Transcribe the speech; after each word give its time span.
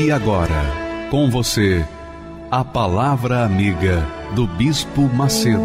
E 0.00 0.12
agora, 0.12 0.62
com 1.10 1.28
você, 1.28 1.84
a 2.52 2.64
Palavra 2.64 3.44
Amiga 3.44 4.06
do 4.32 4.46
Bispo 4.46 5.00
Macedo. 5.12 5.58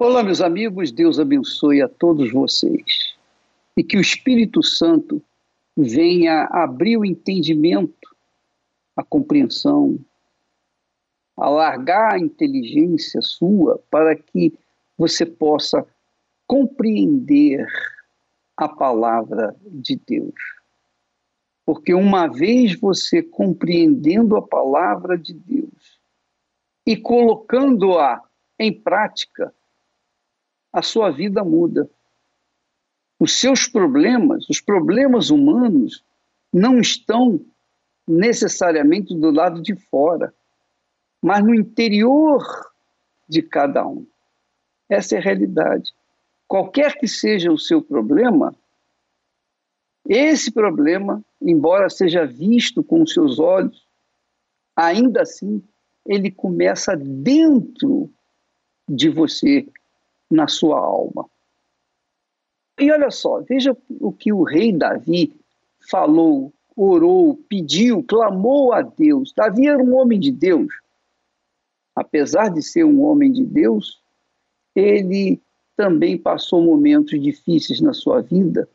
Olá, 0.00 0.24
meus 0.24 0.40
amigos, 0.40 0.90
Deus 0.90 1.20
abençoe 1.20 1.80
a 1.80 1.88
todos 1.88 2.32
vocês 2.32 3.14
e 3.76 3.84
que 3.84 3.96
o 3.96 4.00
Espírito 4.00 4.64
Santo 4.64 5.22
venha 5.76 6.48
abrir 6.50 6.96
o 6.96 7.04
entendimento, 7.04 8.16
a 8.96 9.04
compreensão, 9.04 9.96
alargar 11.38 12.14
a 12.14 12.18
inteligência 12.18 13.22
sua 13.22 13.80
para 13.90 14.16
que 14.16 14.52
você 14.96 15.24
possa 15.24 15.86
compreender 16.46 17.64
a 18.56 18.68
palavra 18.68 19.54
de 19.62 19.96
Deus. 19.96 20.34
Porque 21.64 21.94
uma 21.94 22.26
vez 22.26 22.78
você 22.80 23.22
compreendendo 23.22 24.36
a 24.36 24.42
palavra 24.42 25.16
de 25.16 25.32
Deus 25.32 26.00
e 26.84 26.96
colocando-a 26.96 28.22
em 28.58 28.72
prática, 28.72 29.54
a 30.72 30.82
sua 30.82 31.10
vida 31.10 31.44
muda. 31.44 31.88
Os 33.20 33.38
seus 33.38 33.68
problemas, 33.68 34.48
os 34.48 34.60
problemas 34.60 35.30
humanos, 35.30 36.04
não 36.52 36.80
estão 36.80 37.40
necessariamente 38.06 39.14
do 39.14 39.30
lado 39.30 39.62
de 39.62 39.76
fora 39.76 40.34
mas 41.22 41.44
no 41.44 41.54
interior 41.54 42.44
de 43.28 43.42
cada 43.42 43.86
um. 43.86 44.06
Essa 44.88 45.16
é 45.16 45.18
a 45.18 45.22
realidade. 45.22 45.92
Qualquer 46.46 46.96
que 46.98 47.06
seja 47.06 47.52
o 47.52 47.58
seu 47.58 47.82
problema, 47.82 48.54
esse 50.08 50.50
problema, 50.50 51.22
embora 51.42 51.90
seja 51.90 52.24
visto 52.24 52.82
com 52.82 53.02
os 53.02 53.12
seus 53.12 53.38
olhos, 53.38 53.86
ainda 54.74 55.22
assim 55.22 55.62
ele 56.06 56.30
começa 56.30 56.96
dentro 56.96 58.10
de 58.88 59.10
você, 59.10 59.68
na 60.30 60.48
sua 60.48 60.78
alma. 60.78 61.28
E 62.78 62.90
olha 62.90 63.10
só, 63.10 63.40
veja 63.40 63.76
o 64.00 64.10
que 64.12 64.32
o 64.32 64.42
rei 64.42 64.72
Davi 64.72 65.38
falou, 65.90 66.52
orou, 66.74 67.36
pediu, 67.48 68.02
clamou 68.02 68.72
a 68.72 68.80
Deus. 68.80 69.32
Davi 69.36 69.66
era 69.66 69.82
um 69.82 69.94
homem 69.96 70.18
de 70.18 70.30
Deus 70.30 70.72
apesar 71.98 72.48
de 72.48 72.62
ser 72.62 72.84
um 72.84 73.02
homem 73.02 73.32
de 73.32 73.44
Deus, 73.44 74.00
ele 74.74 75.40
também 75.76 76.18
passou 76.18 76.62
momentos 76.62 77.20
difíceis 77.20 77.80
na 77.80 77.92
sua 77.92 78.20
vida 78.20 78.68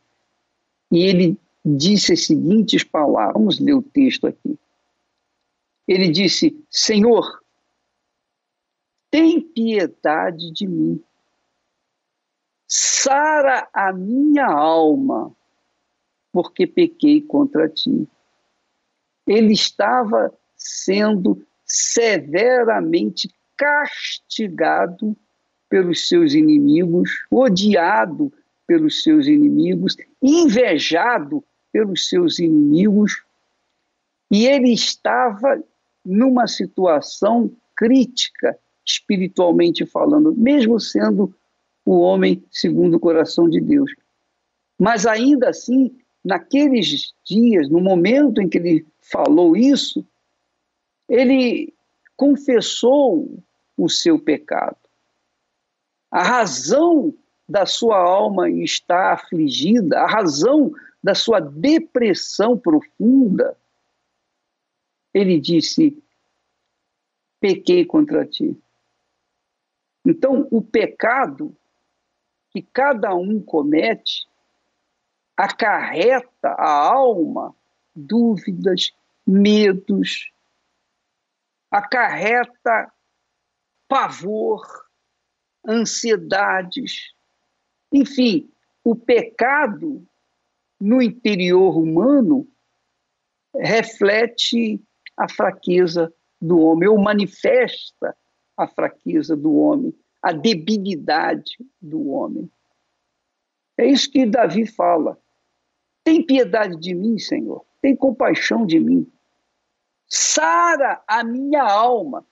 e 0.91 1.03
ele 1.03 1.38
disse 1.66 2.13
as 2.13 2.25
seguintes 2.25 2.83
palavras. 2.83 3.33
Vamos 3.33 3.59
ler 3.59 3.73
o 3.73 3.81
texto 3.81 4.28
aqui. 4.28 4.57
Ele 5.88 6.09
disse: 6.09 6.57
Senhor, 6.69 7.41
tem 9.09 9.41
piedade 9.41 10.51
de 10.51 10.67
mim, 10.67 11.03
sara 12.67 13.67
a 13.73 13.91
minha 13.91 14.45
alma, 14.45 15.31
porque 16.31 16.66
pequei 16.66 17.22
contra 17.22 17.69
ti. 17.69 18.07
Ele 19.28 19.53
estava 19.53 20.33
sendo 20.56 21.45
severamente 21.73 23.34
castigado 23.57 25.17
pelos 25.67 26.07
seus 26.07 26.35
inimigos, 26.35 27.09
odiado 27.31 28.31
pelos 28.67 29.01
seus 29.01 29.25
inimigos, 29.25 29.97
invejado 30.22 31.44
pelos 31.72 32.07
seus 32.07 32.38
inimigos, 32.38 33.23
e 34.29 34.45
ele 34.45 34.72
estava 34.72 35.63
numa 36.06 36.45
situação 36.45 37.51
crítica, 37.75 38.56
espiritualmente 38.85 39.83
falando, 39.83 40.31
mesmo 40.35 40.79
sendo 40.79 41.33
o 41.83 41.97
homem 42.00 42.44
segundo 42.51 42.97
o 42.97 43.00
coração 43.00 43.50
de 43.50 43.59
Deus. 43.59 43.91
Mas 44.78 45.07
ainda 45.07 45.50
assim, 45.50 45.91
naqueles 46.23 47.13
dias, 47.25 47.67
no 47.67 47.81
momento 47.81 48.39
em 48.39 48.47
que 48.47 48.59
ele 48.59 48.85
falou 49.01 49.57
isso, 49.57 50.06
ele 51.07 51.73
confessou 52.15 53.43
o 53.77 53.89
seu 53.89 54.19
pecado. 54.19 54.77
A 56.11 56.23
razão 56.23 57.13
da 57.47 57.65
sua 57.65 57.97
alma 57.97 58.49
está 58.49 59.13
afligida, 59.13 59.99
a 59.99 60.07
razão 60.07 60.71
da 61.03 61.13
sua 61.13 61.39
depressão 61.39 62.57
profunda, 62.57 63.57
ele 65.13 65.39
disse: 65.39 66.01
pequei 67.39 67.85
contra 67.85 68.25
ti. 68.25 68.57
Então, 70.05 70.47
o 70.51 70.61
pecado 70.61 71.55
que 72.51 72.61
cada 72.61 73.15
um 73.15 73.41
comete 73.41 74.27
acarreta 75.35 76.49
a 76.49 76.93
alma 76.93 77.55
dúvidas, 77.95 78.91
medos, 79.25 80.32
acarreta 81.73 82.94
pavor, 83.88 84.63
ansiedades. 85.67 87.11
Enfim, 87.91 88.47
o 88.84 88.95
pecado 88.95 90.06
no 90.79 91.01
interior 91.01 91.75
humano 91.75 92.47
reflete 93.56 94.79
a 95.17 95.28
fraqueza 95.28 96.13
do 96.39 96.59
homem, 96.59 96.88
ou 96.88 96.97
manifesta 97.00 98.16
a 98.56 98.67
fraqueza 98.67 99.35
do 99.35 99.56
homem, 99.56 99.95
a 100.22 100.31
debilidade 100.31 101.57
do 101.81 102.09
homem. 102.09 102.51
É 103.79 103.88
isso 103.88 104.12
que 104.12 104.28
Davi 104.28 104.67
fala. 104.67 105.17
Tem 106.03 106.23
piedade 106.23 106.79
de 106.79 106.94
mim, 106.94 107.17
Senhor. 107.17 107.66
Tem 107.81 107.95
compaixão 107.95 108.63
de 108.63 108.79
mim 108.79 109.12
sara 110.13 111.01
a 111.07 111.24
minha 111.24 111.63
alma. 111.63 112.24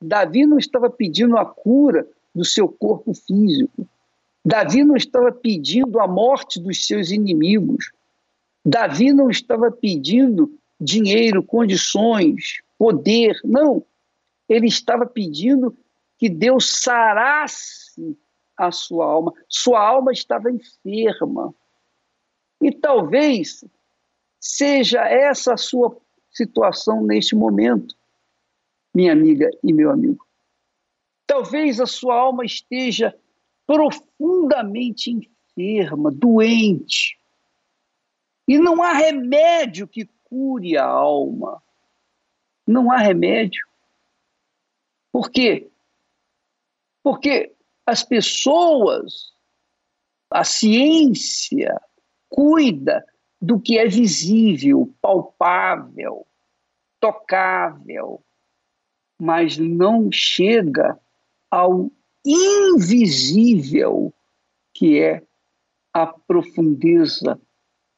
Davi 0.00 0.44
não 0.44 0.58
estava 0.58 0.90
pedindo 0.90 1.38
a 1.38 1.46
cura 1.46 2.06
do 2.34 2.44
seu 2.44 2.68
corpo 2.68 3.14
físico. 3.14 3.88
Davi 4.44 4.84
não 4.84 4.94
estava 4.94 5.32
pedindo 5.32 5.98
a 5.98 6.06
morte 6.06 6.60
dos 6.60 6.86
seus 6.86 7.10
inimigos. 7.10 7.90
Davi 8.64 9.12
não 9.14 9.30
estava 9.30 9.70
pedindo 9.70 10.52
dinheiro, 10.78 11.42
condições, 11.42 12.60
poder. 12.78 13.40
Não. 13.42 13.82
Ele 14.46 14.66
estava 14.66 15.06
pedindo 15.06 15.74
que 16.18 16.28
Deus 16.28 16.70
sarasse 16.70 18.16
a 18.56 18.70
sua 18.70 19.06
alma. 19.06 19.32
Sua 19.48 19.80
alma 19.80 20.12
estava 20.12 20.50
enferma. 20.50 21.54
E 22.60 22.70
talvez 22.70 23.64
seja 24.38 25.00
essa 25.08 25.54
a 25.54 25.56
sua 25.56 25.96
situação 26.36 27.02
neste 27.02 27.34
momento, 27.34 27.96
minha 28.94 29.12
amiga 29.12 29.50
e 29.64 29.72
meu 29.72 29.90
amigo. 29.90 30.26
Talvez 31.26 31.80
a 31.80 31.86
sua 31.86 32.14
alma 32.14 32.44
esteja 32.44 33.18
profundamente 33.66 35.10
enferma, 35.10 36.10
doente. 36.10 37.18
E 38.46 38.58
não 38.58 38.82
há 38.82 38.92
remédio 38.92 39.88
que 39.88 40.08
cure 40.24 40.76
a 40.76 40.84
alma. 40.84 41.62
Não 42.66 42.92
há 42.92 42.98
remédio. 42.98 43.66
Por 45.10 45.30
quê? 45.30 45.68
Porque 47.02 47.52
as 47.86 48.02
pessoas, 48.02 49.32
a 50.30 50.44
ciência, 50.44 51.80
cuida 52.28 53.04
do 53.40 53.60
que 53.60 53.78
é 53.78 53.86
visível, 53.86 54.92
palpável, 55.00 56.26
tocável. 57.00 58.22
mas 59.18 59.56
não 59.56 60.10
chega 60.12 60.98
ao 61.50 61.90
invisível 62.24 64.12
que 64.74 65.00
é 65.00 65.22
a 65.92 66.06
profundeza 66.06 67.40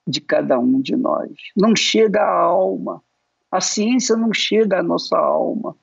de 0.06 0.20
cada 0.20 0.58
um 0.58 0.80
de 0.80 0.94
nós. 0.94 1.32
Não 1.56 1.74
chega 1.74 2.22
à 2.22 2.40
alma. 2.40 3.02
A 3.50 3.60
ciência 3.60 4.16
não 4.16 4.32
chega 4.32 4.78
à 4.78 4.82
nossa 4.82 5.18
alma. 5.18 5.76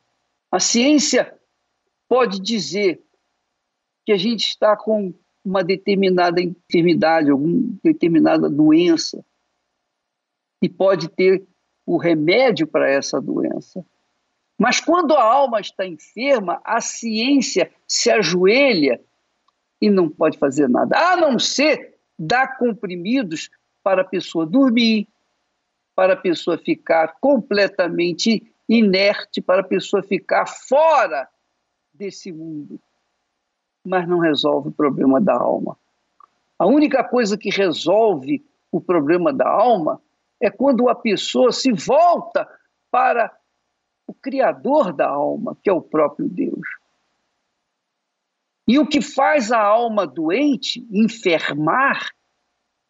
A 0.50 0.60
ciência 0.60 1.38
pode 2.08 2.40
dizer 2.40 3.04
que 4.06 4.12
a 4.12 4.18
gente 4.18 4.48
está 4.48 4.78
com 4.78 5.14
uma 5.44 5.64
determinada 5.64 6.42
enfermidade, 6.42 7.30
alguma 7.30 7.78
determinada 7.84 8.50
doença, 8.50 9.24
e 10.66 10.70
pode 10.70 11.10
ter 11.10 11.46
o 11.86 11.96
remédio 11.96 12.66
para 12.66 12.90
essa 12.90 13.22
doença. 13.22 13.86
Mas 14.58 14.80
quando 14.80 15.14
a 15.14 15.24
alma 15.24 15.60
está 15.60 15.86
enferma, 15.86 16.60
a 16.64 16.82
ciência 16.82 17.72
se 17.88 18.10
ajoelha 18.10 19.00
e 19.80 19.92
não 19.92 20.10
pode 20.10 20.40
fazer 20.40 20.68
nada, 20.68 20.98
a 20.98 21.18
não 21.18 21.38
ser 21.38 22.00
dar 22.18 22.58
comprimidos 22.58 23.52
para 23.84 24.02
a 24.02 24.06
pessoa 24.06 24.44
dormir, 24.44 25.08
para 25.94 26.14
a 26.14 26.18
pessoa 26.18 26.58
ficar 26.58 27.20
completamente 27.20 28.52
inerte, 28.68 29.40
para 29.40 29.62
a 29.62 29.66
pessoa 29.68 30.02
ficar 30.02 30.48
fora 30.48 31.30
desse 31.94 32.32
mundo. 32.32 32.82
Mas 33.86 34.08
não 34.08 34.18
resolve 34.18 34.70
o 34.70 34.72
problema 34.72 35.22
da 35.22 35.36
alma. 35.36 35.78
A 36.58 36.66
única 36.66 37.04
coisa 37.04 37.38
que 37.38 37.52
resolve 37.52 38.44
o 38.72 38.82
problema 38.82 39.32
da 39.32 39.48
alma 39.48 40.02
é 40.42 40.50
quando 40.50 40.90
a 40.90 40.96
pessoa 40.96 41.52
se 41.52 41.72
volta 41.72 42.48
para 42.92 43.36
o 44.08 44.14
Criador 44.14 44.94
da 44.94 45.08
alma, 45.08 45.58
que 45.64 45.70
é 45.70 45.74
o 45.74 45.82
próprio 45.82 46.28
Deus. 46.28 46.68
E 48.68 48.80
o 48.80 48.88
que 48.88 49.02
faz 49.02 49.52
a 49.52 49.62
alma 49.62 50.08
doente 50.08 50.88
enfermar 50.92 52.10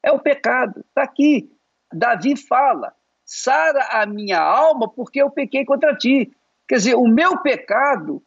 é 0.01 0.11
o 0.11 0.19
pecado. 0.19 0.79
Está 0.87 1.03
aqui. 1.03 1.51
Davi 1.91 2.35
fala: 2.35 2.93
sara 3.25 3.87
a 3.91 4.05
minha 4.05 4.39
alma 4.39 4.89
porque 4.89 5.21
eu 5.21 5.29
pequei 5.29 5.65
contra 5.65 5.95
ti. 5.95 6.31
Quer 6.67 6.75
dizer, 6.75 6.95
o 6.95 7.07
meu 7.07 7.39
pecado 7.41 8.23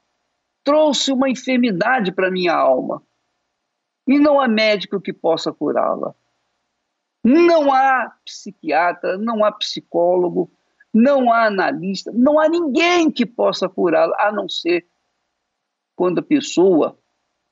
trouxe 0.63 1.13
uma 1.13 1.31
enfermidade 1.31 2.13
para 2.13 2.31
minha 2.31 2.55
alma. 2.55 3.03
E 4.07 4.19
não 4.19 4.41
há 4.41 4.47
médico 4.47 5.01
que 5.01 5.13
possa 5.13 5.53
curá-la. 5.53 6.15
Não 7.23 7.73
há 7.73 8.17
psiquiatra, 8.25 9.19
não 9.19 9.45
há 9.45 9.53
psicólogo, 9.53 10.51
não 10.93 11.33
há 11.33 11.47
analista, 11.47 12.11
não 12.13 12.39
há 12.39 12.49
ninguém 12.49 13.11
que 13.11 13.27
possa 13.27 13.69
curá-la, 13.69 14.17
a 14.19 14.33
não 14.33 14.49
ser 14.49 14.87
quando 15.95 16.21
a 16.21 16.23
pessoa 16.23 16.99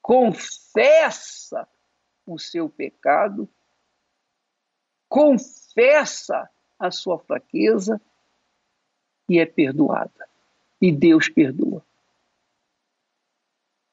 confessa 0.00 1.68
o 2.24 2.38
seu 2.38 2.68
pecado, 2.68 3.48
confessa 5.08 6.48
a 6.78 6.90
sua 6.90 7.18
fraqueza 7.18 8.00
e 9.28 9.38
é 9.38 9.46
perdoada. 9.46 10.28
E 10.80 10.92
Deus 10.92 11.28
perdoa. 11.28 11.84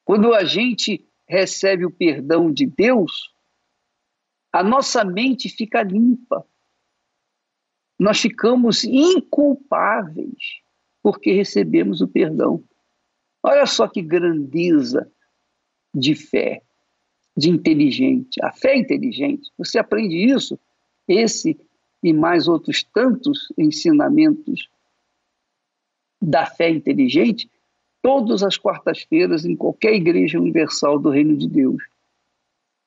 Quando 0.04 0.34
a 0.34 0.44
gente 0.44 1.04
recebe 1.26 1.84
o 1.84 1.90
perdão 1.90 2.52
de 2.52 2.66
Deus, 2.66 3.33
a 4.54 4.62
nossa 4.62 5.04
mente 5.04 5.48
fica 5.48 5.82
limpa. 5.82 6.46
Nós 7.98 8.20
ficamos 8.20 8.84
inculpáveis 8.84 10.60
porque 11.02 11.32
recebemos 11.32 12.00
o 12.00 12.06
perdão. 12.06 12.62
Olha 13.42 13.66
só 13.66 13.88
que 13.88 14.00
grandeza 14.00 15.10
de 15.92 16.14
fé, 16.14 16.62
de 17.36 17.50
inteligente. 17.50 18.40
A 18.44 18.52
fé 18.52 18.74
é 18.74 18.78
inteligente. 18.78 19.50
Você 19.58 19.76
aprende 19.76 20.14
isso, 20.14 20.56
esse 21.08 21.58
e 22.00 22.12
mais 22.12 22.46
outros 22.46 22.84
tantos 22.84 23.52
ensinamentos 23.58 24.68
da 26.22 26.46
fé 26.46 26.70
inteligente, 26.70 27.50
todas 28.00 28.44
as 28.44 28.56
quartas-feiras 28.56 29.44
em 29.44 29.56
qualquer 29.56 29.94
igreja 29.94 30.38
universal 30.38 30.96
do 30.96 31.10
Reino 31.10 31.36
de 31.36 31.48
Deus 31.48 31.82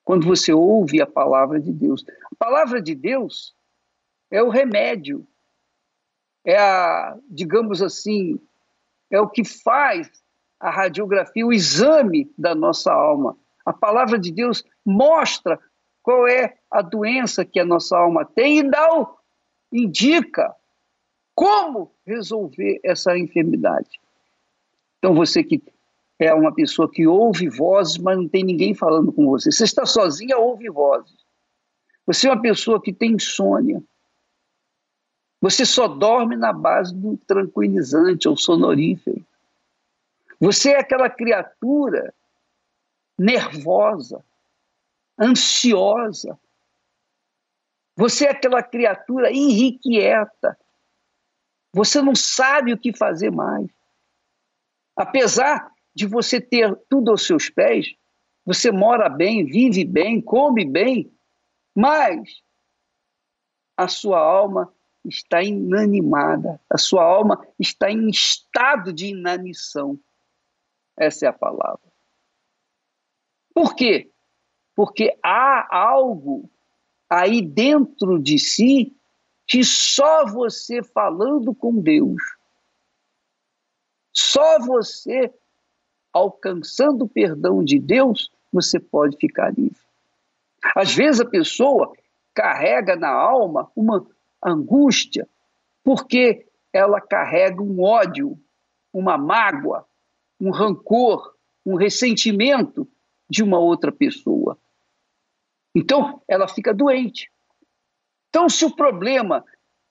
quando 0.07 0.25
você 0.25 0.53
ouve 0.53 1.01
a 1.01 1.05
palavra 1.05 1.59
de 1.59 1.69
Deus. 1.69 2.05
A 2.31 2.35
palavra 2.39 2.81
de 2.81 2.95
Deus 2.95 3.53
é 4.31 4.41
o 4.41 4.47
remédio, 4.47 5.27
é 6.45 6.57
a, 6.57 7.17
digamos 7.29 7.81
assim, 7.81 8.39
é 9.11 9.19
o 9.19 9.27
que 9.27 9.43
faz 9.43 10.09
a 10.61 10.69
radiografia, 10.69 11.45
o 11.45 11.51
exame 11.51 12.31
da 12.37 12.55
nossa 12.55 12.89
alma. 12.89 13.37
A 13.65 13.73
palavra 13.73 14.17
de 14.17 14.31
Deus 14.31 14.63
mostra 14.85 15.59
qual 16.01 16.25
é 16.25 16.57
a 16.71 16.81
doença 16.81 17.43
que 17.43 17.59
a 17.59 17.65
nossa 17.65 17.97
alma 17.97 18.23
tem 18.23 18.59
e 18.59 18.63
dá 18.63 18.87
o, 18.97 19.13
indica 19.73 20.55
como 21.35 21.91
resolver 22.05 22.79
essa 22.81 23.17
enfermidade. 23.17 23.99
Então, 24.99 25.13
você 25.13 25.43
que 25.43 25.61
é 26.19 26.33
uma 26.33 26.53
pessoa 26.53 26.89
que 26.89 27.05
ouve 27.05 27.47
vozes, 27.47 27.97
mas 27.97 28.17
não 28.17 28.27
tem 28.27 28.43
ninguém 28.43 28.73
falando 28.73 29.11
com 29.11 29.27
você. 29.27 29.51
Você 29.51 29.63
está 29.63 29.85
sozinha, 29.85 30.37
ouve 30.37 30.69
vozes. 30.69 31.15
Você 32.05 32.27
é 32.27 32.31
uma 32.31 32.41
pessoa 32.41 32.81
que 32.81 32.91
tem 32.91 33.13
insônia. 33.13 33.83
Você 35.39 35.65
só 35.65 35.87
dorme 35.87 36.35
na 36.35 36.51
base 36.51 36.95
do 36.95 37.17
tranquilizante 37.17 38.27
ou 38.27 38.35
sonorífero. 38.35 39.23
Você 40.39 40.71
é 40.71 40.79
aquela 40.79 41.09
criatura 41.09 42.13
nervosa, 43.17 44.23
ansiosa. 45.19 46.39
Você 47.95 48.25
é 48.25 48.31
aquela 48.31 48.63
criatura 48.63 49.31
irrequieta. 49.31 50.57
Você 51.73 52.01
não 52.01 52.15
sabe 52.15 52.73
o 52.73 52.77
que 52.77 52.95
fazer 52.95 53.31
mais. 53.31 53.67
Apesar 54.95 55.71
de 55.97 56.05
você 56.05 56.39
ter 56.39 56.75
tudo 56.87 57.09
aos 57.09 57.25
seus 57.25 57.49
pés, 57.49 57.95
você 58.45 58.71
mora 58.71 59.09
bem, 59.09 59.43
vive 59.43 59.83
bem, 59.83 60.21
come 60.21 60.63
bem, 60.63 61.11
mas 61.75 62.43
a 63.75 63.87
sua 63.87 64.19
alma 64.19 64.71
está 65.03 65.41
inanimada, 65.41 66.61
a 66.69 66.77
sua 66.77 67.03
alma 67.03 67.43
está 67.57 67.89
em 67.89 68.09
estado 68.09 68.93
de 68.93 69.07
inanição. 69.07 69.99
Essa 70.95 71.25
é 71.25 71.29
a 71.29 71.33
palavra. 71.33 71.91
Por 73.51 73.75
quê? 73.75 74.11
Porque 74.75 75.17
há 75.23 75.67
algo 75.75 76.47
aí 77.09 77.41
dentro 77.41 78.19
de 78.21 78.37
si 78.37 78.95
que 79.47 79.63
só 79.63 80.27
você 80.27 80.83
falando 80.83 81.55
com 81.55 81.81
Deus, 81.81 82.21
só 84.13 84.59
você 84.59 85.33
alcançando 86.13 87.05
o 87.05 87.09
perdão 87.09 87.63
de 87.63 87.79
Deus, 87.79 88.31
você 88.51 88.79
pode 88.79 89.17
ficar 89.17 89.53
livre. 89.53 89.77
Às 90.75 90.93
vezes 90.93 91.21
a 91.21 91.25
pessoa 91.25 91.93
carrega 92.33 92.95
na 92.95 93.09
alma 93.09 93.71
uma 93.75 94.05
angústia, 94.43 95.27
porque 95.83 96.45
ela 96.71 97.01
carrega 97.01 97.61
um 97.61 97.81
ódio, 97.81 98.37
uma 98.93 99.17
mágoa, 99.17 99.85
um 100.39 100.51
rancor, 100.51 101.33
um 101.65 101.75
ressentimento 101.75 102.87
de 103.29 103.43
uma 103.43 103.59
outra 103.59 103.91
pessoa. 103.91 104.57
Então, 105.75 106.21
ela 106.27 106.47
fica 106.47 106.73
doente. 106.73 107.31
Então, 108.29 108.49
se 108.49 108.65
o 108.65 108.75
problema 108.75 109.43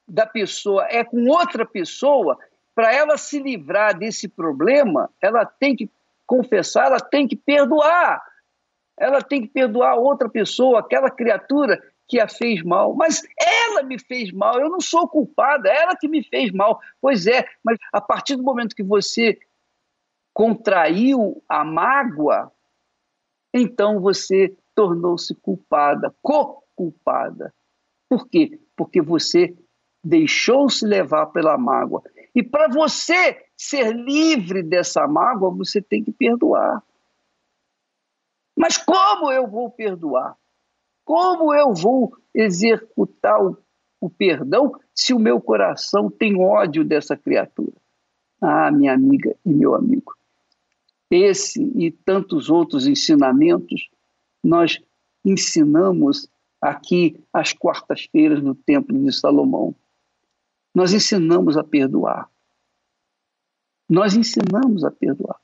da 0.07 0.27
pessoa 0.27 0.87
é 0.89 1.05
com 1.05 1.29
outra 1.29 1.67
pessoa, 1.67 2.39
para 2.75 2.95
ela 2.95 3.17
se 3.17 3.39
livrar 3.39 3.99
desse 3.99 4.29
problema, 4.29 5.11
ela 5.21 5.45
tem 5.45 5.75
que 5.75 5.91
confessar, 6.27 6.87
ela 6.87 7.01
tem 7.01 7.27
que 7.27 7.37
perdoar. 7.37 8.23
Ela 8.99 9.21
tem 9.21 9.43
que 9.43 9.49
perdoar 9.49 9.97
outra 9.97 10.29
pessoa, 10.29 10.81
aquela 10.81 11.11
criatura 11.11 11.81
que 12.09 12.21
a 12.21 12.29
fez 12.29 12.63
mal. 12.63 12.95
Mas 12.95 13.23
ela 13.39 13.83
me 13.83 13.99
fez 13.99 14.33
mal, 14.33 14.59
eu 14.59 14.71
não 14.71 14.81
sou 14.81 15.09
culpada, 15.09 15.69
ela 15.69 15.97
que 15.97 16.09
me 16.09 16.23
fez 16.23 16.51
mal. 16.51 16.81
Pois 17.01 17.27
é, 17.27 17.45
mas 17.63 17.79
a 17.93 18.01
partir 18.01 18.37
do 18.37 18.43
momento 18.43 18.75
que 18.75 18.83
você 18.83 19.39
contraiu 20.33 21.43
a 21.49 21.65
mágoa, 21.65 22.53
então 23.55 24.01
você 24.01 24.55
tornou-se 24.75 25.35
culpada, 25.37 26.15
co-culpada. 26.23 27.53
Por 28.09 28.29
quê? 28.29 28.61
Porque 28.77 29.01
você 29.01 29.57
deixou-se 30.05 30.87
levar 30.87 31.27
pela 31.27 31.59
mágoa. 31.59 32.03
E 32.35 32.43
para 32.43 32.69
você 32.69 33.46
ser 33.57 33.95
livre 33.95 34.63
dessa 34.63 35.07
mágoa, 35.07 35.51
você 35.51 35.81
tem 35.81 36.05
que 36.05 36.13
perdoar. 36.13 36.83
Mas 38.57 38.77
como 38.77 39.31
eu 39.31 39.47
vou 39.47 39.71
perdoar? 39.71 40.37
Como 41.05 41.55
eu 41.55 41.73
vou 41.73 42.17
executar 42.35 43.43
o, 43.43 43.57
o 44.01 44.11
perdão 44.11 44.73
se 44.95 45.15
o 45.15 45.19
meu 45.19 45.41
coração 45.41 46.11
tem 46.11 46.41
ódio 46.41 46.85
dessa 46.85 47.17
criatura? 47.17 47.73
Ah, 48.41 48.71
minha 48.71 48.93
amiga 48.93 49.35
e 49.45 49.55
meu 49.55 49.75
amigo, 49.75 50.15
esse 51.11 51.63
e 51.77 51.91
tantos 51.91 52.51
outros 52.51 52.87
ensinamentos 52.87 53.89
nós 54.43 54.83
ensinamos 55.25 56.29
aqui 56.61 57.21
às 57.33 57.53
quartas-feiras 57.53 58.43
no 58.43 58.55
Templo 58.55 58.99
de 58.99 59.13
Salomão. 59.13 59.75
Nós 60.75 60.93
ensinamos 60.93 61.57
a 61.57 61.65
perdoar. 61.65 62.29
Nós 63.89 64.15
ensinamos 64.15 64.85
a 64.85 64.91
perdoar. 64.91 65.39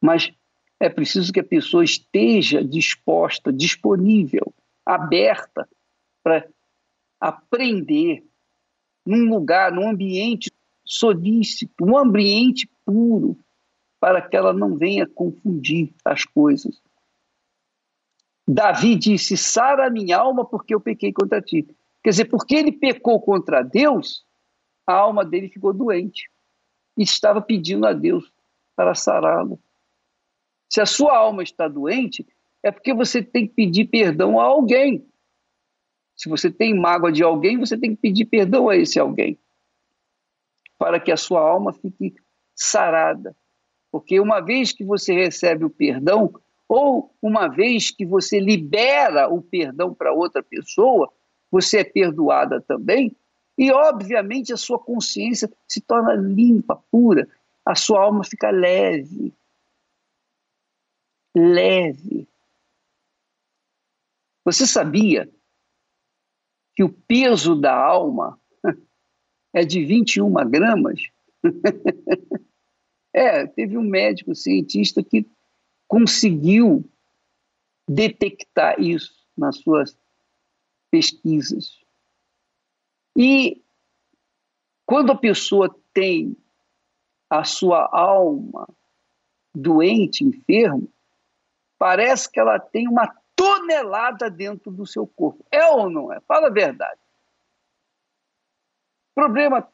Mas 0.00 0.32
é 0.78 0.88
preciso 0.88 1.32
que 1.32 1.40
a 1.40 1.44
pessoa 1.44 1.82
esteja 1.82 2.62
disposta, 2.62 3.52
disponível, 3.52 4.54
aberta 4.84 5.68
para 6.22 6.46
aprender 7.18 8.24
num 9.04 9.28
lugar, 9.28 9.72
num 9.72 9.88
ambiente 9.88 10.52
solícito, 10.84 11.84
um 11.84 11.96
ambiente 11.96 12.70
puro, 12.84 13.36
para 13.98 14.22
que 14.22 14.36
ela 14.36 14.52
não 14.52 14.76
venha 14.76 15.06
confundir 15.06 15.92
as 16.04 16.24
coisas. 16.24 16.80
Davi 18.46 18.94
disse: 18.94 19.36
Sara 19.36 19.86
a 19.86 19.90
minha 19.90 20.18
alma, 20.18 20.44
porque 20.44 20.74
eu 20.74 20.80
pequei 20.80 21.12
contra 21.12 21.42
ti. 21.42 21.66
Quer 22.02 22.10
dizer, 22.10 22.24
porque 22.26 22.54
ele 22.54 22.70
pecou 22.70 23.20
contra 23.20 23.62
Deus, 23.62 24.24
a 24.86 24.92
alma 24.92 25.24
dele 25.24 25.48
ficou 25.48 25.72
doente 25.72 26.30
e 26.96 27.02
estava 27.02 27.40
pedindo 27.40 27.86
a 27.86 27.92
Deus 27.92 28.32
para 28.74 28.94
sará-lo. 28.94 29.60
Se 30.68 30.80
a 30.80 30.86
sua 30.86 31.16
alma 31.16 31.42
está 31.42 31.68
doente, 31.68 32.26
é 32.62 32.70
porque 32.70 32.92
você 32.92 33.22
tem 33.22 33.46
que 33.46 33.54
pedir 33.54 33.86
perdão 33.86 34.40
a 34.40 34.44
alguém. 34.44 35.06
Se 36.16 36.28
você 36.28 36.50
tem 36.50 36.74
mágoa 36.74 37.12
de 37.12 37.22
alguém, 37.22 37.58
você 37.58 37.76
tem 37.76 37.94
que 37.94 38.00
pedir 38.00 38.24
perdão 38.24 38.68
a 38.68 38.76
esse 38.76 38.98
alguém, 38.98 39.38
para 40.78 40.98
que 40.98 41.12
a 41.12 41.16
sua 41.16 41.40
alma 41.40 41.72
fique 41.72 42.14
sarada. 42.54 43.36
Porque 43.92 44.18
uma 44.18 44.40
vez 44.40 44.72
que 44.72 44.84
você 44.84 45.14
recebe 45.14 45.64
o 45.64 45.70
perdão, 45.70 46.32
ou 46.68 47.14
uma 47.22 47.48
vez 47.48 47.90
que 47.90 48.04
você 48.04 48.40
libera 48.40 49.28
o 49.28 49.40
perdão 49.40 49.94
para 49.94 50.12
outra 50.12 50.42
pessoa, 50.42 51.12
você 51.50 51.78
é 51.78 51.84
perdoada 51.84 52.60
também, 52.60 53.14
e 53.58 53.72
obviamente 53.72 54.52
a 54.52 54.56
sua 54.56 54.78
consciência 54.78 55.50
se 55.66 55.80
torna 55.80 56.12
limpa, 56.14 56.76
pura, 56.90 57.28
a 57.64 57.74
sua 57.74 58.02
alma 58.02 58.22
fica 58.22 58.50
leve. 58.50 59.32
Leve. 61.34 62.28
Você 64.44 64.66
sabia 64.66 65.28
que 66.74 66.84
o 66.84 66.92
peso 66.92 67.54
da 67.54 67.74
alma 67.74 68.38
é 69.52 69.64
de 69.64 69.84
21 69.84 70.32
gramas? 70.48 71.00
é, 73.12 73.46
teve 73.46 73.78
um 73.78 73.82
médico 73.82 74.34
cientista 74.34 75.02
que 75.02 75.26
conseguiu 75.88 76.84
detectar 77.88 78.80
isso 78.80 79.14
nas 79.36 79.56
suas 79.58 79.96
pesquisas. 80.90 81.85
E 83.16 83.62
quando 84.84 85.10
a 85.10 85.16
pessoa 85.16 85.74
tem 85.92 86.36
a 87.30 87.42
sua 87.44 87.88
alma 87.90 88.68
doente, 89.54 90.22
enfermo, 90.22 90.92
parece 91.78 92.30
que 92.30 92.38
ela 92.38 92.58
tem 92.60 92.86
uma 92.86 93.12
tonelada 93.34 94.30
dentro 94.30 94.70
do 94.70 94.86
seu 94.86 95.06
corpo. 95.06 95.44
É 95.50 95.66
ou 95.66 95.90
não 95.90 96.12
é? 96.12 96.20
Fala 96.20 96.48
a 96.48 96.52
verdade. 96.52 97.00
Problema 99.14 99.66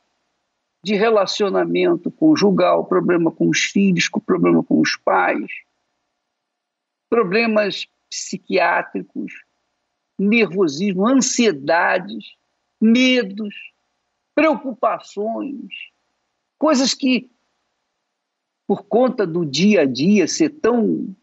de 0.84 0.94
relacionamento 0.94 2.10
conjugal, 2.10 2.84
problema 2.86 3.30
com 3.30 3.48
os 3.48 3.58
filhos, 3.58 4.08
problema 4.24 4.64
com 4.64 4.80
os 4.80 4.96
pais, 4.96 5.50
problemas 7.08 7.86
psiquiátricos, 8.10 9.32
nervosismo, 10.18 11.06
ansiedades, 11.06 12.36
medos, 12.82 13.54
preocupações, 14.34 15.72
coisas 16.58 16.92
que, 16.92 17.30
por 18.66 18.82
conta 18.82 19.24
do 19.24 19.46
dia 19.46 19.82
a 19.82 19.84
dia 19.84 20.26
ser 20.26 20.50
tão, 20.50 21.14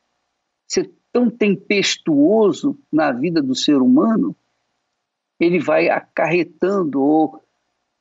ser 0.66 0.90
tão 1.12 1.30
tempestuoso 1.30 2.80
na 2.90 3.12
vida 3.12 3.42
do 3.42 3.54
ser 3.54 3.82
humano, 3.82 4.34
ele 5.38 5.60
vai 5.60 5.90
acarretando 5.90 7.02
ou 7.02 7.44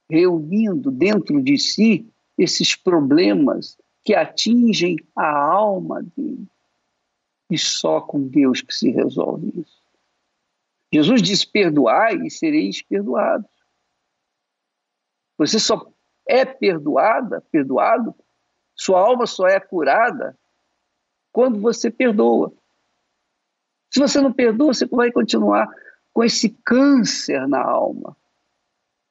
reunindo 0.08 0.92
dentro 0.92 1.42
de 1.42 1.58
si 1.58 2.06
esses 2.36 2.76
problemas 2.76 3.76
que 4.04 4.14
atingem 4.14 4.96
a 5.16 5.36
alma 5.36 6.02
dele. 6.16 6.46
E 7.50 7.58
só 7.58 8.00
com 8.00 8.28
Deus 8.28 8.60
que 8.60 8.74
se 8.74 8.90
resolve 8.90 9.52
isso. 9.56 9.77
Jesus 10.92 11.22
disse: 11.22 11.46
perdoai 11.46 12.16
e 12.26 12.30
sereis 12.30 12.82
perdoados. 12.82 13.50
Você 15.36 15.58
só 15.58 15.90
é 16.26 16.44
perdoada, 16.44 17.40
perdoado, 17.50 18.14
sua 18.74 19.00
alma 19.00 19.26
só 19.26 19.46
é 19.46 19.60
curada 19.60 20.36
quando 21.32 21.60
você 21.60 21.90
perdoa. 21.90 22.52
Se 23.90 24.00
você 24.00 24.20
não 24.20 24.32
perdoa, 24.32 24.74
você 24.74 24.86
vai 24.86 25.10
continuar 25.10 25.68
com 26.12 26.24
esse 26.24 26.50
câncer 26.64 27.46
na 27.46 27.62
alma, 27.62 28.16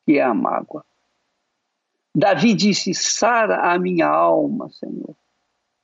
que 0.06 0.18
é 0.18 0.24
a 0.24 0.34
mágoa. 0.34 0.86
Davi 2.14 2.54
disse: 2.54 2.94
Sara 2.94 3.72
a 3.72 3.80
minha 3.80 4.08
alma, 4.08 4.70
Senhor, 4.70 5.16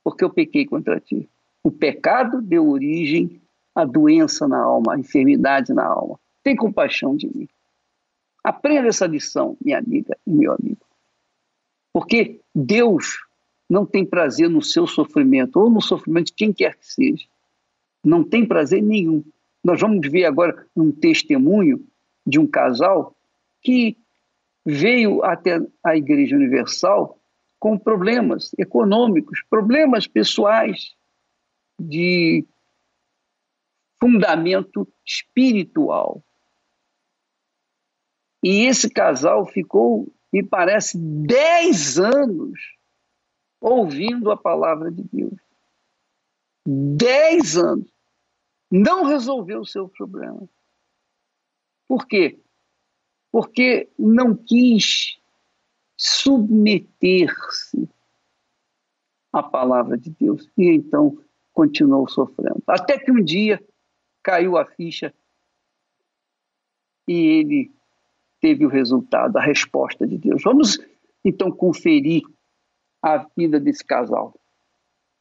porque 0.02 0.24
eu 0.24 0.30
pequei 0.30 0.66
contra 0.66 1.00
ti. 1.00 1.28
O 1.62 1.70
pecado 1.70 2.42
deu 2.42 2.68
origem 2.68 3.40
à 3.74 3.84
doença 3.84 4.46
na 4.46 4.62
alma, 4.62 4.94
à 4.94 4.98
enfermidade 4.98 5.72
na 5.72 5.84
alma. 5.84 6.18
Tem 6.42 6.54
compaixão 6.54 7.16
de 7.16 7.26
mim. 7.26 7.48
Aprenda 8.42 8.88
essa 8.88 9.06
lição, 9.06 9.56
minha 9.64 9.78
amiga 9.78 10.16
e 10.26 10.30
meu 10.30 10.52
amigo. 10.52 10.84
Porque 11.92 12.40
Deus 12.54 13.18
não 13.68 13.86
tem 13.86 14.04
prazer 14.04 14.48
no 14.50 14.62
seu 14.62 14.86
sofrimento, 14.86 15.58
ou 15.58 15.70
no 15.70 15.80
sofrimento 15.80 16.26
de 16.26 16.34
quem 16.34 16.52
quer 16.52 16.76
que 16.76 16.86
seja. 16.86 17.26
Não 18.04 18.22
tem 18.22 18.46
prazer 18.46 18.82
nenhum. 18.82 19.24
Nós 19.62 19.80
vamos 19.80 20.06
ver 20.10 20.26
agora 20.26 20.66
um 20.76 20.92
testemunho 20.92 21.84
de 22.26 22.38
um 22.38 22.46
casal 22.46 23.16
que 23.62 23.96
veio 24.64 25.24
até 25.24 25.58
a 25.82 25.96
Igreja 25.96 26.36
Universal 26.36 27.18
com 27.58 27.78
problemas 27.78 28.50
econômicos, 28.58 29.42
problemas 29.48 30.06
pessoais, 30.06 30.94
de 31.80 32.44
fundamento 34.04 34.86
espiritual. 35.02 36.22
E 38.42 38.66
esse 38.66 38.90
casal 38.90 39.46
ficou, 39.46 40.12
me 40.30 40.42
parece, 40.42 40.98
dez 40.98 41.98
anos 41.98 42.60
ouvindo 43.58 44.30
a 44.30 44.36
palavra 44.36 44.92
de 44.92 45.02
Deus. 45.04 45.40
Dez 46.66 47.56
anos. 47.56 47.90
Não 48.70 49.04
resolveu 49.04 49.60
o 49.60 49.66
seu 49.66 49.88
problema. 49.88 50.46
Por 51.88 52.06
quê? 52.06 52.38
Porque 53.32 53.90
não 53.98 54.36
quis 54.36 55.18
submeter-se 55.96 57.88
à 59.32 59.42
palavra 59.42 59.96
de 59.96 60.10
Deus. 60.10 60.50
E 60.58 60.68
então 60.68 61.18
continuou 61.54 62.06
sofrendo. 62.06 62.62
Até 62.66 62.98
que 62.98 63.10
um 63.10 63.24
dia 63.24 63.64
caiu 64.24 64.56
a 64.56 64.64
ficha 64.64 65.12
e 67.06 67.14
ele 67.14 67.72
teve 68.40 68.64
o 68.64 68.68
resultado, 68.68 69.36
a 69.36 69.42
resposta 69.42 70.06
de 70.06 70.16
Deus. 70.16 70.42
Vamos 70.42 70.78
então 71.22 71.52
conferir 71.52 72.22
a 73.02 73.26
vida 73.36 73.60
desse 73.60 73.84
casal. 73.84 74.34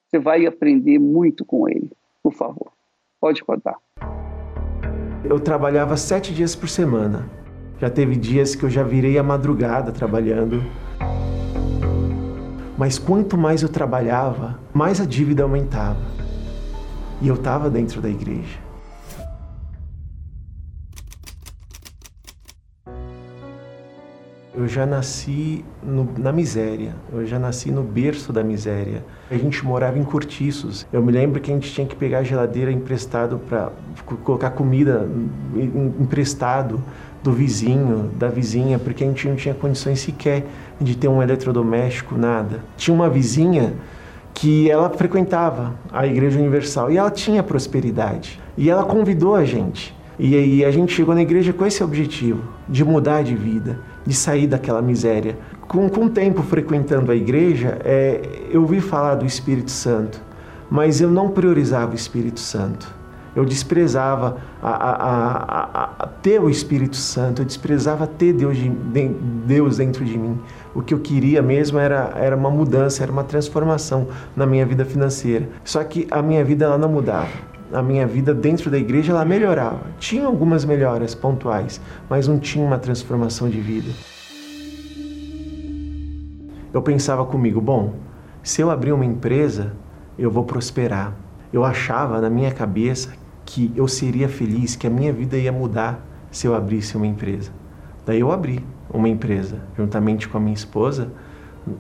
Você 0.07 0.17
vai 0.17 0.45
aprender 0.45 0.97
muito 0.99 1.43
com 1.43 1.67
ele, 1.67 1.91
por 2.23 2.33
favor. 2.33 2.71
Pode 3.19 3.43
contar. 3.43 3.77
Eu 5.23 5.39
trabalhava 5.39 5.97
sete 5.97 6.33
dias 6.33 6.55
por 6.55 6.69
semana. 6.69 7.29
Já 7.79 7.89
teve 7.89 8.15
dias 8.15 8.55
que 8.55 8.63
eu 8.63 8.69
já 8.69 8.83
virei 8.83 9.17
a 9.17 9.23
madrugada 9.23 9.91
trabalhando. 9.91 10.61
Mas 12.77 12.97
quanto 12.97 13.37
mais 13.37 13.61
eu 13.61 13.69
trabalhava, 13.69 14.59
mais 14.73 15.01
a 15.01 15.05
dívida 15.05 15.43
aumentava. 15.43 16.01
E 17.21 17.27
eu 17.27 17.35
estava 17.35 17.69
dentro 17.69 18.01
da 18.01 18.09
igreja. 18.09 18.62
Eu 24.63 24.69
já 24.69 24.85
nasci 24.85 25.61
no, 25.83 26.07
na 26.17 26.31
miséria, 26.31 26.95
eu 27.11 27.25
já 27.25 27.37
nasci 27.37 27.69
no 27.69 27.83
berço 27.83 28.31
da 28.31 28.41
miséria. 28.45 29.03
A 29.29 29.35
gente 29.35 29.65
morava 29.65 29.99
em 29.99 30.05
cortiços. 30.05 30.87
Eu 30.93 31.03
me 31.03 31.11
lembro 31.11 31.41
que 31.41 31.51
a 31.51 31.53
gente 31.53 31.69
tinha 31.69 31.85
que 31.85 31.97
pegar 31.97 32.19
a 32.19 32.23
geladeira 32.23 32.71
emprestado 32.71 33.39
para 33.39 33.73
colocar 34.23 34.51
comida 34.51 35.05
emprestado 35.99 36.81
do 37.21 37.33
vizinho, 37.33 38.09
da 38.17 38.29
vizinha, 38.29 38.79
porque 38.79 39.03
a 39.03 39.07
gente 39.07 39.27
não 39.27 39.35
tinha 39.35 39.53
condições 39.53 39.99
sequer 39.99 40.45
de 40.79 40.95
ter 40.95 41.09
um 41.09 41.21
eletrodoméstico, 41.21 42.17
nada. 42.17 42.61
Tinha 42.77 42.95
uma 42.95 43.09
vizinha 43.09 43.73
que 44.33 44.71
ela 44.71 44.89
frequentava 44.89 45.75
a 45.91 46.07
Igreja 46.07 46.39
Universal 46.39 46.89
e 46.89 46.95
ela 46.95 47.11
tinha 47.11 47.43
prosperidade. 47.43 48.39
E 48.57 48.69
ela 48.69 48.85
convidou 48.85 49.35
a 49.35 49.43
gente. 49.43 49.93
E 50.17 50.35
aí 50.35 50.63
a 50.63 50.71
gente 50.71 50.93
chegou 50.93 51.15
na 51.15 51.23
igreja 51.23 51.51
com 51.51 51.65
esse 51.65 51.83
objetivo, 51.83 52.43
de 52.69 52.85
mudar 52.85 53.23
de 53.23 53.35
vida, 53.35 53.79
de 54.05 54.13
sair 54.13 54.47
daquela 54.47 54.81
miséria. 54.81 55.37
Com, 55.67 55.89
com 55.89 56.05
o 56.05 56.09
tempo 56.09 56.41
frequentando 56.43 57.11
a 57.11 57.15
igreja, 57.15 57.79
é, 57.83 58.47
eu 58.51 58.61
ouvi 58.61 58.81
falar 58.81 59.15
do 59.15 59.25
Espírito 59.25 59.71
Santo, 59.71 60.21
mas 60.69 61.01
eu 61.01 61.09
não 61.09 61.29
priorizava 61.29 61.91
o 61.91 61.95
Espírito 61.95 62.39
Santo. 62.39 63.03
Eu 63.35 63.45
desprezava 63.45 64.37
a, 64.61 64.69
a, 64.69 65.89
a, 65.99 66.07
ter 66.07 66.39
o 66.39 66.49
Espírito 66.49 66.95
Santo, 66.95 67.41
eu 67.41 67.45
desprezava 67.45 68.05
ter 68.05 68.31
Deus, 68.31 68.55
de, 68.55 68.69
Deus 68.69 69.77
dentro 69.77 70.05
de 70.05 70.15
mim. 70.17 70.39
O 70.75 70.83
que 70.83 70.93
eu 70.93 70.99
queria 70.99 71.41
mesmo 71.41 71.79
era, 71.79 72.13
era 72.15 72.35
uma 72.35 72.51
mudança, 72.51 73.01
era 73.01 73.11
uma 73.11 73.23
transformação 73.23 74.07
na 74.35 74.45
minha 74.45 74.65
vida 74.65 74.85
financeira. 74.85 75.49
Só 75.63 75.83
que 75.83 76.07
a 76.11 76.21
minha 76.21 76.45
vida 76.45 76.65
ela 76.65 76.77
não 76.77 76.89
mudava. 76.89 77.52
A 77.73 77.81
minha 77.81 78.05
vida 78.05 78.35
dentro 78.35 78.69
da 78.69 78.77
igreja 78.77 79.11
ela 79.11 79.25
melhorava. 79.25 79.81
Tinha 79.97 80.27
algumas 80.27 80.63
melhoras 80.63 81.15
pontuais, 81.15 81.81
mas 82.07 82.27
não 82.27 82.37
tinha 82.37 82.63
uma 82.63 82.77
transformação 82.77 83.49
de 83.49 83.59
vida. 83.59 83.89
Eu 86.71 86.81
pensava 86.83 87.25
comigo, 87.25 87.59
bom, 87.59 87.93
se 88.43 88.61
eu 88.61 88.69
abrir 88.69 88.91
uma 88.91 89.05
empresa, 89.05 89.73
eu 90.19 90.29
vou 90.29 90.43
prosperar. 90.43 91.13
Eu 91.51 91.63
achava 91.63 92.21
na 92.21 92.29
minha 92.29 92.51
cabeça 92.51 93.13
que 93.45 93.71
eu 93.75 93.87
seria 93.87 94.29
feliz, 94.29 94.75
que 94.75 94.85
a 94.85 94.89
minha 94.89 95.11
vida 95.11 95.37
ia 95.37 95.51
mudar 95.51 96.05
se 96.29 96.45
eu 96.45 96.53
abrisse 96.53 96.95
uma 96.95 97.07
empresa. 97.07 97.51
Daí 98.05 98.19
eu 98.19 98.31
abri 98.31 98.63
uma 98.89 99.09
empresa, 99.09 99.59
juntamente 99.77 100.27
com 100.27 100.37
a 100.37 100.41
minha 100.41 100.53
esposa, 100.53 101.11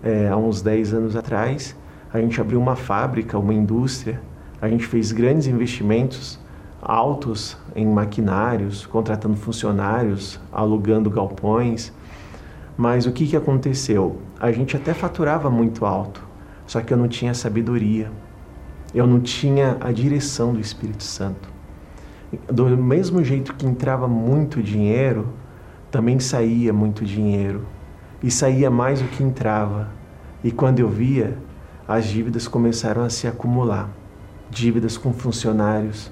é, 0.01 0.29
há 0.29 0.37
uns 0.37 0.61
10 0.61 0.93
anos 0.93 1.15
atrás. 1.15 1.75
A 2.11 2.19
gente 2.19 2.39
abriu 2.39 2.59
uma 2.59 2.75
fábrica, 2.75 3.37
uma 3.37 3.53
indústria, 3.53 4.21
a 4.63 4.69
gente 4.69 4.85
fez 4.85 5.11
grandes 5.11 5.45
investimentos 5.45 6.39
altos 6.81 7.57
em 7.75 7.85
maquinários, 7.85 8.85
contratando 8.85 9.35
funcionários, 9.35 10.39
alugando 10.53 11.09
galpões. 11.09 11.91
Mas 12.77 13.05
o 13.05 13.11
que, 13.11 13.27
que 13.27 13.35
aconteceu? 13.35 14.21
A 14.39 14.53
gente 14.53 14.77
até 14.77 14.93
faturava 14.93 15.49
muito 15.49 15.85
alto, 15.85 16.25
só 16.65 16.79
que 16.79 16.93
eu 16.93 16.97
não 16.97 17.09
tinha 17.09 17.33
sabedoria, 17.33 18.09
eu 18.95 19.05
não 19.05 19.19
tinha 19.19 19.75
a 19.81 19.91
direção 19.91 20.53
do 20.53 20.61
Espírito 20.61 21.03
Santo. 21.03 21.49
Do 22.49 22.65
mesmo 22.77 23.21
jeito 23.21 23.55
que 23.55 23.65
entrava 23.65 24.07
muito 24.07 24.63
dinheiro, 24.63 25.27
também 25.91 26.21
saía 26.21 26.71
muito 26.71 27.03
dinheiro. 27.03 27.65
E 28.23 28.31
saía 28.31 28.71
mais 28.71 29.01
do 29.01 29.09
que 29.09 29.21
entrava. 29.21 29.89
E 30.41 30.51
quando 30.51 30.79
eu 30.79 30.87
via, 30.87 31.37
as 31.85 32.05
dívidas 32.05 32.47
começaram 32.47 33.03
a 33.03 33.09
se 33.09 33.27
acumular 33.27 33.89
dívidas 34.53 34.97
com 34.97 35.11
funcionários, 35.13 36.11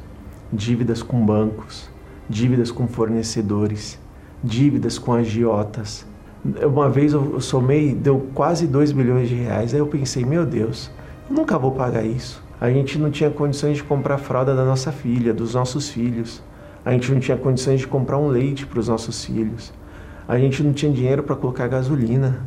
dívidas 0.51 1.03
com 1.03 1.25
bancos, 1.25 1.89
dívidas 2.29 2.71
com 2.71 2.87
fornecedores, 2.87 3.99
dívidas 4.43 4.97
com 4.97 5.13
agiotas. 5.13 6.05
Uma 6.63 6.89
vez 6.89 7.13
eu 7.13 7.39
somei, 7.39 7.93
deu 7.93 8.27
quase 8.33 8.65
2 8.65 8.91
bilhões 8.91 9.29
de 9.29 9.35
reais. 9.35 9.73
Aí 9.73 9.79
eu 9.79 9.87
pensei, 9.87 10.25
meu 10.25 10.45
Deus, 10.45 10.89
eu 11.29 11.35
nunca 11.35 11.57
vou 11.57 11.71
pagar 11.71 12.03
isso 12.03 12.41
a 12.61 12.69
gente 12.69 12.99
não 12.99 13.09
tinha 13.09 13.31
condições 13.31 13.77
de 13.77 13.83
comprar 13.83 14.19
fralda 14.19 14.53
da 14.55 14.63
nossa 14.63 14.91
filha, 14.91 15.33
dos 15.33 15.55
nossos 15.55 15.89
filhos. 15.89 16.43
A 16.85 16.91
gente 16.91 17.11
não 17.11 17.19
tinha 17.19 17.35
condições 17.35 17.79
de 17.79 17.87
comprar 17.87 18.19
um 18.19 18.27
leite 18.27 18.67
para 18.67 18.79
os 18.79 18.87
nossos 18.87 19.25
filhos. 19.25 19.73
A 20.27 20.37
gente 20.37 20.61
não 20.61 20.71
tinha 20.71 20.91
dinheiro 20.91 21.23
para 21.23 21.35
colocar 21.35 21.67
gasolina. 21.67 22.45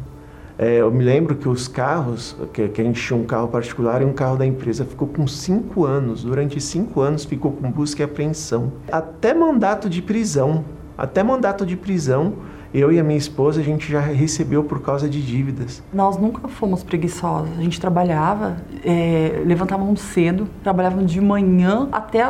É, 0.57 0.77
eu 0.77 0.91
me 0.91 1.03
lembro 1.03 1.35
que 1.35 1.49
os 1.49 1.67
carros, 1.67 2.37
que, 2.53 2.69
que, 2.69 2.81
a 2.81 2.85
gente 2.85 3.03
tinha 3.03 3.19
um 3.19 3.25
carro 3.25 3.49
particular 3.49 4.03
e 4.03 4.05
um 4.05 4.13
carro 4.13 4.37
da 4.37 4.47
empresa, 4.47 4.85
ficou 4.85 5.09
com 5.09 5.27
cinco 5.27 5.85
anos. 5.85 6.23
Durante 6.23 6.61
cinco 6.61 7.01
anos 7.01 7.25
ficou 7.25 7.53
com 7.53 7.71
busca 7.71 8.03
e 8.03 8.05
apreensão. 8.05 8.73
Até 8.91 9.35
mandato 9.35 9.91
de 9.91 10.01
prisão. 10.01 10.65
Até 10.97 11.25
mandato 11.25 11.67
de 11.67 11.77
prisão 11.77 12.35
eu 12.75 12.91
e 12.91 12.99
a 12.99 13.05
minha 13.05 13.17
esposa, 13.17 13.61
a 13.61 13.63
gente 13.63 13.91
já 13.91 14.01
recebeu 14.01 14.65
por 14.65 14.83
causa 14.83 15.09
de 15.09 15.25
dívidas. 15.25 15.81
Nós 15.93 16.17
nunca 16.17 16.49
fomos 16.49 16.83
preguiçosos. 16.83 17.57
A 17.57 17.63
gente 17.63 17.81
trabalhava, 17.81 18.57
é, 18.85 19.45
levantávamos 19.47 20.01
cedo, 20.01 20.49
trabalhávamos 20.61 21.13
de 21.13 21.21
manhã 21.21 21.89
até 21.93 22.21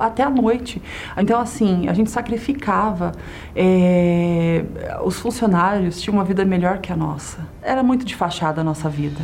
até 0.00 0.24
a 0.24 0.30
noite. 0.30 0.82
Então, 1.16 1.38
assim, 1.38 1.88
a 1.88 1.94
gente 1.94 2.10
sacrificava. 2.10 3.12
É, 3.54 4.64
os 5.04 5.20
funcionários 5.20 6.00
tinham 6.00 6.16
uma 6.16 6.24
vida 6.24 6.44
melhor 6.44 6.78
que 6.78 6.92
a 6.92 6.96
nossa. 6.96 7.46
Era 7.62 7.84
muito 7.84 8.04
de 8.04 8.16
fachada 8.16 8.60
a 8.60 8.64
nossa 8.64 8.88
vida. 8.88 9.20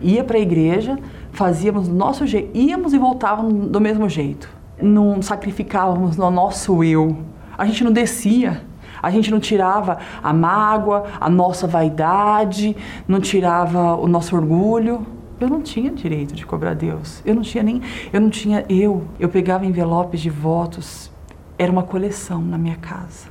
Ia 0.00 0.24
para 0.24 0.36
a 0.36 0.40
igreja, 0.40 0.98
fazíamos 1.30 1.86
do 1.86 1.94
nosso 1.94 2.26
jeito, 2.26 2.50
íamos 2.58 2.92
e 2.92 2.98
voltávamos 2.98 3.68
do 3.68 3.80
mesmo 3.80 4.08
jeito. 4.08 4.48
Não 4.82 5.22
sacrificávamos 5.22 6.16
no 6.16 6.28
nosso 6.28 6.82
eu 6.82 7.29
a 7.60 7.66
gente 7.66 7.84
não 7.84 7.92
descia. 7.92 8.62
A 9.02 9.10
gente 9.10 9.30
não 9.30 9.38
tirava 9.38 9.98
a 10.22 10.32
mágoa, 10.32 11.04
a 11.20 11.28
nossa 11.28 11.66
vaidade, 11.66 12.74
não 13.06 13.20
tirava 13.20 13.96
o 13.96 14.08
nosso 14.08 14.34
orgulho. 14.34 15.06
Eu 15.38 15.48
não 15.48 15.60
tinha 15.60 15.90
direito 15.90 16.34
de 16.34 16.46
cobrar 16.46 16.72
Deus. 16.72 17.22
Eu 17.24 17.34
não 17.34 17.42
tinha 17.42 17.62
nem, 17.62 17.82
eu 18.12 18.20
não 18.20 18.30
tinha 18.30 18.64
eu. 18.66 19.04
Eu 19.18 19.28
pegava 19.28 19.66
envelopes 19.66 20.20
de 20.20 20.30
votos. 20.30 21.10
Era 21.58 21.70
uma 21.70 21.82
coleção 21.82 22.40
na 22.40 22.56
minha 22.56 22.76
casa. 22.76 23.28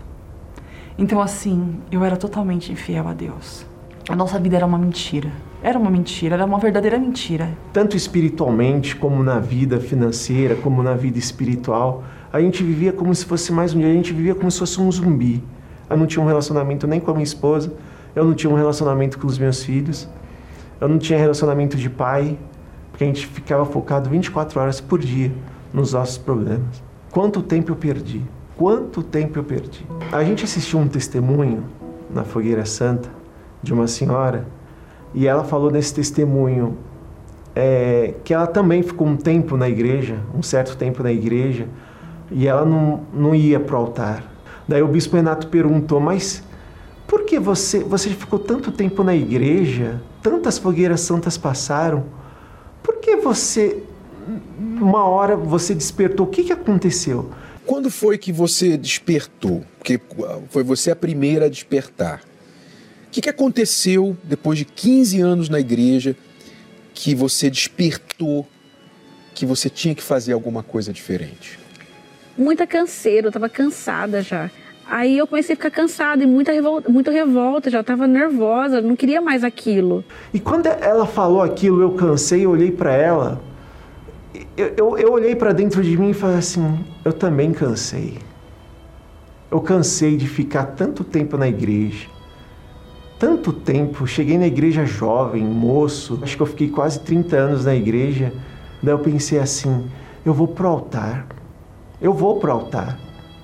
Então 0.95 1.19
assim, 1.19 1.79
eu 1.91 2.03
era 2.05 2.15
totalmente 2.15 2.71
infiel 2.71 3.07
a 3.07 3.13
Deus. 3.13 3.65
A 4.07 4.15
nossa 4.15 4.39
vida 4.39 4.57
era 4.57 4.65
uma 4.65 4.77
mentira. 4.77 5.31
Era 5.61 5.77
uma 5.77 5.89
mentira, 5.89 6.35
era 6.35 6.45
uma 6.45 6.59
verdadeira 6.59 6.97
mentira. 6.99 7.49
Tanto 7.73 7.97
espiritualmente 7.97 8.95
como 8.95 9.23
na 9.23 9.39
vida 9.39 9.79
financeira, 9.79 10.55
como 10.55 10.83
na 10.83 10.93
vida 10.93 11.17
espiritual 11.17 12.03
a 12.31 12.39
gente 12.39 12.63
vivia 12.63 12.93
como 12.93 13.13
se 13.13 13.25
fosse 13.25 13.51
mais 13.51 13.73
um 13.73 13.79
dia, 13.79 13.89
a 13.89 13.93
gente 13.93 14.13
vivia 14.13 14.35
como 14.35 14.49
se 14.51 14.59
fosse 14.59 14.79
um 14.79 14.91
zumbi. 14.91 15.43
Eu 15.89 15.97
não 15.97 16.05
tinha 16.05 16.23
um 16.23 16.27
relacionamento 16.27 16.85
nem 16.85 16.99
com 16.99 17.09
a 17.09 17.13
minha 17.13 17.23
esposa, 17.23 17.73
eu 18.15 18.23
não 18.23 18.33
tinha 18.33 18.51
um 18.51 18.55
relacionamento 18.55 19.17
com 19.17 19.25
os 19.25 19.37
meus 19.37 19.63
filhos, 19.63 20.07
eu 20.79 20.87
não 20.87 20.99
tinha 20.99 21.17
relacionamento 21.17 21.75
de 21.75 21.89
pai, 21.89 22.37
porque 22.91 23.03
a 23.03 23.07
gente 23.07 23.25
ficava 23.25 23.65
focado 23.65 24.09
24 24.09 24.59
horas 24.59 24.79
por 24.79 24.99
dia 24.99 25.31
nos 25.73 25.93
nossos 25.93 26.17
problemas. 26.17 26.83
Quanto 27.11 27.41
tempo 27.41 27.71
eu 27.71 27.75
perdi? 27.75 28.21
Quanto 28.55 29.01
tempo 29.01 29.39
eu 29.39 29.43
perdi? 29.43 29.85
A 30.11 30.23
gente 30.23 30.43
assistiu 30.43 30.79
um 30.79 30.87
testemunho 30.87 31.63
na 32.13 32.23
Fogueira 32.23 32.65
Santa 32.65 33.09
de 33.63 33.73
uma 33.73 33.87
senhora 33.87 34.47
e 35.13 35.27
ela 35.27 35.43
falou 35.43 35.71
nesse 35.71 35.93
testemunho 35.93 36.77
é, 37.55 38.13
que 38.23 38.33
ela 38.33 38.45
também 38.45 38.83
ficou 38.83 39.07
um 39.07 39.17
tempo 39.17 39.57
na 39.57 39.67
igreja, 39.67 40.19
um 40.35 40.43
certo 40.43 40.77
tempo 40.77 41.01
na 41.01 41.11
igreja, 41.11 41.67
e 42.31 42.47
ela 42.47 42.65
não, 42.65 43.01
não 43.13 43.35
ia 43.35 43.59
para 43.59 43.75
o 43.75 43.79
altar. 43.79 44.23
Daí 44.67 44.81
o 44.81 44.87
bispo 44.87 45.15
Renato 45.15 45.47
perguntou, 45.47 45.99
mas 45.99 46.43
por 47.07 47.23
que 47.23 47.39
você, 47.39 47.79
você 47.79 48.09
ficou 48.09 48.37
tanto 48.37 48.71
tempo 48.71 49.03
na 49.03 49.15
igreja, 49.15 50.01
tantas 50.21 50.57
fogueiras 50.57 51.01
santas 51.01 51.37
passaram, 51.37 52.05
por 52.83 52.97
que 52.97 53.15
você, 53.15 53.83
uma 54.79 55.03
hora 55.05 55.35
você 55.35 55.73
despertou, 55.73 56.27
o 56.27 56.29
que, 56.29 56.43
que 56.43 56.53
aconteceu? 56.53 57.31
Quando 57.65 57.89
foi 57.89 58.17
que 58.17 58.31
você 58.31 58.77
despertou? 58.77 59.63
Porque 59.77 59.99
foi 60.49 60.63
você 60.63 60.91
a 60.91 60.95
primeira 60.95 61.45
a 61.45 61.49
despertar. 61.49 62.21
O 63.07 63.11
que, 63.11 63.21
que 63.21 63.29
aconteceu 63.29 64.15
depois 64.23 64.57
de 64.57 64.65
15 64.65 65.19
anos 65.19 65.49
na 65.49 65.59
igreja 65.59 66.15
que 66.93 67.15
você 67.15 67.49
despertou 67.49 68.47
que 69.33 69.45
você 69.45 69.69
tinha 69.69 69.95
que 69.95 70.03
fazer 70.03 70.33
alguma 70.33 70.61
coisa 70.61 70.93
diferente? 70.93 71.57
Muita 72.39 72.65
canseira, 72.65 73.27
eu 73.27 73.31
tava 73.31 73.49
cansada 73.49 74.21
já. 74.21 74.49
Aí 74.89 75.17
eu 75.17 75.27
comecei 75.27 75.53
a 75.53 75.55
ficar 75.55 75.69
cansada 75.69 76.23
e 76.23 76.25
muita 76.25 76.51
revolta, 76.51 76.89
muita 76.89 77.11
revolta, 77.11 77.69
já 77.69 77.81
estava 77.81 78.07
nervosa, 78.07 78.81
não 78.81 78.95
queria 78.95 79.21
mais 79.21 79.43
aquilo. 79.43 80.03
E 80.33 80.39
quando 80.39 80.65
ela 80.65 81.05
falou 81.05 81.43
aquilo, 81.43 81.81
eu 81.81 81.91
cansei, 81.91 82.45
eu 82.45 82.49
olhei 82.49 82.71
para 82.71 82.93
ela, 82.93 83.39
eu, 84.57 84.73
eu, 84.75 84.97
eu 84.97 85.11
olhei 85.11 85.35
para 85.35 85.53
dentro 85.53 85.83
de 85.83 85.95
mim 85.95 86.09
e 86.09 86.13
falei 86.13 86.37
assim: 86.37 86.79
eu 87.05 87.13
também 87.13 87.51
cansei. 87.51 88.17
Eu 89.51 89.61
cansei 89.61 90.17
de 90.17 90.27
ficar 90.27 90.65
tanto 90.65 91.03
tempo 91.03 91.37
na 91.37 91.47
igreja. 91.47 92.07
Tanto 93.19 93.51
tempo, 93.51 94.07
cheguei 94.07 94.37
na 94.37 94.47
igreja 94.47 94.85
jovem, 94.85 95.43
moço, 95.43 96.19
acho 96.23 96.37
que 96.37 96.41
eu 96.41 96.47
fiquei 96.47 96.69
quase 96.69 96.99
30 97.01 97.35
anos 97.35 97.65
na 97.65 97.75
igreja. 97.75 98.33
Daí 98.81 98.93
eu 98.93 98.99
pensei 98.99 99.37
assim: 99.37 99.85
eu 100.25 100.33
vou 100.33 100.47
pro 100.47 100.67
altar 100.67 101.38
eu 102.01 102.13
vou 102.13 102.39
para 102.39 102.49
o 102.49 102.53
altar. 102.53 102.97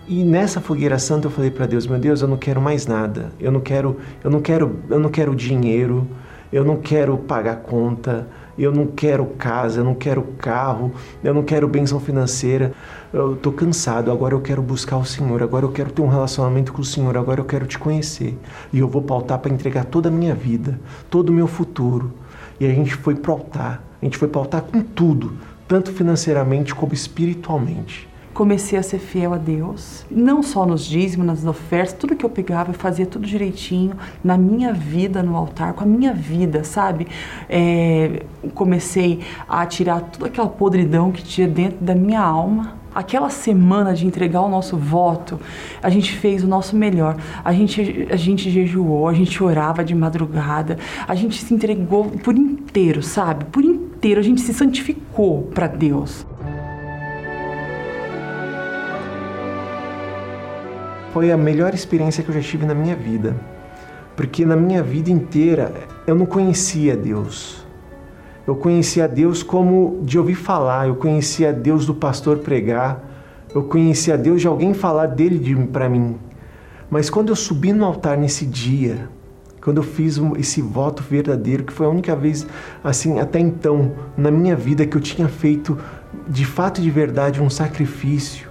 E 0.08 0.24
nessa 0.24 0.62
fogueira 0.62 1.00
santa 1.00 1.28
eu 1.28 1.32
falei 1.32 1.50
para 1.50 1.65
Deus, 1.65 1.88
meu 1.88 2.00
Deus, 2.00 2.22
eu 2.22 2.28
não 2.28 2.38
quero 2.38 2.62
mais 2.62 2.86
nada. 2.86 3.32
Eu 3.39 3.52
não 3.52 3.60
quero, 3.60 3.98
eu 4.24 4.30
não 4.30 4.39
quero, 4.39 4.80
eu 4.89 5.00
não 5.00 5.10
quero 5.10 5.36
dinheiro. 5.36 6.08
eu 6.54 6.63
não 6.63 6.78
quero 6.78 7.18
pagar 7.18 7.58
conta, 7.58 8.28
eu 8.58 8.72
não 8.72 8.86
quero 8.88 9.26
casa, 9.26 9.82
eu 9.82 9.84
não 9.84 9.96
quero 9.96 10.22
carro, 10.38 10.94
eu 11.22 11.34
não 11.34 11.44
quero 11.44 11.68
bênção 11.68 12.00
financeira. 12.00 12.72
Eu 13.12 13.34
estou 13.34 13.52
cansado, 13.52 14.10
agora 14.10 14.34
eu 14.34 14.39
quero 14.39 14.62
buscar 14.62 14.98
o 14.98 15.04
Senhor, 15.04 15.44
agora 15.44 15.65
eu 15.65 15.72
quero 15.72 15.91
ter 15.91 16.02
um 16.02 16.08
relacionamento 16.08 16.72
com 16.72 16.82
o 16.82 16.86
Senhor, 16.86 17.18
agora 17.18 17.41
eu 17.41 17.46
quero 17.46 17.65
te 17.65 17.78
conhecer. 17.78 18.38
E 18.72 18.80
eu 18.80 18.88
vou 18.88 19.02
pautar 19.02 19.39
para 19.39 19.52
entregar 19.52 19.84
toda 19.86 20.08
a 20.08 20.12
minha 20.12 20.36
vida, 20.36 20.80
todo 21.10 21.30
o 21.30 21.34
meu 21.34 21.48
futuro. 21.48 22.13
E 22.58 22.65
a 22.65 22.70
gente 22.70 22.96
foi 22.96 23.15
pautar, 23.15 23.84
a 24.02 24.06
gente 24.06 24.18
foi 24.18 24.30
pautar 24.30 24.62
com 24.62 24.82
tudo, 24.82 25.34
tanto 25.68 25.91
financeiramente 25.91 26.74
como 26.74 26.94
espiritualmente 26.94 28.08
comecei 28.36 28.78
a 28.78 28.84
ser 28.84 29.00
fiel 29.00 29.34
a 29.34 29.38
Deus, 29.38 30.06
não 30.12 30.43
só 30.43 30.65
nos 30.65 30.86
dízimos, 30.86 31.26
nas 31.26 31.45
ofertas, 31.45 31.93
tudo 31.93 32.17
que 32.17 32.26
eu 32.26 32.30
pegava 32.30 32.71
eu 32.71 32.74
fazia 32.74 33.06
tudo 33.06 33.26
direitinho, 33.26 33.95
na 34.21 34.38
minha 34.38 34.74
vida 34.74 35.24
no 35.24 35.38
altar, 35.38 35.71
com 35.71 35.86
a 35.86 35.88
minha 35.88 36.13
vida, 36.13 36.65
sabe? 36.65 37.08
É, 37.50 38.24
comecei 38.54 39.21
a 39.48 39.65
tirar 39.65 40.02
toda 40.02 40.28
aquela 40.28 40.50
podridão 40.50 41.13
que 41.13 41.24
tinha 41.24 41.48
dentro 41.48 41.78
da 41.84 41.95
minha 41.95 42.19
alma. 42.19 42.76
Aquela 42.93 43.30
semana 43.30 43.93
de 43.93 44.06
entregar 44.06 44.41
o 44.41 44.50
nosso 44.50 44.76
voto, 44.76 45.39
a 45.82 45.89
gente 45.89 46.13
fez 46.13 46.43
o 46.43 46.48
nosso 46.48 46.76
melhor. 46.76 47.15
A 47.43 47.54
gente, 47.54 48.08
a 48.10 48.15
gente 48.17 48.50
jejuou, 48.50 49.08
a 49.08 49.13
gente 49.13 49.41
orava 49.41 49.84
de 49.84 49.95
madrugada, 49.95 50.78
a 51.08 51.15
gente 51.15 51.41
se 51.41 51.54
entregou 51.54 52.06
por 52.06 52.36
inteiro, 52.36 53.02
sabe? 53.02 53.45
Por 53.45 53.63
inteiro, 53.63 54.19
a 54.19 54.24
gente 54.24 54.41
se 54.41 54.54
santificou 54.54 55.43
para 55.54 55.67
Deus. 55.67 56.26
Foi 61.15 61.32
a 61.32 61.38
melhor 61.38 61.73
experiência 61.73 62.21
que 62.21 62.30
eu 62.30 62.36
já 62.36 62.41
tive 62.41 62.65
na 62.65 62.73
minha 62.73 62.93
vida. 62.93 63.38
Porque 64.17 64.43
na 64.43 64.58
minha 64.58 64.84
vida 64.84 65.10
inteira 65.10 65.71
eu 66.06 66.13
não 66.13 66.25
conhecia 66.25 66.93
Deus. 66.93 67.65
Eu 68.45 68.58
conhecia 68.58 69.08
Deus 69.08 69.41
como 69.41 70.01
de 70.04 70.19
ouvir 70.19 70.36
falar, 70.36 70.89
eu 70.89 70.95
conhecia 70.97 71.54
Deus 71.54 71.86
do 71.86 71.95
pastor 71.95 72.39
pregar, 72.39 73.01
eu 73.56 73.63
conhecia 73.63 74.17
Deus 74.17 74.41
de 74.41 74.47
alguém 74.47 74.73
falar 74.73 75.06
dele 75.06 75.65
para 75.67 75.88
mim. 75.88 76.17
Mas 76.89 77.10
quando 77.10 77.30
eu 77.30 77.36
subi 77.38 77.71
no 77.71 77.86
altar 77.86 78.17
nesse 78.17 78.45
dia, 78.45 79.08
quando 79.62 79.78
eu 79.78 79.84
fiz 79.84 80.19
esse 80.38 80.62
voto 80.62 81.01
verdadeiro, 81.01 81.63
que 81.63 81.71
foi 81.71 81.86
a 81.86 81.89
única 81.89 82.13
vez, 82.13 82.45
assim, 82.84 83.21
até 83.21 83.39
então, 83.39 83.93
na 84.17 84.30
minha 84.30 84.54
vida 84.54 84.86
que 84.86 84.97
eu 84.97 85.01
tinha 85.01 85.30
feito 85.30 85.78
de 86.28 86.45
fato 86.45 86.82
e 86.82 86.84
de 86.84 86.91
verdade 86.91 87.41
um 87.41 87.49
sacrifício, 87.49 88.44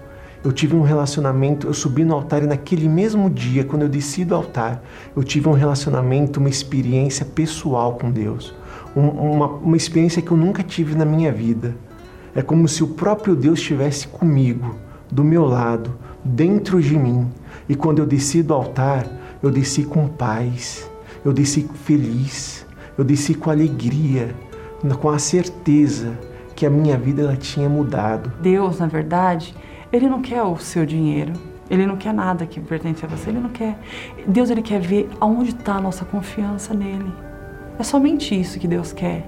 eu 0.44 0.52
tive 0.52 0.76
um 0.76 0.82
relacionamento, 0.82 1.66
eu 1.66 1.72
subi 1.72 2.04
no 2.04 2.14
altar 2.14 2.42
e 2.42 2.46
naquele 2.46 2.86
mesmo 2.86 3.30
dia, 3.30 3.64
quando 3.64 3.82
eu 3.82 3.88
desci 3.88 4.26
do 4.26 4.34
altar, 4.34 4.82
eu 5.16 5.24
tive 5.24 5.48
um 5.48 5.52
relacionamento, 5.52 6.38
uma 6.38 6.50
experiência 6.50 7.24
pessoal 7.24 7.94
com 7.94 8.10
Deus. 8.10 8.54
Um, 8.94 9.08
uma, 9.08 9.46
uma 9.46 9.76
experiência 9.76 10.20
que 10.20 10.30
eu 10.30 10.36
nunca 10.36 10.62
tive 10.62 10.94
na 10.94 11.06
minha 11.06 11.32
vida. 11.32 11.74
É 12.34 12.42
como 12.42 12.68
se 12.68 12.84
o 12.84 12.88
próprio 12.88 13.34
Deus 13.34 13.58
estivesse 13.58 14.06
comigo, 14.06 14.76
do 15.10 15.24
meu 15.24 15.46
lado, 15.46 15.94
dentro 16.22 16.82
de 16.82 16.96
mim. 16.98 17.26
E 17.66 17.74
quando 17.74 18.00
eu 18.00 18.06
desci 18.06 18.42
do 18.42 18.52
altar, 18.52 19.06
eu 19.42 19.50
desci 19.50 19.84
com 19.84 20.06
paz, 20.08 20.90
eu 21.24 21.32
desci 21.32 21.66
feliz, 21.84 22.66
eu 22.98 23.04
desci 23.04 23.34
com 23.34 23.50
alegria, 23.50 24.34
com 25.00 25.08
a 25.08 25.18
certeza 25.18 26.18
que 26.54 26.66
a 26.66 26.70
minha 26.70 26.98
vida 26.98 27.22
ela 27.22 27.36
tinha 27.36 27.68
mudado. 27.68 28.30
Deus, 28.42 28.78
na 28.78 28.86
verdade, 28.86 29.54
ele 29.94 30.08
não 30.08 30.20
quer 30.20 30.42
o 30.42 30.56
seu 30.56 30.84
dinheiro. 30.84 31.32
Ele 31.70 31.86
não 31.86 31.96
quer 31.96 32.12
nada 32.12 32.44
que 32.46 32.60
pertence 32.60 33.04
a 33.04 33.08
você. 33.08 33.30
Ele 33.30 33.38
não 33.38 33.50
quer. 33.50 33.78
Deus 34.26 34.50
ele 34.50 34.60
quer 34.60 34.80
ver 34.80 35.08
aonde 35.20 35.50
está 35.50 35.76
a 35.76 35.80
nossa 35.80 36.04
confiança 36.04 36.74
nele. 36.74 37.12
É 37.78 37.82
somente 37.84 38.38
isso 38.38 38.58
que 38.58 38.66
Deus 38.66 38.92
quer. 38.92 39.24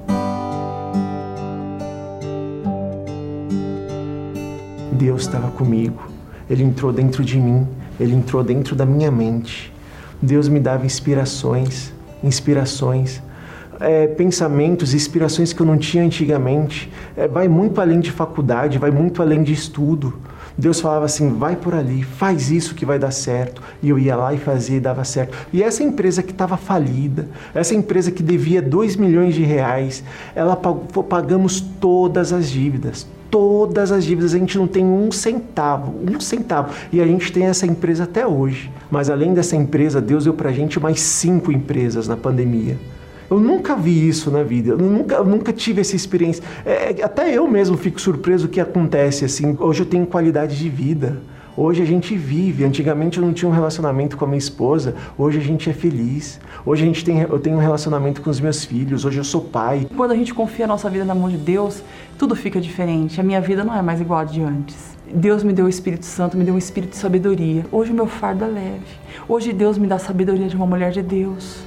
Deus 4.92 5.22
estava 5.22 5.52
comigo. 5.52 6.02
Ele 6.50 6.64
entrou 6.64 6.92
dentro 6.92 7.24
de 7.24 7.38
mim. 7.38 7.66
Ele 8.00 8.14
entrou 8.14 8.42
dentro 8.42 8.74
da 8.74 8.85
minha 8.85 9.11
mente. 9.11 9.72
Deus 10.20 10.48
me 10.48 10.59
dava 10.59 10.85
inspirações, 10.85 11.92
inspirações, 12.24 13.22
é, 13.79 14.09
pensamentos, 14.09 14.94
inspirações 14.94 15.52
que 15.52 15.61
eu 15.61 15.66
não 15.66 15.79
tinha 15.79 16.02
antigamente. 16.02 16.92
É, 17.16 17.29
vai 17.29 17.46
muito 17.46 17.81
além 17.81 18.00
de 18.00 18.11
faculdade, 18.11 18.79
vai 18.79 18.90
muito 18.90 19.22
além 19.22 19.44
de 19.44 19.52
estudo. 19.52 20.26
Deus 20.59 20.81
falava 20.81 21.05
assim: 21.05 21.35
vai 21.35 21.57
por 21.57 21.75
ali, 21.75 22.03
faz 22.03 22.51
isso 22.51 22.75
que 22.75 22.87
vai 22.87 22.99
dar 22.99 23.11
certo. 23.11 23.62
E 23.83 23.88
eu 23.88 23.99
ia 23.99 24.16
lá 24.16 24.33
e 24.33 24.38
fazia 24.38 24.77
e 24.77 24.81
dava 24.81 25.05
certo. 25.05 25.37
E 25.53 25.62
essa 25.62 25.83
empresa 25.83 26.23
que 26.23 26.33
estava 26.33 26.57
falida, 26.57 27.29
essa 27.55 27.75
empresa 27.75 28.11
que 28.11 28.23
devia 28.23 28.62
2 28.62 28.97
milhões 28.97 29.35
de 29.35 29.42
reais, 29.42 30.03
ela 30.35 30.57
pagou, 30.57 31.03
pagamos 31.03 31.61
todas 31.61 32.33
as 32.33 32.51
dívidas. 32.51 33.07
Todas 33.29 33.90
as 33.92 34.05
dívidas, 34.05 34.35
a 34.35 34.38
gente 34.38 34.57
não 34.57 34.69
tem 34.69 34.85
um 34.85 35.11
centavo, 35.11 35.92
um 36.01 36.19
centavo. 36.21 36.73
E 36.92 37.01
a 37.03 37.07
gente 37.07 37.33
tem 37.33 37.45
essa 37.45 37.66
empresa 37.66 38.05
até 38.05 38.27
hoje. 38.27 38.71
Mas 38.90 39.11
além 39.11 39.35
dessa 39.35 39.57
empresa, 39.57 40.01
Deus 40.01 40.25
deu 40.25 40.33
pra 40.33 40.53
gente 40.53 40.79
mais 40.79 41.01
cinco 41.01 41.51
empresas 41.51 42.07
na 42.07 42.16
pandemia. 42.16 42.79
Eu 43.31 43.41
nunca 43.41 43.75
vi 43.75 44.09
isso 44.09 44.31
na 44.31 44.43
vida, 44.43 44.71
eu 44.71 44.79
nunca, 44.79 45.17
eu 45.17 45.25
nunca 45.25 45.53
tive 45.53 45.81
essa 45.81 45.97
experiência. 45.97 46.43
É, 46.65 46.93
é 46.93 47.05
até 47.05 47.33
eu 47.33 47.49
mesmo 47.49 47.77
fico 47.77 48.01
surpreso 48.01 48.47
o 48.47 48.49
que 48.49 48.61
acontece 48.61 49.25
assim. 49.25 49.57
Hoje 49.59 49.83
eu 49.83 49.87
tenho 49.87 50.07
qualidade 50.07 50.57
de 50.57 50.69
vida. 50.69 51.21
Hoje 51.57 51.83
a 51.83 51.87
gente 51.87 52.15
vive. 52.15 52.65
Antigamente 52.65 53.19
eu 53.19 53.25
não 53.25 53.33
tinha 53.33 53.49
um 53.49 53.53
relacionamento 53.53 54.17
com 54.17 54.27
a 54.27 54.29
minha 54.29 54.39
esposa. 54.39 54.95
Hoje 55.17 55.39
a 55.39 55.41
gente 55.41 55.71
é 55.71 55.73
feliz. 55.73 56.39
Hoje 56.67 56.83
a 56.83 56.87
gente 56.87 57.03
tem, 57.03 57.23
eu 57.23 57.39
tenho 57.39 57.57
um 57.57 57.61
relacionamento 57.61 58.21
com 58.21 58.29
os 58.29 58.39
meus 58.39 58.65
filhos. 58.65 59.07
Hoje 59.07 59.19
eu 59.19 59.25
sou 59.25 59.41
pai. 59.41 59.89
Quando 59.97 60.11
a 60.11 60.15
gente 60.15 60.35
confia 60.35 60.67
a 60.67 60.69
nossa 60.69 60.91
vida 60.91 61.05
na 61.05 61.15
mão 61.15 61.31
de 61.31 61.39
Deus, 61.39 61.83
tudo 62.19 62.37
fica 62.37 62.61
diferente. 62.61 63.19
A 63.21 63.25
minha 63.25 63.41
vida 63.41 63.65
não 63.65 63.75
é 63.75 63.81
mais 63.81 64.03
igual 64.03 64.21
a 64.21 64.25
de 64.25 64.43
antes. 64.43 64.95
Deus 65.12 65.43
me 65.43 65.53
deu 65.53 65.65
o 65.65 65.69
Espírito 65.69 66.05
Santo, 66.05 66.37
me 66.37 66.45
deu 66.45 66.55
um 66.55 66.59
espírito 66.59 66.91
de 66.91 66.97
sabedoria. 66.97 67.65
Hoje 67.73 67.91
o 67.91 67.95
meu 67.95 68.07
fardo 68.07 68.45
é 68.45 68.49
leve. 68.49 68.85
Hoje 69.27 69.53
Deus 69.53 69.79
me 69.79 69.87
dá 69.87 69.95
a 69.95 69.99
sabedoria 69.99 70.49
de 70.49 70.57
uma 70.57 70.67
mulher 70.67 70.91
de 70.91 71.01
Deus. 71.01 71.65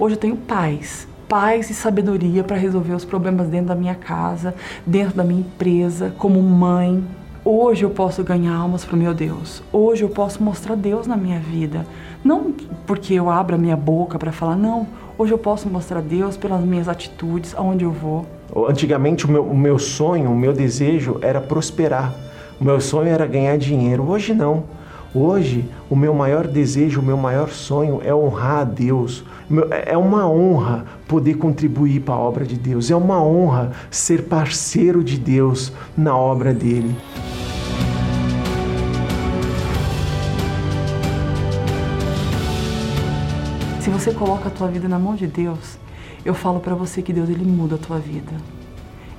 Hoje 0.00 0.14
eu 0.14 0.18
tenho 0.18 0.34
paz, 0.34 1.06
paz 1.28 1.68
e 1.68 1.74
sabedoria 1.74 2.42
para 2.42 2.56
resolver 2.56 2.94
os 2.94 3.04
problemas 3.04 3.48
dentro 3.48 3.66
da 3.66 3.74
minha 3.74 3.94
casa, 3.94 4.54
dentro 4.86 5.14
da 5.14 5.22
minha 5.22 5.40
empresa, 5.40 6.10
como 6.16 6.40
mãe. 6.40 7.04
Hoje 7.44 7.82
eu 7.82 7.90
posso 7.90 8.24
ganhar 8.24 8.54
almas 8.54 8.82
para 8.82 8.96
o 8.96 8.98
meu 8.98 9.12
Deus. 9.12 9.62
Hoje 9.70 10.02
eu 10.02 10.08
posso 10.08 10.42
mostrar 10.42 10.74
Deus 10.74 11.06
na 11.06 11.18
minha 11.18 11.38
vida. 11.38 11.84
Não 12.24 12.50
porque 12.86 13.12
eu 13.12 13.28
abro 13.28 13.56
a 13.56 13.58
minha 13.58 13.76
boca 13.76 14.18
para 14.18 14.32
falar, 14.32 14.56
não. 14.56 14.86
Hoje 15.18 15.34
eu 15.34 15.38
posso 15.38 15.68
mostrar 15.68 16.00
Deus 16.00 16.34
pelas 16.34 16.62
minhas 16.62 16.88
atitudes, 16.88 17.54
aonde 17.54 17.84
eu 17.84 17.92
vou. 17.92 18.24
Antigamente 18.70 19.26
o 19.26 19.30
meu, 19.30 19.44
o 19.44 19.56
meu 19.56 19.78
sonho, 19.78 20.30
o 20.30 20.34
meu 20.34 20.54
desejo 20.54 21.18
era 21.20 21.42
prosperar. 21.42 22.14
O 22.58 22.64
meu 22.64 22.80
sonho 22.80 23.08
era 23.10 23.26
ganhar 23.26 23.58
dinheiro. 23.58 24.08
Hoje 24.08 24.32
não. 24.32 24.64
Hoje, 25.12 25.68
o 25.90 25.96
meu 25.96 26.14
maior 26.14 26.46
desejo, 26.46 27.00
o 27.00 27.02
meu 27.02 27.16
maior 27.16 27.48
sonho 27.48 28.00
é 28.04 28.14
honrar 28.14 28.58
a 28.58 28.64
Deus. 28.64 29.24
É 29.84 29.98
uma 29.98 30.30
honra 30.30 30.84
poder 31.08 31.34
contribuir 31.34 32.02
para 32.02 32.14
a 32.14 32.18
obra 32.18 32.44
de 32.44 32.56
Deus. 32.56 32.92
É 32.92 32.94
uma 32.94 33.20
honra 33.20 33.72
ser 33.90 34.26
parceiro 34.26 35.02
de 35.02 35.18
Deus 35.18 35.72
na 35.98 36.16
obra 36.16 36.54
dele. 36.54 36.94
Se 43.80 43.90
você 43.90 44.12
coloca 44.12 44.46
a 44.46 44.52
tua 44.52 44.68
vida 44.68 44.86
na 44.86 44.98
mão 44.98 45.16
de 45.16 45.26
Deus, 45.26 45.76
eu 46.24 46.34
falo 46.34 46.60
para 46.60 46.76
você 46.76 47.02
que 47.02 47.12
Deus 47.12 47.28
ele 47.28 47.44
muda 47.44 47.74
a 47.74 47.78
tua 47.78 47.98
vida. 47.98 48.32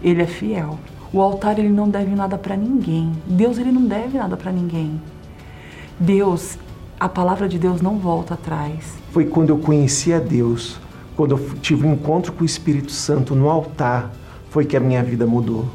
Ele 0.01 0.21
é 0.21 0.27
fiel. 0.27 0.79
O 1.11 1.19
altar 1.19 1.59
ele 1.59 1.67
não 1.67 1.89
deve 1.89 2.15
nada 2.15 2.37
para 2.37 2.55
ninguém. 2.55 3.11
Deus 3.27 3.57
ele 3.57 3.73
não 3.73 3.85
deve 3.85 4.17
nada 4.17 4.37
para 4.37 4.53
ninguém. 4.53 5.01
Deus, 6.01 6.57
a 6.99 7.07
palavra 7.07 7.47
de 7.47 7.59
Deus 7.59 7.79
não 7.79 7.99
volta 7.99 8.33
atrás. 8.33 8.97
Foi 9.11 9.23
quando 9.23 9.49
eu 9.49 9.59
conheci 9.59 10.11
a 10.11 10.17
Deus, 10.17 10.79
quando 11.15 11.37
eu 11.37 11.49
tive 11.61 11.85
um 11.85 11.93
encontro 11.93 12.33
com 12.33 12.41
o 12.41 12.45
Espírito 12.45 12.91
Santo 12.91 13.35
no 13.35 13.47
altar, 13.47 14.11
foi 14.49 14.65
que 14.65 14.75
a 14.75 14.79
minha 14.79 15.03
vida 15.03 15.27
mudou, 15.27 15.67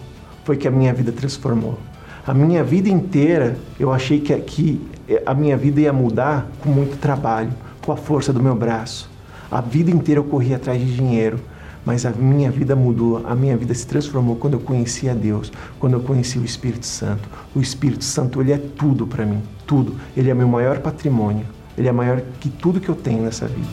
foi 0.43 0.57
que 0.57 0.67
a 0.67 0.71
minha 0.71 0.93
vida 0.93 1.13
transformou. 1.13 1.79
A 2.27 2.35
minha 2.35 2.65
vida 2.65 2.89
inteira 2.89 3.57
eu 3.79 3.93
achei 3.93 4.19
que, 4.19 4.37
que 4.39 4.81
a 5.25 5.33
minha 5.33 5.57
vida 5.57 5.81
ia 5.81 5.93
mudar 5.93 6.49
com 6.61 6.71
muito 6.71 6.99
trabalho, 6.99 7.53
com 7.85 7.93
a 7.93 7.97
força 7.97 8.33
do 8.33 8.43
meu 8.43 8.57
braço. 8.57 9.09
A 9.49 9.61
vida 9.61 9.93
inteira 9.93 10.19
eu 10.19 10.25
corri 10.25 10.53
atrás 10.53 10.81
de 10.81 10.93
dinheiro 10.93 11.39
mas 11.87 12.05
a 12.05 12.11
minha 12.11 12.51
vida 12.51 12.75
mudou, 12.75 13.25
a 13.25 13.35
minha 13.37 13.57
vida 13.57 13.73
se 13.73 13.87
transformou 13.87 14.35
quando 14.35 14.55
eu 14.55 14.61
conheci 14.61 15.09
a 15.09 15.15
Deus, 15.15 15.53
quando 15.79 15.93
eu 15.93 16.01
conheci 16.01 16.37
o 16.37 16.45
Espírito 16.45 16.85
Santo. 16.85 17.29
O 17.55 17.61
Espírito 17.61 18.03
Santo, 18.03 18.41
ele 18.41 18.53
é 18.53 18.59
tudo 18.59 19.07
para 19.07 19.25
mim, 19.25 19.41
tudo. 19.65 19.95
Ele 20.17 20.29
é 20.29 20.35
meu 20.35 20.49
maior 20.49 20.81
patrimônio, 20.81 21.47
ele 21.79 21.87
é 21.87 21.93
maior 21.93 22.21
que 22.41 22.51
tudo 22.51 22.81
que 22.81 22.89
eu 22.89 22.97
tenho 22.97 23.23
nessa 23.23 23.47
vida. 23.47 23.69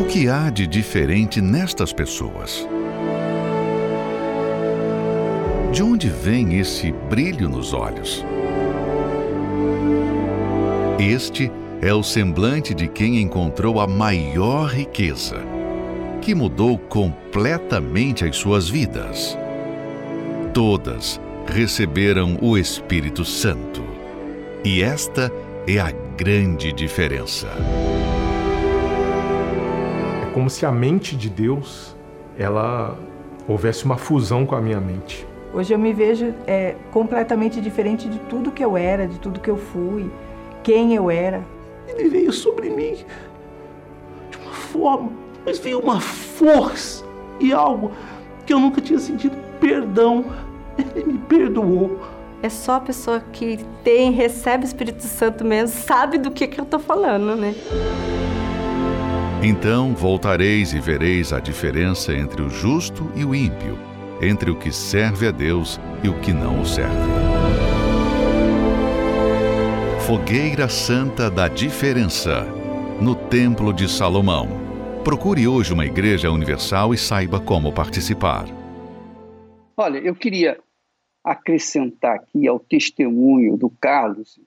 O 0.00 0.04
que 0.06 0.28
há 0.28 0.50
de 0.50 0.68
diferente 0.68 1.40
nestas 1.40 1.92
pessoas? 1.92 2.68
De 5.72 5.82
onde 5.82 6.08
vem 6.08 6.60
esse 6.60 6.92
brilho 7.10 7.48
nos 7.48 7.72
olhos? 7.72 8.24
Este 10.98 11.50
é 11.82 11.92
o 11.92 12.04
semblante 12.04 12.72
de 12.72 12.86
quem 12.86 13.20
encontrou 13.20 13.80
a 13.80 13.86
maior 13.86 14.68
riqueza, 14.68 15.36
que 16.20 16.36
mudou 16.36 16.78
completamente 16.78 18.24
as 18.24 18.36
suas 18.36 18.68
vidas. 18.68 19.36
Todas 20.54 21.20
receberam 21.46 22.38
o 22.40 22.56
Espírito 22.56 23.24
Santo. 23.24 23.82
E 24.64 24.84
esta 24.84 25.32
é 25.66 25.80
a 25.80 25.90
grande 26.16 26.72
diferença. 26.72 27.48
É 30.22 30.30
como 30.32 30.48
se 30.48 30.64
a 30.64 30.70
mente 30.70 31.16
de 31.16 31.28
Deus, 31.28 31.96
ela 32.38 32.96
houvesse 33.48 33.84
uma 33.84 33.96
fusão 33.96 34.46
com 34.46 34.54
a 34.54 34.60
minha 34.60 34.80
mente. 34.80 35.26
Hoje 35.52 35.74
eu 35.74 35.78
me 35.78 35.92
vejo 35.92 36.32
é, 36.46 36.76
completamente 36.92 37.60
diferente 37.60 38.08
de 38.08 38.20
tudo 38.20 38.52
que 38.52 38.64
eu 38.64 38.76
era, 38.76 39.08
de 39.08 39.18
tudo 39.18 39.40
que 39.40 39.50
eu 39.50 39.56
fui, 39.56 40.08
quem 40.64 40.94
eu 40.94 41.10
era. 41.10 41.44
Ele 41.86 42.08
veio 42.08 42.32
sobre 42.32 42.70
mim 42.70 42.96
de 44.30 44.38
uma 44.38 44.52
forma, 44.52 45.12
mas 45.46 45.58
veio 45.58 45.78
uma 45.78 46.00
força 46.00 47.04
e 47.38 47.52
algo 47.52 47.92
que 48.44 48.52
eu 48.52 48.58
nunca 48.58 48.80
tinha 48.80 48.98
sentido 48.98 49.36
perdão. 49.60 50.24
Ele 50.96 51.12
me 51.12 51.18
perdoou. 51.18 52.00
É 52.42 52.48
só 52.48 52.74
a 52.74 52.80
pessoa 52.80 53.20
que 53.32 53.64
tem, 53.82 54.10
recebe 54.10 54.64
o 54.64 54.66
Espírito 54.66 55.02
Santo 55.02 55.44
mesmo, 55.44 55.68
sabe 55.78 56.18
do 56.18 56.30
que, 56.30 56.46
que 56.46 56.60
eu 56.60 56.64
estou 56.64 56.80
falando, 56.80 57.36
né? 57.36 57.54
Então 59.42 59.94
voltareis 59.94 60.72
e 60.72 60.80
vereis 60.80 61.32
a 61.32 61.40
diferença 61.40 62.12
entre 62.12 62.42
o 62.42 62.50
justo 62.50 63.10
e 63.14 63.24
o 63.24 63.34
ímpio, 63.34 63.78
entre 64.20 64.50
o 64.50 64.56
que 64.56 64.72
serve 64.72 65.28
a 65.28 65.30
Deus 65.30 65.80
e 66.02 66.08
o 66.08 66.14
que 66.14 66.32
não 66.32 66.60
o 66.60 66.66
serve. 66.66 67.33
Fogueira 70.06 70.68
Santa 70.68 71.30
da 71.30 71.48
Diferença, 71.48 72.44
no 73.00 73.14
Templo 73.14 73.72
de 73.72 73.88
Salomão. 73.90 74.46
Procure 75.02 75.48
hoje 75.48 75.72
uma 75.72 75.86
igreja 75.86 76.30
universal 76.30 76.92
e 76.92 76.98
saiba 76.98 77.40
como 77.40 77.72
participar. 77.72 78.44
Olha, 79.74 79.96
eu 79.96 80.14
queria 80.14 80.60
acrescentar 81.24 82.16
aqui 82.16 82.46
ao 82.46 82.60
testemunho 82.60 83.56
do 83.56 83.70
Carlos 83.70 84.38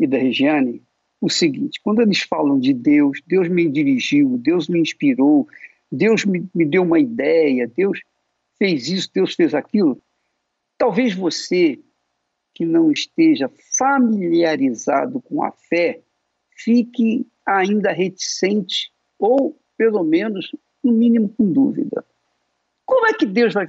e 0.00 0.04
da 0.04 0.18
Regiane 0.18 0.82
o 1.20 1.30
seguinte: 1.30 1.78
quando 1.80 2.02
eles 2.02 2.22
falam 2.22 2.58
de 2.58 2.74
Deus, 2.74 3.20
Deus 3.24 3.48
me 3.48 3.68
dirigiu, 3.68 4.36
Deus 4.36 4.68
me 4.68 4.80
inspirou, 4.80 5.46
Deus 5.92 6.24
me, 6.24 6.44
me 6.52 6.64
deu 6.64 6.82
uma 6.82 6.98
ideia, 6.98 7.68
Deus 7.68 8.00
fez 8.58 8.88
isso, 8.88 9.08
Deus 9.14 9.36
fez 9.36 9.54
aquilo. 9.54 9.96
Talvez 10.76 11.14
você 11.14 11.78
que 12.58 12.66
não 12.66 12.90
esteja 12.90 13.48
familiarizado 13.78 15.20
com 15.20 15.44
a 15.44 15.52
fé 15.52 16.02
fique 16.56 17.24
ainda 17.46 17.92
reticente 17.92 18.92
ou, 19.16 19.56
pelo 19.76 20.02
menos, 20.02 20.50
no 20.82 20.90
mínimo 20.90 21.28
com 21.28 21.52
dúvida. 21.52 22.04
Como 22.84 23.06
é 23.06 23.12
que 23.12 23.24
Deus 23.24 23.54
vai 23.54 23.68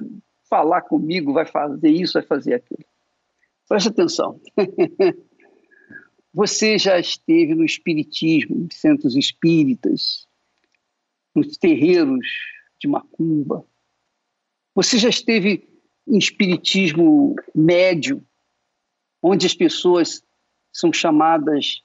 falar 0.50 0.82
comigo, 0.82 1.34
vai 1.34 1.46
fazer 1.46 1.92
isso, 1.92 2.14
vai 2.14 2.24
fazer 2.24 2.56
aquilo. 2.56 2.84
Preste 3.68 3.90
atenção. 3.90 4.42
Você 6.34 6.80
já 6.80 7.00
esteve 7.00 7.54
no 7.54 7.64
espiritismo, 7.64 8.56
em 8.56 8.76
centros 8.76 9.16
espíritas, 9.16 10.28
nos 11.36 11.58
terreiros 11.58 12.28
de 12.80 12.88
macumba. 12.88 13.64
Você 14.74 14.98
já 14.98 15.10
esteve 15.10 15.70
em 16.08 16.18
espiritismo 16.18 17.36
médio, 17.54 18.26
onde 19.22 19.46
as 19.46 19.54
pessoas 19.54 20.24
são 20.72 20.94
chamadas 20.94 21.82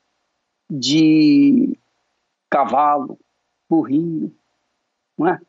de 0.70 1.76
cavalo, 2.50 3.18
burrinho, 3.68 4.34
não 5.18 5.28
é? 5.28 5.40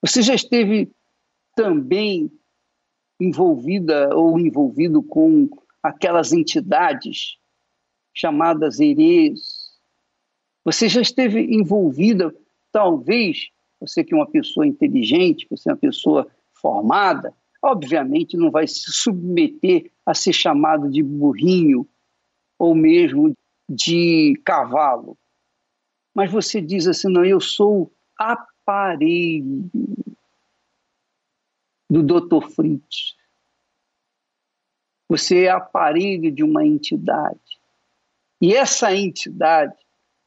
Você 0.00 0.22
já 0.22 0.34
esteve 0.34 0.90
também 1.54 2.30
envolvida 3.20 4.14
ou 4.14 4.38
envolvido 4.38 5.02
com 5.02 5.48
aquelas 5.82 6.32
entidades 6.32 7.36
chamadas 8.14 8.80
herês. 8.80 9.72
Você 10.64 10.88
já 10.88 11.00
esteve 11.00 11.40
envolvida, 11.40 12.34
talvez, 12.70 13.48
você 13.80 14.04
que 14.04 14.14
é 14.14 14.16
uma 14.16 14.30
pessoa 14.30 14.66
inteligente, 14.66 15.46
você 15.50 15.68
é 15.68 15.72
uma 15.72 15.78
pessoa 15.78 16.26
formada, 16.54 17.34
obviamente 17.62 18.36
não 18.36 18.50
vai 18.50 18.66
se 18.66 18.92
submeter 18.92 19.90
a 20.08 20.14
ser 20.14 20.32
chamado 20.32 20.90
de 20.90 21.02
burrinho 21.02 21.86
ou 22.58 22.74
mesmo 22.74 23.36
de 23.68 24.40
cavalo. 24.42 25.18
Mas 26.14 26.32
você 26.32 26.62
diz 26.62 26.86
assim: 26.86 27.12
não, 27.12 27.26
eu 27.26 27.38
sou 27.38 27.92
aparelho 28.16 29.70
do 31.90 32.02
Dr. 32.02 32.48
Fritz. 32.48 33.18
Você 35.10 35.44
é 35.44 35.50
aparelho 35.50 36.32
de 36.32 36.42
uma 36.42 36.64
entidade. 36.64 37.60
E 38.40 38.54
essa 38.54 38.94
entidade 38.94 39.76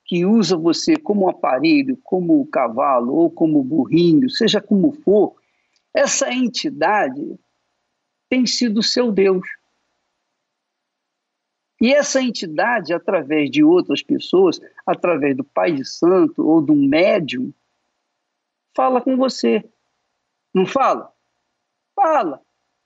que 0.05 0.27
usa 0.27 0.55
você 0.55 0.95
como 0.95 1.27
aparelho, 1.27 1.97
como 2.03 2.45
cavalo 2.45 3.15
ou 3.15 3.31
como 3.31 3.63
burrinho, 3.63 4.29
seja 4.29 4.61
como 4.61 4.91
for, 4.91 5.35
essa 5.91 6.31
entidade 6.31 7.39
tem 8.29 8.45
sido 8.45 8.83
seu 8.83 9.11
Deus. 9.11 9.60
E 11.81 11.91
essa 11.91 12.21
entidade, 12.21 12.93
através 12.93 13.49
de 13.49 13.63
outras 13.63 14.03
pessoas, 14.03 14.61
através 14.85 15.35
do 15.35 15.43
Pai 15.43 15.71
de 15.71 15.83
Santo 15.83 16.47
ou 16.47 16.61
do 16.61 16.75
médium, 16.75 17.51
fala 18.75 19.01
com 19.01 19.17
você. 19.17 19.67
Não 20.53 20.67
fala? 20.67 21.11
Fala. 21.95 22.39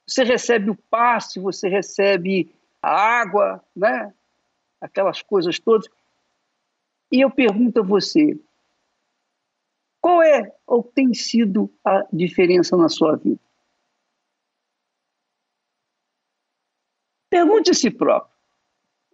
Você 0.08 0.24
recebe 0.24 0.70
o 0.70 0.78
passe, 0.90 1.42
você 1.42 1.68
recebe 1.68 2.56
a 2.82 2.90
água, 2.90 3.62
né? 3.76 4.14
aquelas 4.80 5.22
coisas 5.22 5.60
todas. 5.60 5.90
E 7.12 7.20
eu 7.20 7.30
pergunto 7.30 7.82
a 7.82 7.84
você, 7.84 8.40
qual 10.00 10.24
é 10.24 10.56
ou 10.66 10.82
tem 10.84 11.14
sido 11.14 11.70
a 11.84 12.06
diferença 12.14 12.78
na 12.78 12.88
sua 12.88 13.18
vida? 13.18 13.42
Pergunte 17.30 17.72
a 17.72 17.74
si 17.74 17.92
próprio. 17.92 18.35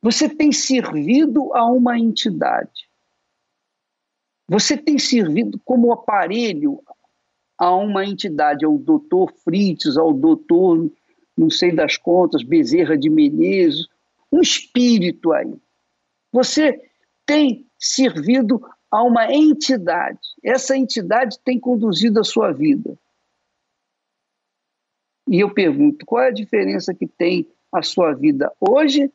Você 0.01 0.27
tem 0.27 0.51
servido 0.51 1.53
a 1.53 1.65
uma 1.65 1.97
entidade? 1.97 2.89
Você 4.47 4.75
tem 4.75 4.97
servido 4.97 5.59
como 5.63 5.93
aparelho 5.93 6.81
a 7.57 7.75
uma 7.75 8.03
entidade, 8.03 8.65
ao 8.65 8.77
doutor 8.77 9.31
Fritz, 9.43 9.95
ao 9.95 10.11
doutor, 10.11 10.91
não 11.37 11.49
sei 11.49 11.71
das 11.73 11.95
contas, 11.95 12.41
Bezerra 12.41 12.97
de 12.97 13.09
Menezes, 13.09 13.87
um 14.31 14.41
espírito 14.41 15.31
aí. 15.31 15.53
Você 16.31 16.89
tem 17.25 17.67
servido 17.77 18.59
a 18.89 19.03
uma 19.03 19.31
entidade. 19.31 20.19
Essa 20.43 20.75
entidade 20.75 21.39
tem 21.45 21.59
conduzido 21.59 22.19
a 22.19 22.23
sua 22.23 22.51
vida. 22.51 22.97
E 25.27 25.39
eu 25.39 25.53
pergunto, 25.53 26.05
qual 26.05 26.23
é 26.23 26.27
a 26.29 26.33
diferença 26.33 26.93
que 26.93 27.07
tem 27.07 27.47
a 27.71 27.83
sua 27.83 28.13
vida 28.13 28.51
hoje 28.59 29.11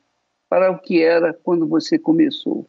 para 0.48 0.70
o 0.70 0.78
que 0.78 1.02
era 1.02 1.34
quando 1.34 1.66
você 1.66 1.98
começou? 1.98 2.66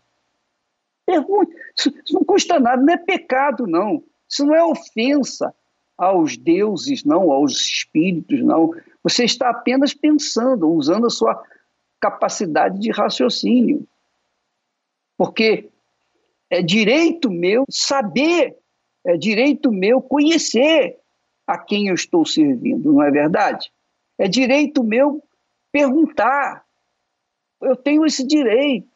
Pergunte. 1.05 1.55
Isso 1.77 1.91
não 2.11 2.23
custa 2.23 2.59
nada, 2.59 2.81
não 2.81 2.93
é 2.93 2.97
pecado, 2.97 3.65
não. 3.65 4.03
Isso 4.29 4.45
não 4.45 4.55
é 4.55 4.63
ofensa 4.63 5.53
aos 5.97 6.37
deuses, 6.37 7.03
não, 7.03 7.31
aos 7.31 7.53
espíritos, 7.53 8.41
não. 8.41 8.71
Você 9.03 9.23
está 9.23 9.49
apenas 9.49 9.93
pensando, 9.93 10.69
usando 10.69 11.07
a 11.07 11.09
sua 11.09 11.41
capacidade 11.99 12.79
de 12.79 12.91
raciocínio. 12.91 13.87
Porque 15.17 15.69
é 16.49 16.61
direito 16.61 17.31
meu 17.31 17.63
saber, 17.69 18.55
é 19.05 19.17
direito 19.17 19.71
meu 19.71 20.01
conhecer 20.01 20.97
a 21.47 21.57
quem 21.57 21.87
eu 21.87 21.95
estou 21.95 22.25
servindo, 22.25 22.91
não 22.91 23.01
é 23.01 23.09
verdade? 23.09 23.71
É 24.17 24.27
direito 24.27 24.83
meu 24.83 25.23
perguntar. 25.71 26.66
Eu 27.61 27.75
tenho 27.75 28.05
esse 28.05 28.25
direito. 28.25 28.87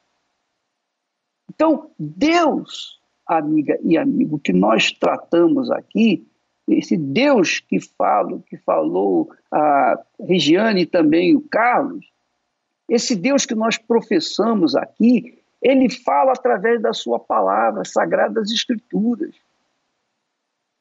Então, 1.50 1.92
Deus, 1.98 3.00
amiga 3.26 3.78
e 3.84 3.98
amigo, 3.98 4.40
que 4.40 4.54
nós 4.54 4.92
tratamos 4.92 5.70
aqui 5.70 6.26
esse 6.68 6.96
Deus 6.96 7.60
que 7.60 7.80
falo, 7.80 8.42
que 8.44 8.58
falou 8.58 9.32
a 9.52 10.00
Regiane 10.20 10.82
e 10.82 10.86
também 10.86 11.36
o 11.36 11.42
Carlos, 11.42 12.06
esse 12.88 13.16
Deus 13.16 13.46
que 13.46 13.56
nós 13.56 13.78
professamos 13.78 14.76
aqui, 14.76 15.40
ele 15.62 15.90
fala 15.90 16.32
através 16.32 16.82
da 16.82 16.94
sua 16.94 17.20
palavra, 17.20 17.86
sagradas 17.86 18.52
escrituras. 18.52 19.36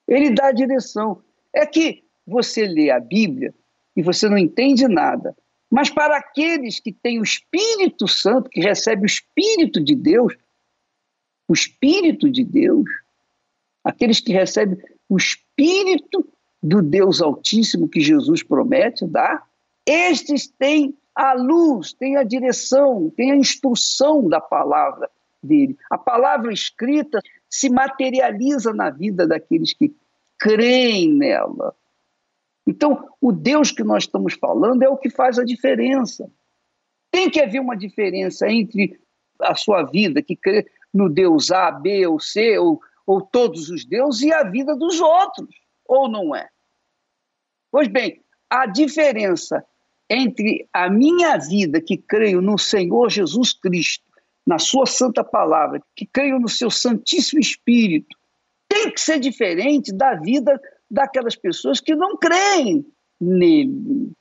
Ele 0.08 0.30
dá 0.30 0.46
a 0.46 0.52
direção. 0.52 1.22
É 1.52 1.66
que 1.66 2.02
você 2.26 2.66
lê 2.66 2.90
a 2.90 2.98
Bíblia 2.98 3.54
e 3.94 4.02
você 4.02 4.28
não 4.28 4.38
entende 4.38 4.88
nada. 4.88 5.36
Mas 5.70 5.88
para 5.88 6.16
aqueles 6.16 6.80
que 6.80 6.92
têm 6.92 7.20
o 7.20 7.22
Espírito 7.22 8.08
Santo, 8.08 8.50
que 8.50 8.60
recebe 8.60 9.02
o 9.02 9.06
Espírito 9.06 9.80
de 9.82 9.94
Deus, 9.94 10.34
o 11.46 11.52
Espírito 11.52 12.28
de 12.28 12.44
Deus, 12.44 12.88
aqueles 13.84 14.20
que 14.20 14.32
recebem 14.32 14.78
o 15.08 15.16
Espírito 15.16 16.26
do 16.62 16.82
Deus 16.82 17.22
Altíssimo 17.22 17.88
que 17.88 18.00
Jesus 18.00 18.42
promete 18.42 19.06
dar, 19.06 19.46
estes 19.86 20.46
têm 20.46 20.94
a 21.14 21.34
luz, 21.34 21.92
têm 21.92 22.16
a 22.16 22.22
direção, 22.22 23.10
têm 23.16 23.32
a 23.32 23.36
instrução 23.36 24.28
da 24.28 24.40
palavra 24.40 25.08
dele. 25.42 25.76
A 25.90 25.96
palavra 25.96 26.52
escrita 26.52 27.20
se 27.48 27.70
materializa 27.70 28.72
na 28.72 28.90
vida 28.90 29.26
daqueles 29.26 29.72
que 29.72 29.94
creem 30.38 31.12
nela. 31.12 31.74
Então, 32.70 33.08
o 33.20 33.32
Deus 33.32 33.72
que 33.72 33.82
nós 33.82 34.04
estamos 34.04 34.34
falando 34.34 34.82
é 34.84 34.88
o 34.88 34.96
que 34.96 35.10
faz 35.10 35.40
a 35.40 35.44
diferença. 35.44 36.30
Tem 37.10 37.28
que 37.28 37.40
haver 37.40 37.60
uma 37.60 37.76
diferença 37.76 38.48
entre 38.48 38.96
a 39.40 39.56
sua 39.56 39.82
vida, 39.82 40.22
que 40.22 40.36
crê 40.36 40.70
no 40.94 41.08
Deus 41.08 41.50
A, 41.50 41.72
B 41.72 42.06
ou 42.06 42.20
C, 42.20 42.56
ou, 42.58 42.80
ou 43.04 43.20
todos 43.20 43.70
os 43.70 43.84
deuses, 43.84 44.22
e 44.22 44.32
a 44.32 44.44
vida 44.44 44.76
dos 44.76 45.00
outros, 45.00 45.48
ou 45.84 46.08
não 46.08 46.34
é? 46.34 46.48
Pois 47.72 47.88
bem, 47.88 48.22
a 48.48 48.66
diferença 48.66 49.64
entre 50.08 50.68
a 50.72 50.88
minha 50.88 51.36
vida, 51.38 51.80
que 51.80 51.96
creio 51.96 52.40
no 52.40 52.56
Senhor 52.56 53.10
Jesus 53.10 53.52
Cristo, 53.52 54.04
na 54.46 54.60
Sua 54.60 54.86
Santa 54.86 55.24
Palavra, 55.24 55.82
que 55.96 56.06
creio 56.06 56.38
no 56.38 56.48
Seu 56.48 56.70
Santíssimo 56.70 57.40
Espírito, 57.40 58.16
tem 58.68 58.92
que 58.92 59.00
ser 59.00 59.18
diferente 59.18 59.92
da 59.92 60.14
vida 60.14 60.60
daquelas 60.90 61.36
pessoas 61.36 61.80
que 61.80 61.94
não 61.94 62.16
creem 62.16 62.84
nele. 63.20 64.12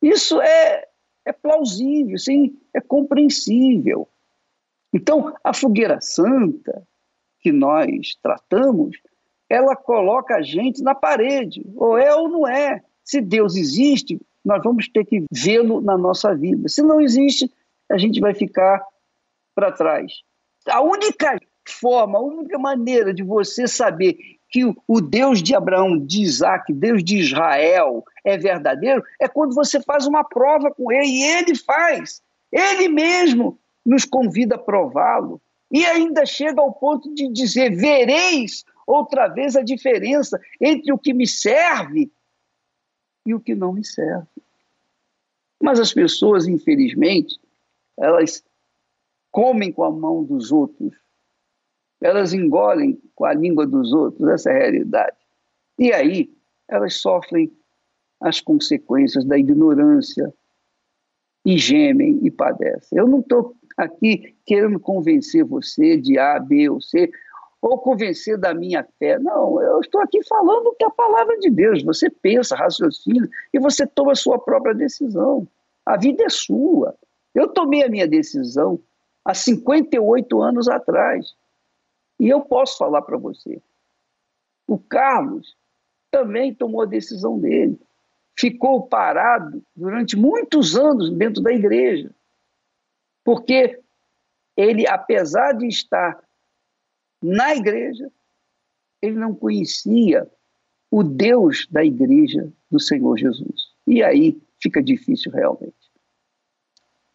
Isso 0.00 0.40
é, 0.40 0.86
é 1.24 1.32
plausível, 1.32 2.16
sim, 2.18 2.58
é 2.74 2.80
compreensível. 2.80 4.08
Então, 4.92 5.34
a 5.42 5.52
fogueira 5.52 6.00
santa 6.00 6.86
que 7.40 7.52
nós 7.52 8.16
tratamos, 8.22 8.96
ela 9.48 9.74
coloca 9.74 10.36
a 10.36 10.42
gente 10.42 10.82
na 10.82 10.94
parede, 10.94 11.64
ou 11.74 11.98
é 11.98 12.14
ou 12.14 12.28
não 12.28 12.46
é. 12.46 12.82
Se 13.04 13.20
Deus 13.20 13.56
existe, 13.56 14.20
nós 14.44 14.62
vamos 14.62 14.88
ter 14.88 15.04
que 15.04 15.24
vê-lo 15.30 15.80
na 15.80 15.96
nossa 15.96 16.34
vida. 16.34 16.68
Se 16.68 16.82
não 16.82 17.00
existe, 17.00 17.50
a 17.90 17.98
gente 17.98 18.20
vai 18.20 18.34
ficar 18.34 18.84
para 19.54 19.72
trás. 19.72 20.12
A 20.66 20.80
única 20.80 21.38
forma, 21.68 22.18
a 22.18 22.22
única 22.22 22.58
maneira 22.58 23.12
de 23.12 23.22
você 23.22 23.66
saber 23.66 24.16
que 24.50 24.64
o 24.86 25.00
Deus 25.00 25.42
de 25.42 25.54
Abraão, 25.54 25.96
de 25.96 26.22
Isaac, 26.22 26.72
Deus 26.72 27.04
de 27.04 27.18
Israel 27.18 28.04
é 28.24 28.36
verdadeiro, 28.36 29.02
é 29.20 29.28
quando 29.28 29.54
você 29.54 29.80
faz 29.80 30.06
uma 30.06 30.24
prova 30.24 30.72
com 30.72 30.90
ele, 30.90 31.06
e 31.06 31.22
ele 31.22 31.54
faz. 31.54 32.20
Ele 32.50 32.88
mesmo 32.88 33.58
nos 33.86 34.04
convida 34.04 34.56
a 34.56 34.58
prová-lo. 34.58 35.40
E 35.70 35.86
ainda 35.86 36.26
chega 36.26 36.60
ao 36.60 36.72
ponto 36.72 37.14
de 37.14 37.28
dizer: 37.28 37.70
vereis 37.76 38.64
outra 38.84 39.28
vez 39.28 39.54
a 39.54 39.62
diferença 39.62 40.40
entre 40.60 40.92
o 40.92 40.98
que 40.98 41.14
me 41.14 41.28
serve 41.28 42.10
e 43.24 43.32
o 43.32 43.40
que 43.40 43.54
não 43.54 43.72
me 43.72 43.84
serve. 43.84 44.26
Mas 45.62 45.78
as 45.78 45.92
pessoas, 45.92 46.48
infelizmente, 46.48 47.38
elas 47.96 48.42
comem 49.30 49.70
com 49.70 49.84
a 49.84 49.90
mão 49.92 50.24
dos 50.24 50.50
outros 50.50 50.92
elas 52.00 52.32
engolem 52.32 53.00
com 53.14 53.24
a 53.24 53.34
língua 53.34 53.66
dos 53.66 53.92
outros, 53.92 54.28
essa 54.28 54.50
é 54.50 54.56
a 54.56 54.58
realidade. 54.58 55.16
E 55.78 55.92
aí 55.92 56.30
elas 56.68 56.94
sofrem 56.94 57.52
as 58.20 58.40
consequências 58.40 59.24
da 59.24 59.38
ignorância 59.38 60.32
e 61.44 61.56
gemem 61.56 62.18
e 62.22 62.30
padecem. 62.30 62.98
Eu 62.98 63.08
não 63.08 63.20
estou 63.20 63.54
aqui 63.76 64.34
querendo 64.44 64.78
convencer 64.78 65.44
você 65.44 65.96
de 65.96 66.18
A, 66.18 66.38
B 66.38 66.68
ou 66.68 66.80
C, 66.80 67.10
ou 67.62 67.78
convencer 67.78 68.38
da 68.38 68.54
minha 68.54 68.86
fé. 68.98 69.18
Não, 69.18 69.60
eu 69.60 69.80
estou 69.80 70.00
aqui 70.00 70.22
falando 70.26 70.74
que 70.78 70.84
a 70.84 70.90
palavra 70.90 71.38
de 71.38 71.50
Deus. 71.50 71.82
Você 71.82 72.08
pensa, 72.10 72.56
raciocina 72.56 73.28
e 73.52 73.58
você 73.58 73.86
toma 73.86 74.12
a 74.12 74.16
sua 74.16 74.38
própria 74.38 74.74
decisão. 74.74 75.46
A 75.84 75.96
vida 75.96 76.24
é 76.24 76.28
sua. 76.28 76.94
Eu 77.34 77.48
tomei 77.48 77.82
a 77.84 77.88
minha 77.88 78.08
decisão 78.08 78.78
há 79.24 79.34
58 79.34 80.40
anos 80.40 80.68
atrás. 80.68 81.34
E 82.20 82.28
eu 82.28 82.42
posso 82.42 82.76
falar 82.76 83.00
para 83.00 83.16
você. 83.16 83.62
O 84.66 84.78
Carlos 84.78 85.56
também 86.10 86.54
tomou 86.54 86.82
a 86.82 86.86
decisão 86.86 87.38
dele. 87.38 87.80
Ficou 88.38 88.86
parado 88.86 89.62
durante 89.74 90.16
muitos 90.16 90.76
anos 90.76 91.10
dentro 91.10 91.42
da 91.42 91.50
igreja. 91.50 92.14
Porque 93.24 93.80
ele, 94.54 94.86
apesar 94.86 95.52
de 95.52 95.66
estar 95.66 96.22
na 97.22 97.54
igreja, 97.56 98.10
ele 99.00 99.16
não 99.16 99.34
conhecia 99.34 100.30
o 100.90 101.02
Deus 101.02 101.66
da 101.70 101.82
igreja 101.82 102.52
do 102.70 102.78
Senhor 102.78 103.16
Jesus. 103.16 103.72
E 103.86 104.02
aí 104.02 104.38
fica 104.62 104.82
difícil 104.82 105.32
realmente. 105.32 105.74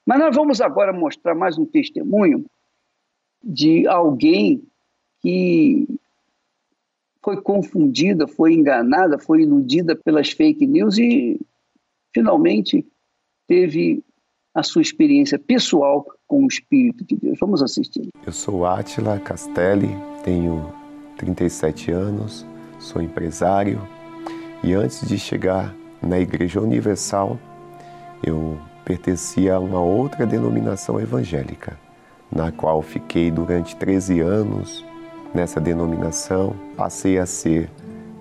Mas 0.03 0.19
nós 0.19 0.35
vamos 0.35 0.61
agora 0.61 0.91
mostrar 0.91 1.35
mais 1.35 1.59
um 1.59 1.65
testemunho 1.65 2.45
de 3.43 3.87
alguém 3.87 4.67
que 5.25 5.87
foi 7.23 7.41
confundida, 7.41 8.27
foi 8.27 8.53
enganada, 8.53 9.17
foi 9.17 9.41
iludida 9.41 9.95
pelas 9.95 10.29
fake 10.29 10.67
news 10.67 10.99
e 10.99 11.41
finalmente 12.13 12.85
teve 13.47 14.03
a 14.53 14.61
sua 14.61 14.83
experiência 14.83 15.39
pessoal 15.39 16.05
com 16.27 16.43
o 16.43 16.47
Espírito 16.47 17.03
de 17.03 17.15
Deus. 17.15 17.39
Vamos 17.39 17.63
assistir. 17.63 18.09
Eu 18.23 18.31
sou 18.31 18.67
Átila 18.67 19.19
Castelli, 19.19 19.89
tenho 20.23 20.71
37 21.17 21.89
anos, 21.89 22.45
sou 22.77 23.01
empresário 23.01 23.81
e 24.63 24.73
antes 24.73 25.07
de 25.07 25.17
chegar 25.17 25.75
na 26.03 26.19
Igreja 26.19 26.61
Universal, 26.61 27.39
eu 28.23 28.59
pertencia 28.85 29.55
a 29.55 29.59
uma 29.59 29.81
outra 29.81 30.23
denominação 30.27 31.01
evangélica, 31.01 31.79
na 32.31 32.51
qual 32.51 32.83
fiquei 32.83 33.31
durante 33.31 33.75
13 33.75 34.19
anos 34.19 34.85
nessa 35.35 35.59
denominação. 35.59 36.55
Passei 36.75 37.19
a 37.19 37.25
ser 37.25 37.69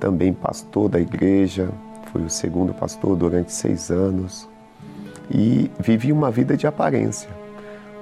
também 0.01 0.35
pastor 0.35 0.89
da 0.89 1.01
igreja, 1.01 1.71
fui 2.13 2.23
o 2.23 2.31
segundo 2.31 2.75
pastor 2.75 3.17
durante 3.17 3.53
seis 3.53 3.91
anos 3.91 4.49
e 5.31 5.71
vivi 5.79 6.13
uma 6.13 6.31
vida 6.31 6.57
de 6.57 6.67
aparência, 6.67 7.31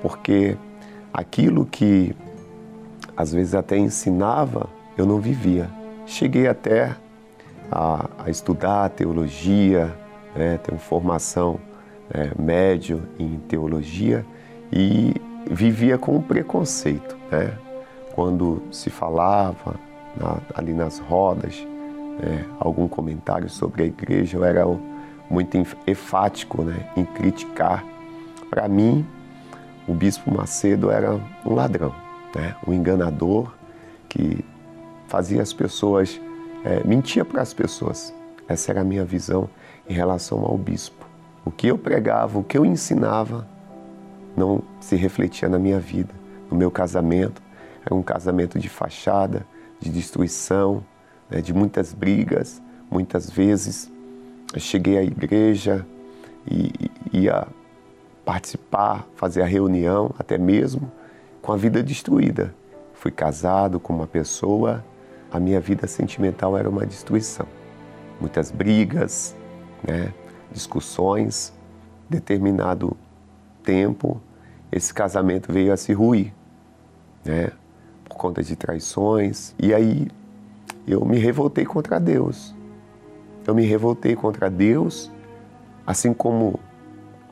porque 0.00 0.56
aquilo 1.12 1.64
que 1.64 2.16
às 3.16 3.32
vezes 3.32 3.54
até 3.54 3.76
ensinava, 3.76 4.68
eu 4.96 5.06
não 5.06 5.20
vivia. 5.20 5.70
Cheguei 6.06 6.48
até 6.48 6.96
a, 7.70 8.08
a 8.18 8.30
estudar 8.30 8.88
teologia, 8.90 9.94
né, 10.34 10.58
tenho 10.58 10.80
formação 10.80 11.60
é, 12.10 12.30
médio 12.40 13.02
em 13.18 13.38
teologia 13.48 14.24
e 14.72 15.14
vivia 15.48 15.98
com 15.98 16.20
preconceito, 16.20 17.16
né? 17.30 17.52
Quando 18.14 18.62
se 18.70 18.90
falava 18.90 19.74
na, 20.16 20.38
ali 20.54 20.72
nas 20.72 20.98
rodas 20.98 21.66
é, 22.20 22.44
algum 22.60 22.86
comentário 22.86 23.48
sobre 23.48 23.82
a 23.82 23.86
igreja, 23.86 24.36
eu 24.36 24.44
era 24.44 24.64
muito 25.28 25.56
enfático 25.86 26.62
né, 26.62 26.88
em 26.96 27.04
criticar. 27.04 27.84
Para 28.50 28.68
mim, 28.68 29.06
o 29.88 29.94
bispo 29.94 30.30
Macedo 30.30 30.90
era 30.90 31.18
um 31.44 31.54
ladrão, 31.54 31.94
né, 32.34 32.54
um 32.66 32.72
enganador 32.72 33.52
que 34.08 34.44
fazia 35.08 35.42
as 35.42 35.52
pessoas, 35.52 36.20
é, 36.64 36.82
mentia 36.84 37.24
para 37.24 37.42
as 37.42 37.52
pessoas. 37.52 38.14
Essa 38.46 38.72
era 38.72 38.82
a 38.82 38.84
minha 38.84 39.04
visão 39.04 39.48
em 39.88 39.94
relação 39.94 40.44
ao 40.44 40.56
bispo. 40.56 41.06
O 41.44 41.50
que 41.50 41.66
eu 41.66 41.78
pregava, 41.78 42.38
o 42.38 42.44
que 42.44 42.56
eu 42.56 42.64
ensinava, 42.64 43.46
não 44.36 44.62
se 44.80 44.96
refletia 44.96 45.48
na 45.48 45.58
minha 45.58 45.78
vida, 45.78 46.14
no 46.50 46.56
meu 46.56 46.70
casamento, 46.70 47.41
era 47.84 47.94
um 47.94 48.02
casamento 48.02 48.58
de 48.58 48.68
fachada, 48.68 49.46
de 49.80 49.90
destruição, 49.90 50.84
né, 51.28 51.40
de 51.40 51.52
muitas 51.52 51.92
brigas. 51.92 52.62
Muitas 52.90 53.28
vezes 53.30 53.90
eu 54.52 54.60
cheguei 54.60 54.98
à 54.98 55.02
igreja 55.02 55.86
e 56.46 56.72
ia 57.12 57.46
participar, 58.24 59.06
fazer 59.16 59.42
a 59.42 59.46
reunião, 59.46 60.14
até 60.18 60.38
mesmo 60.38 60.90
com 61.40 61.52
a 61.52 61.56
vida 61.56 61.82
destruída. 61.82 62.54
Fui 62.94 63.10
casado 63.10 63.80
com 63.80 63.92
uma 63.92 64.06
pessoa, 64.06 64.84
a 65.30 65.40
minha 65.40 65.60
vida 65.60 65.86
sentimental 65.86 66.56
era 66.56 66.68
uma 66.68 66.86
destruição. 66.86 67.46
Muitas 68.20 68.50
brigas, 68.50 69.34
né, 69.82 70.12
discussões. 70.52 71.52
Determinado 72.08 72.96
tempo, 73.64 74.20
esse 74.70 74.92
casamento 74.92 75.50
veio 75.50 75.72
a 75.72 75.76
se 75.76 75.92
ruir. 75.92 76.32
Né? 77.24 77.50
Por 78.12 78.16
conta 78.16 78.42
de 78.42 78.54
traições. 78.54 79.54
E 79.58 79.72
aí 79.72 80.08
eu 80.86 81.04
me 81.04 81.18
revoltei 81.18 81.64
contra 81.64 81.98
Deus. 81.98 82.54
Eu 83.46 83.54
me 83.54 83.64
revoltei 83.64 84.14
contra 84.14 84.48
Deus, 84.48 85.10
assim 85.86 86.12
como 86.12 86.60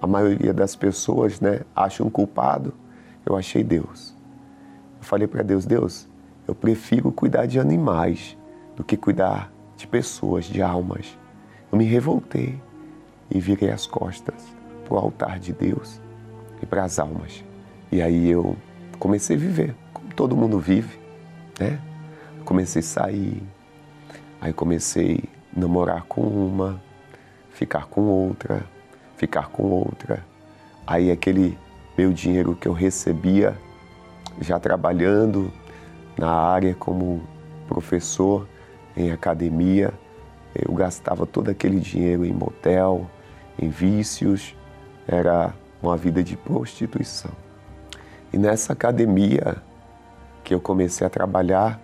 a 0.00 0.06
maioria 0.06 0.52
das 0.52 0.74
pessoas 0.74 1.40
né, 1.40 1.60
acha 1.76 2.02
um 2.02 2.10
culpado, 2.10 2.72
eu 3.24 3.36
achei 3.36 3.62
Deus. 3.62 4.16
Eu 4.98 5.04
falei 5.04 5.28
para 5.28 5.42
Deus, 5.42 5.64
Deus, 5.66 6.08
eu 6.48 6.54
prefiro 6.54 7.12
cuidar 7.12 7.46
de 7.46 7.60
animais 7.60 8.36
do 8.74 8.82
que 8.82 8.96
cuidar 8.96 9.52
de 9.76 9.86
pessoas, 9.86 10.46
de 10.46 10.62
almas. 10.62 11.16
Eu 11.70 11.78
me 11.78 11.84
revoltei 11.84 12.60
e 13.30 13.38
virei 13.38 13.70
as 13.70 13.86
costas 13.86 14.42
para 14.84 14.94
o 14.94 14.98
altar 14.98 15.38
de 15.38 15.52
Deus 15.52 16.00
e 16.60 16.66
para 16.66 16.82
as 16.82 16.98
almas. 16.98 17.44
E 17.92 18.02
aí 18.02 18.28
eu 18.28 18.56
comecei 18.98 19.36
a 19.36 19.38
viver, 19.38 19.76
todo 20.14 20.36
mundo 20.36 20.58
vive, 20.58 20.98
né? 21.58 21.80
Comecei 22.44 22.80
a 22.80 22.82
sair, 22.82 23.42
aí 24.40 24.52
comecei 24.52 25.24
a 25.54 25.60
namorar 25.60 26.04
com 26.04 26.22
uma, 26.22 26.80
ficar 27.52 27.86
com 27.86 28.02
outra, 28.02 28.64
ficar 29.16 29.48
com 29.48 29.64
outra. 29.64 30.24
Aí 30.86 31.10
aquele 31.10 31.58
meu 31.96 32.12
dinheiro 32.12 32.56
que 32.56 32.66
eu 32.66 32.72
recebia 32.72 33.56
já 34.40 34.58
trabalhando 34.58 35.52
na 36.16 36.30
área 36.30 36.74
como 36.74 37.22
professor 37.68 38.48
em 38.96 39.12
academia, 39.12 39.92
eu 40.54 40.74
gastava 40.74 41.26
todo 41.26 41.48
aquele 41.48 41.78
dinheiro 41.78 42.24
em 42.24 42.32
motel, 42.32 43.08
em 43.58 43.68
vícios, 43.68 44.56
era 45.06 45.54
uma 45.82 45.96
vida 45.96 46.22
de 46.22 46.36
prostituição. 46.36 47.30
E 48.32 48.38
nessa 48.38 48.72
academia 48.72 49.56
que 50.44 50.54
eu 50.54 50.60
comecei 50.60 51.06
a 51.06 51.10
trabalhar, 51.10 51.80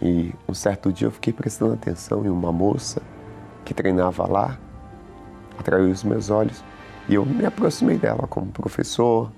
e 0.00 0.32
um 0.48 0.54
certo 0.54 0.92
dia 0.92 1.06
eu 1.06 1.12
fiquei 1.12 1.32
prestando 1.32 1.74
atenção 1.74 2.24
em 2.24 2.28
uma 2.28 2.52
moça 2.52 3.00
que 3.64 3.72
treinava 3.72 4.26
lá, 4.26 4.58
atraiu 5.58 5.90
os 5.90 6.02
meus 6.02 6.30
olhos, 6.30 6.62
e 7.08 7.14
eu 7.14 7.24
me 7.24 7.44
aproximei 7.46 7.96
dela 7.98 8.26
como 8.26 8.46
professor, 8.46 9.30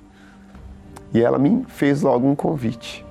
e 1.13 1.23
ela 1.23 1.39
me 1.39 1.65
fez 1.69 2.03
logo 2.03 2.27
um 2.27 2.35
convite. 2.35 3.07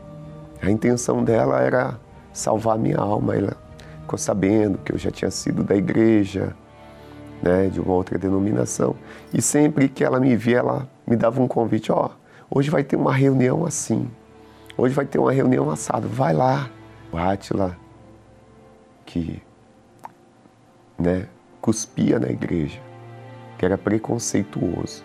A 0.62 0.70
intenção 0.70 1.24
dela 1.24 1.62
era 1.62 1.98
salvar 2.34 2.78
minha 2.78 2.98
alma. 2.98 3.36
Ela 3.36 3.56
ficou 4.02 4.18
sabendo 4.20 4.78
que 4.78 4.92
eu 4.92 4.98
já 4.98 5.10
tinha 5.10 5.32
sido 5.32 5.64
da 5.64 5.76
igreja, 5.76 6.56
né, 7.42 7.68
de 7.68 7.80
uma 7.80 7.94
outra 7.94 8.18
denominação. 8.18 8.96
E 9.34 9.42
sempre 9.42 9.88
que 9.88 10.04
ela 10.04 10.20
me 10.20 10.36
via, 10.36 10.60
ela 10.60 10.88
me 11.08 11.16
dava 11.16 11.42
um 11.42 11.48
convite: 11.48 11.92
ó, 11.92 12.10
oh, 12.50 12.60
hoje 12.60 12.70
vai 12.70 12.84
ter 12.84 12.96
uma 12.96 13.14
reunião 13.14 13.66
assim, 13.66 14.10
hoje 14.78 14.94
vai 14.94 15.06
ter 15.06 15.20
uma 15.20 15.32
reunião 15.32 15.70
assada, 15.70 16.08
vai 16.08 16.34
lá. 16.34 16.70
O 17.12 17.18
Átila, 17.18 17.78
que 19.06 19.42
né, 20.98 21.28
cuspia 21.62 22.20
na 22.20 22.30
igreja, 22.30 22.80
que 23.58 23.66
era 23.66 23.78
preconceituoso, 23.78 25.04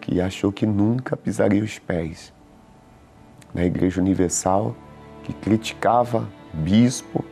que 0.00 0.20
achou 0.20 0.52
que 0.52 0.66
nunca 0.66 1.16
pisaria 1.16 1.62
os 1.62 1.78
pés 1.78 2.32
na 3.54 3.64
Igreja 3.64 4.00
Universal, 4.00 4.74
que 5.22 5.32
criticava 5.32 6.28
o 6.52 6.56
bispo, 6.56 7.24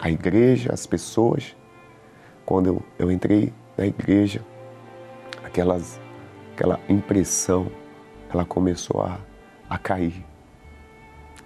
a 0.00 0.10
igreja, 0.10 0.72
as 0.72 0.86
pessoas. 0.86 1.56
Quando 2.44 2.66
eu, 2.66 2.82
eu 2.98 3.10
entrei 3.10 3.52
na 3.76 3.86
igreja, 3.86 4.44
aquelas, 5.44 6.00
aquela 6.52 6.80
impressão, 6.88 7.70
ela 8.32 8.44
começou 8.44 9.02
a, 9.02 9.18
a 9.68 9.78
cair. 9.78 10.29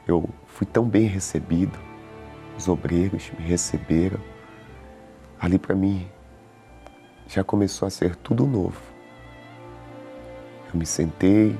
Eu 0.07 0.29
fui 0.47 0.67
tão 0.67 0.89
bem 0.89 1.07
recebido, 1.07 1.79
os 2.57 2.69
obreiros 2.69 3.31
me 3.39 3.45
receberam. 3.45 4.21
Ali 5.41 5.59
para 5.59 5.75
mim 5.75 6.07
já 7.27 7.43
começou 7.43 7.87
a 7.87 7.91
ser 7.91 8.15
tudo 8.17 8.47
novo. 8.47 8.81
Eu 10.73 10.79
me 10.79 10.87
sentei, 10.87 11.57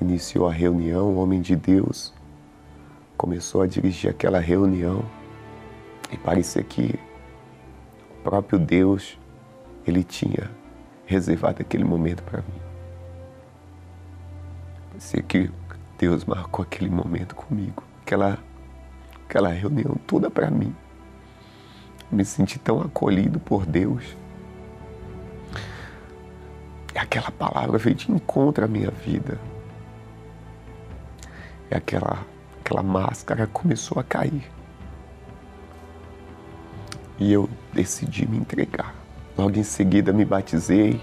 iniciou 0.00 0.48
a 0.48 0.52
reunião, 0.52 1.14
o 1.14 1.16
homem 1.16 1.40
de 1.40 1.56
Deus 1.56 2.12
começou 3.16 3.60
a 3.60 3.66
dirigir 3.66 4.10
aquela 4.10 4.38
reunião 4.38 5.04
e 6.10 6.16
parecia 6.16 6.62
que 6.62 6.98
o 8.18 8.22
próprio 8.22 8.58
Deus 8.58 9.18
ele 9.86 10.02
tinha 10.02 10.50
reservado 11.04 11.60
aquele 11.60 11.84
momento 11.84 12.22
para 12.22 12.38
mim. 12.38 12.60
Parecia 14.88 15.22
que 15.22 15.50
Deus 16.00 16.24
marcou 16.24 16.62
aquele 16.62 16.88
momento 16.88 17.34
comigo, 17.34 17.84
aquela 18.00 18.38
aquela 19.26 19.50
reunião 19.50 19.96
toda 20.06 20.30
para 20.30 20.50
mim. 20.50 20.74
Me 22.10 22.24
senti 22.24 22.58
tão 22.58 22.80
acolhido 22.80 23.38
por 23.38 23.66
Deus. 23.66 24.16
E 26.94 26.98
aquela 26.98 27.30
palavra 27.30 27.76
veio 27.76 27.94
de 27.94 28.10
encontro 28.10 28.64
à 28.64 28.66
minha 28.66 28.90
vida. 28.90 29.38
E 31.70 31.74
aquela, 31.74 32.26
aquela 32.58 32.82
máscara 32.82 33.46
começou 33.46 34.00
a 34.00 34.02
cair. 34.02 34.50
E 37.18 37.30
eu 37.30 37.46
decidi 37.74 38.26
me 38.26 38.38
entregar. 38.38 38.94
Logo 39.36 39.56
em 39.58 39.62
seguida 39.62 40.14
me 40.14 40.24
batizei. 40.24 41.00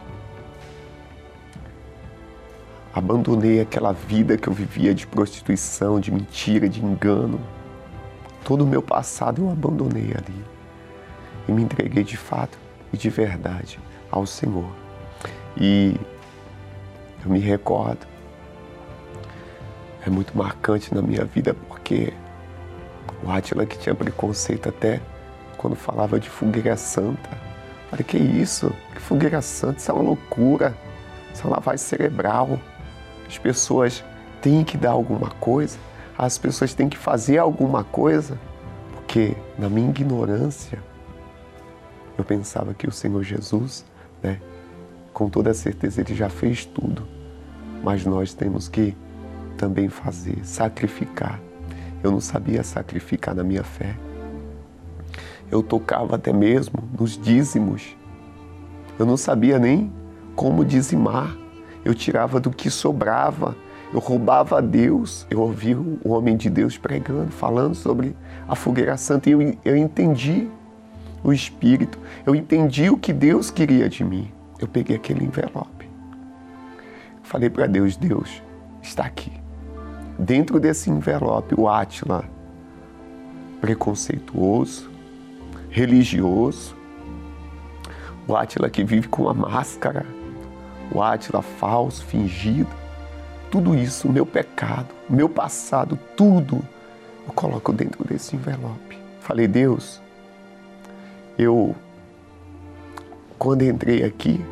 Abandonei 2.98 3.62
aquela 3.62 3.94
vida 3.94 4.40
que 4.40 4.48
eu 4.48 4.54
vivia 4.54 4.92
de 4.92 5.06
prostituição, 5.06 6.00
de 6.00 6.12
mentira, 6.12 6.68
de 6.68 6.84
engano. 6.84 7.40
Todo 8.44 8.64
o 8.64 8.68
meu 8.68 8.82
passado 8.82 9.44
eu 9.44 9.52
abandonei 9.52 10.16
ali. 10.18 10.44
E 11.48 11.52
me 11.52 11.62
entreguei 11.62 12.04
de 12.04 12.18
fato 12.18 12.58
e 12.92 12.98
de 12.98 13.08
verdade 13.08 13.80
ao 14.10 14.26
Senhor. 14.26 14.66
E 15.56 15.96
eu 17.24 17.30
me 17.30 17.38
recordo 17.38 18.08
é 20.04 20.10
muito 20.10 20.36
marcante 20.36 20.92
na 20.96 21.02
minha 21.04 21.24
vida 21.24 21.54
porque 21.54 22.12
o 23.24 23.30
Átila 23.30 23.64
que 23.68 23.78
tinha 23.78 23.94
preconceito 23.94 24.70
até 24.70 25.00
quando 25.56 25.76
falava 25.76 26.20
de 26.20 26.32
fogueira 26.32 26.76
santa. 26.76 27.30
Falei, 27.92 28.04
que 28.04 28.18
isso? 28.18 28.74
Que 28.96 29.02
fogueira 29.02 29.40
santa? 29.40 29.78
Isso 29.78 29.92
é 29.92 29.94
uma 29.94 30.04
loucura. 30.04 30.76
Isso 31.32 31.44
é 31.44 31.46
uma 31.46 31.58
lavagem 31.58 31.86
cerebral. 31.86 32.60
As 33.28 33.38
pessoas 33.38 34.04
têm 34.42 34.64
que 34.64 34.78
dar 34.78 34.92
alguma 34.92 35.30
coisa, 35.32 35.78
as 36.18 36.38
pessoas 36.38 36.74
têm 36.74 36.90
que 36.90 36.98
fazer 36.98 37.38
alguma 37.38 37.84
coisa, 37.84 38.40
porque 38.94 39.36
na 39.58 39.70
minha 39.70 39.90
ignorância 39.90 40.80
eu 42.18 42.24
pensava 42.24 42.74
que 42.74 42.88
o 42.88 42.92
Senhor 42.92 43.24
Jesus, 43.24 43.86
né, 44.24 44.40
com 45.14 45.30
toda 45.30 45.54
certeza 45.54 46.02
ele 46.02 46.16
já 46.16 46.30
fez 46.30 46.66
tudo, 46.66 47.08
mas 47.84 48.06
nós 48.06 48.34
temos 48.34 48.68
que 48.68 48.96
também 49.58 49.90
fazer, 49.90 50.38
sacrificar. 50.44 51.40
Eu 52.04 52.12
não 52.12 52.22
sabia 52.22 52.64
sacrificar 52.64 53.36
na 53.36 53.44
minha 53.44 53.64
fé. 53.64 53.96
Eu 55.50 55.64
tocava 55.64 56.16
até 56.16 56.32
mesmo 56.32 56.84
nos 56.98 57.18
dízimos. 57.18 57.96
Eu 59.00 59.06
não 59.06 59.18
sabia 59.18 59.58
nem 59.58 59.92
como 60.36 60.64
dizimar. 60.64 61.36
Eu 61.88 61.96
tirava 61.96 62.38
do 62.38 62.52
que 62.52 62.70
sobrava. 62.70 63.56
Eu 63.94 64.02
roubava 64.02 64.58
a 64.58 64.62
Deus. 64.62 65.26
Eu 65.30 65.40
ouvi 65.40 65.74
o 65.74 66.10
homem 66.10 66.36
de 66.36 66.50
Deus 66.50 66.78
pregando, 66.78 67.32
falando 67.32 67.76
sobre 67.76 68.14
a 68.46 68.56
fogueira 68.56 68.98
santa. 68.98 69.30
E 69.30 69.32
eu, 69.32 69.58
eu 69.64 69.78
entendi 69.78 70.50
o 71.24 71.32
Espírito. 71.32 71.98
Eu 72.26 72.36
entendi 72.36 72.90
o 72.90 72.98
que 72.98 73.14
Deus 73.14 73.50
queria 73.50 73.88
de 73.88 74.04
mim. 74.04 74.30
Eu 74.60 74.68
peguei 74.68 74.98
aquele 74.98 75.24
envelope. 75.24 75.90
Falei 77.24 77.50
para 77.50 77.68
Deus: 77.68 77.96
Deus, 77.96 78.44
está 78.82 79.06
aqui 79.06 79.32
dentro 80.20 80.60
desse 80.60 80.90
envelope 80.90 81.56
o 81.58 81.70
Átila 81.70 82.26
preconceituoso, 83.62 84.90
religioso, 85.70 86.76
o 88.28 88.36
Átila 88.36 88.70
que 88.70 88.84
vive 88.84 89.08
com 89.08 89.24
uma 89.24 89.34
máscara, 89.34 90.06
o 90.92 91.02
Átila 91.02 91.42
falso, 91.42 92.06
fingido, 92.06 92.70
tudo 93.52 93.76
isso, 93.76 94.10
meu 94.10 94.26
pecado, 94.26 94.88
meu 95.10 95.30
passado, 95.30 95.98
tudo, 96.16 96.62
eu 97.26 97.34
coloco 97.34 97.72
dentro 97.72 98.04
desse 98.04 98.36
envelope. 98.36 98.98
Falei, 99.22 99.48
Deus, 99.48 100.02
eu, 101.38 101.76
quando 103.38 103.64
entrei 103.64 104.04
aqui, 104.04 104.44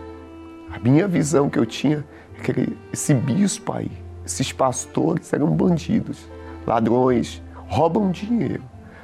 a 0.71 0.79
minha 0.79 1.07
visão 1.07 1.49
que 1.49 1.59
eu 1.59 1.65
tinha 1.65 2.05
é 2.37 2.41
que 2.41 2.77
esse 2.91 3.13
bispo 3.13 3.73
aí, 3.73 3.91
esses 4.25 4.51
pastores 4.51 5.31
eram 5.33 5.47
bandidos, 5.47 6.27
ladrões, 6.65 7.41
roubam 7.67 8.11
dinheiro. 8.11 8.63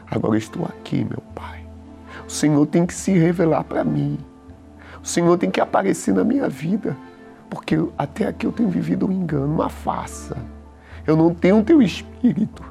Agora 0.10 0.38
estou 0.38 0.66
aqui, 0.66 1.04
meu 1.04 1.24
Pai. 1.34 1.66
O 2.28 2.30
Senhor 2.30 2.66
tem 2.66 2.86
que 2.86 2.94
se 2.94 3.12
revelar 3.12 3.64
para 3.64 3.84
mim. 3.84 4.18
O 5.02 5.08
Senhor 5.08 5.38
tem 5.38 5.50
que 5.50 5.62
aparecer 5.62 6.14
na 6.14 6.24
minha 6.24 6.48
vida. 6.50 6.96
Porque 7.52 7.76
até 7.97 8.26
aqui 8.26 8.47
eu 8.47 8.52
tenho 8.54 8.70
vivido 8.70 9.06
um 9.06 9.12
engano, 9.12 9.54
uma 9.54 9.70
farsa. 9.70 10.38
Eu 11.06 11.18
não 11.18 11.36
tenho 11.36 11.60
o 11.60 11.64
teu 11.64 11.82
espírito. 11.82 12.64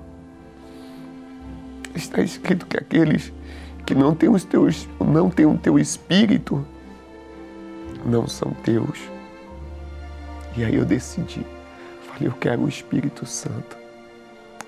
Está 1.94 2.22
escrito 2.22 2.66
que 2.66 2.78
aqueles 2.78 3.30
que 3.84 3.94
não 3.94 4.14
têm, 4.14 4.30
os 4.30 4.42
teus, 4.42 4.88
não 4.98 5.28
têm 5.28 5.44
o 5.44 5.58
teu 5.58 5.78
espírito 5.78 6.64
não 8.06 8.26
são 8.26 8.52
teus. 8.64 8.98
E 10.56 10.64
aí 10.64 10.74
eu 10.74 10.84
decidi. 10.84 11.44
Falei, 12.06 12.28
eu 12.28 12.32
quero 12.32 12.62
o 12.62 12.68
Espírito 12.68 13.26
Santo. 13.26 13.76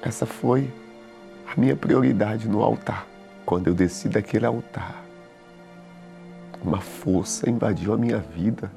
Essa 0.03 0.27
foi 0.27 0.71
a 1.47 1.59
minha 1.59 1.75
prioridade 1.75 2.49
no 2.49 2.63
altar. 2.63 3.07
Quando 3.47 3.69
eu 3.69 3.75
desci 3.75 4.09
daquele 4.09 4.47
altar, 4.47 5.03
uma 6.63 6.81
força 6.81 7.49
invadiu 7.49 7.95
a 7.95 7.97
minha 7.97 8.19
vida. 8.19 8.71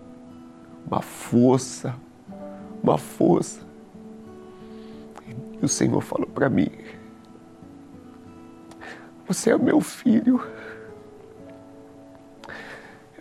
Uma 0.85 1.01
força, 1.01 1.95
uma 2.83 2.97
força. 2.97 3.61
E 5.61 5.65
o 5.65 5.67
Senhor 5.67 6.01
falou 6.01 6.27
para 6.27 6.49
mim: 6.49 6.69
Você 9.27 9.51
é 9.51 9.57
meu 9.57 9.81
filho. 9.81 10.45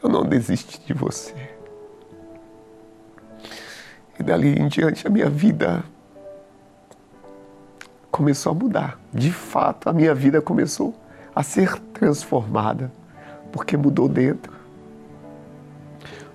Eu 0.02 0.10
não 0.10 0.24
desisti 0.24 0.78
de 0.80 0.92
você. 0.92 1.34
E 4.18 4.22
dali 4.22 4.60
em 4.60 4.68
diante 4.68 5.06
a 5.06 5.10
minha 5.10 5.30
vida 5.30 5.82
começou 8.10 8.52
a 8.52 8.54
mudar. 8.54 9.00
De 9.12 9.32
fato, 9.32 9.88
a 9.88 9.92
minha 9.92 10.14
vida 10.14 10.42
começou 10.42 10.94
a 11.34 11.42
ser 11.42 11.78
transformada, 11.92 12.92
porque 13.50 13.76
mudou 13.76 14.08
dentro. 14.08 14.52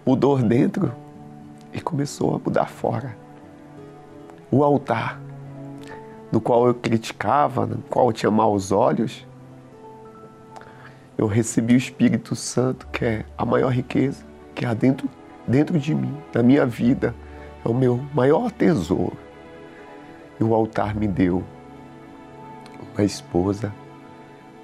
Mudou 0.06 0.38
dentro 0.40 0.92
e 1.80 1.82
começou 1.82 2.36
a 2.36 2.40
mudar 2.40 2.66
fora. 2.66 3.16
O 4.52 4.64
altar, 4.64 5.20
no 6.32 6.40
qual 6.40 6.68
eu 6.68 6.74
criticava, 6.74 7.66
no 7.66 7.78
qual 7.90 8.08
eu 8.08 8.14
tinha 8.14 8.32
maus 8.32 8.72
olhos, 8.72 9.26
eu 11.18 11.28
recebi 11.28 11.74
o 11.74 11.78
Espírito 11.78 12.36
Santo, 12.36 12.88
que 12.88 13.04
é 13.04 13.26
a 13.38 13.46
maior 13.46 13.70
riqueza 13.72 14.24
que 14.54 14.66
há 14.66 14.74
dentro, 14.74 15.10
dentro 15.48 15.80
de 15.80 15.94
mim, 15.96 16.16
na 16.34 16.44
minha 16.44 16.66
vida, 16.66 17.16
é 17.66 17.70
o 17.70 17.74
meu 17.74 17.98
maior 18.14 18.52
tesouro. 18.52 19.18
E 20.40 20.44
o 20.44 20.54
altar 20.54 20.96
me 20.96 21.08
deu 21.08 21.44
uma 22.94 23.04
esposa 23.04 23.74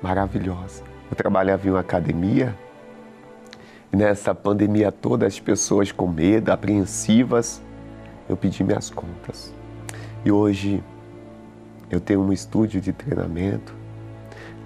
maravilhosa. 0.01 0.83
Eu 1.09 1.15
trabalhava 1.15 1.67
em 1.67 1.71
uma 1.71 1.81
academia 1.81 2.57
nessa 3.95 4.35
pandemia 4.35 4.91
toda 4.91 5.25
as 5.25 5.39
pessoas 5.39 5.91
com 5.91 6.05
medo, 6.05 6.49
apreensivas, 6.51 7.61
eu 8.27 8.35
pedi 8.35 8.63
minhas 8.63 8.89
contas. 8.89 9.53
E 10.25 10.31
hoje 10.31 10.83
eu 11.89 12.01
tenho 12.01 12.21
um 12.21 12.33
estúdio 12.33 12.81
de 12.81 12.91
treinamento, 12.91 13.73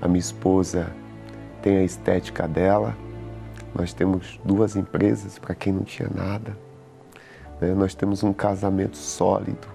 a 0.01 0.07
minha 0.07 0.19
esposa 0.19 0.91
tem 1.61 1.77
a 1.77 1.83
estética 1.83 2.47
dela, 2.47 2.97
nós 3.75 3.93
temos 3.93 4.39
duas 4.43 4.75
empresas 4.75 5.37
para 5.37 5.53
quem 5.53 5.73
não 5.73 5.83
tinha 5.83 6.09
nada, 6.09 6.57
né? 7.61 7.73
nós 7.75 7.93
temos 7.93 8.23
um 8.23 8.33
casamento 8.33 8.97
sólido. 8.97 9.67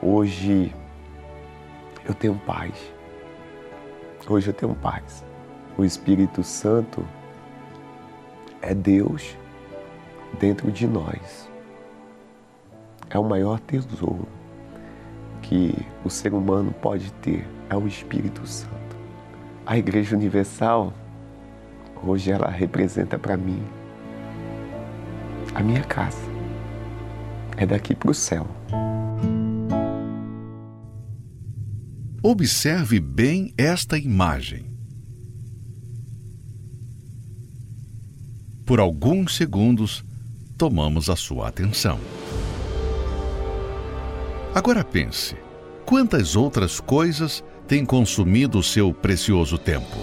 Hoje 0.00 0.74
eu 2.06 2.14
tenho 2.14 2.40
paz. 2.46 2.72
Hoje 4.28 4.48
eu 4.48 4.54
tenho 4.54 4.74
paz. 4.74 5.24
O 5.76 5.84
Espírito 5.84 6.42
Santo 6.42 7.04
é 8.62 8.74
Deus 8.74 9.36
dentro 10.38 10.70
de 10.70 10.86
nós. 10.86 11.50
É 13.08 13.18
o 13.18 13.24
maior 13.24 13.60
tesouro 13.60 14.28
que 15.42 15.74
o 16.04 16.10
ser 16.10 16.34
humano 16.34 16.72
pode 16.72 17.12
ter, 17.14 17.46
é 17.70 17.76
o 17.76 17.86
Espírito 17.86 18.46
Santo. 18.46 18.96
A 19.64 19.78
Igreja 19.78 20.16
Universal, 20.16 20.92
hoje 22.02 22.30
ela 22.30 22.48
representa 22.48 23.18
para 23.18 23.36
mim 23.36 23.62
a 25.54 25.62
minha 25.62 25.82
casa. 25.82 26.36
É 27.56 27.64
daqui 27.64 27.94
para 27.94 28.10
o 28.10 28.14
céu. 28.14 28.46
Observe 32.22 33.00
bem 33.00 33.54
esta 33.56 33.96
imagem. 33.96 34.75
Por 38.66 38.80
alguns 38.80 39.36
segundos, 39.36 40.04
tomamos 40.58 41.08
a 41.08 41.14
sua 41.14 41.46
atenção. 41.46 42.00
Agora 44.52 44.82
pense: 44.82 45.36
quantas 45.84 46.34
outras 46.34 46.80
coisas 46.80 47.44
têm 47.68 47.84
consumido 47.84 48.58
o 48.58 48.64
seu 48.64 48.92
precioso 48.92 49.56
tempo? 49.56 49.96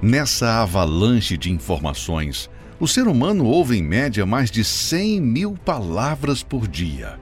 Nessa 0.00 0.62
avalanche 0.62 1.36
de 1.36 1.52
informações, 1.52 2.48
o 2.80 2.88
ser 2.88 3.06
humano 3.06 3.44
ouve 3.44 3.76
em 3.76 3.82
média 3.82 4.24
mais 4.24 4.50
de 4.50 4.64
100 4.64 5.20
mil 5.20 5.58
palavras 5.62 6.42
por 6.42 6.66
dia. 6.66 7.20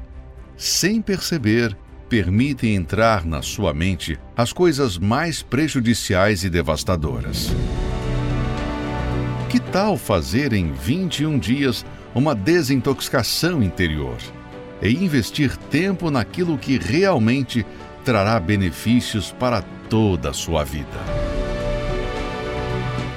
Sem 0.57 1.03
perceber, 1.03 1.77
permitem 2.09 2.77
entrar 2.77 3.25
na 3.25 3.43
sua 3.43 3.75
mente 3.75 4.17
as 4.37 4.53
coisas 4.53 4.97
mais 4.97 5.43
prejudiciais 5.43 6.45
e 6.45 6.51
devastadoras. 6.51 7.51
Que 9.57 9.61
tal 9.73 9.97
fazer 9.97 10.53
em 10.53 10.71
21 10.71 11.39
dias 11.39 11.83
uma 12.15 12.35
desintoxicação 12.35 13.63
interior 13.63 14.19
e 14.83 14.91
investir 15.03 15.57
tempo 15.57 16.11
naquilo 16.11 16.59
que 16.59 16.77
realmente 16.77 17.65
trará 18.05 18.39
benefícios 18.39 19.33
para 19.33 19.63
toda 19.89 20.29
a 20.29 20.35
sua 20.35 20.63
vida? 20.63 21.01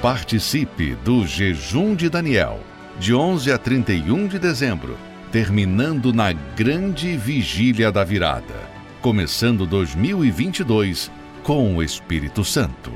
Participe 0.00 0.94
do 1.04 1.26
Jejum 1.26 1.94
de 1.94 2.08
Daniel, 2.08 2.60
de 2.98 3.12
11 3.12 3.52
a 3.52 3.58
31 3.58 4.26
de 4.26 4.38
dezembro, 4.38 4.96
terminando 5.30 6.10
na 6.10 6.32
Grande 6.32 7.18
Vigília 7.18 7.92
da 7.92 8.02
Virada 8.02 8.70
começando 9.02 9.66
2022 9.66 11.10
com 11.42 11.76
o 11.76 11.82
Espírito 11.82 12.44
Santo. 12.44 12.92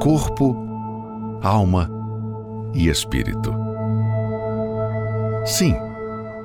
Corpo, 0.00 0.56
alma 1.42 1.86
e 2.72 2.88
espírito. 2.88 3.54
Sim, 5.44 5.76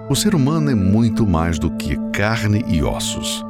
o 0.09 0.15
ser 0.15 0.35
humano 0.35 0.71
é 0.71 0.75
muito 0.75 1.25
mais 1.25 1.57
do 1.57 1.71
que 1.71 1.95
carne 2.11 2.65
e 2.67 2.83
ossos. 2.83 3.45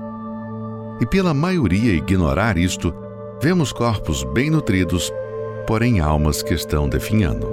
E 1.02 1.08
pela 1.08 1.34
maioria 1.34 1.92
ignorar 1.92 2.56
isto, 2.56 2.94
vemos 3.42 3.74
corpos 3.74 4.24
bem 4.26 4.52
nutridos, 4.52 5.12
porém 5.66 6.00
almas 6.00 6.44
que 6.44 6.54
estão 6.54 6.88
definhando. 6.88 7.48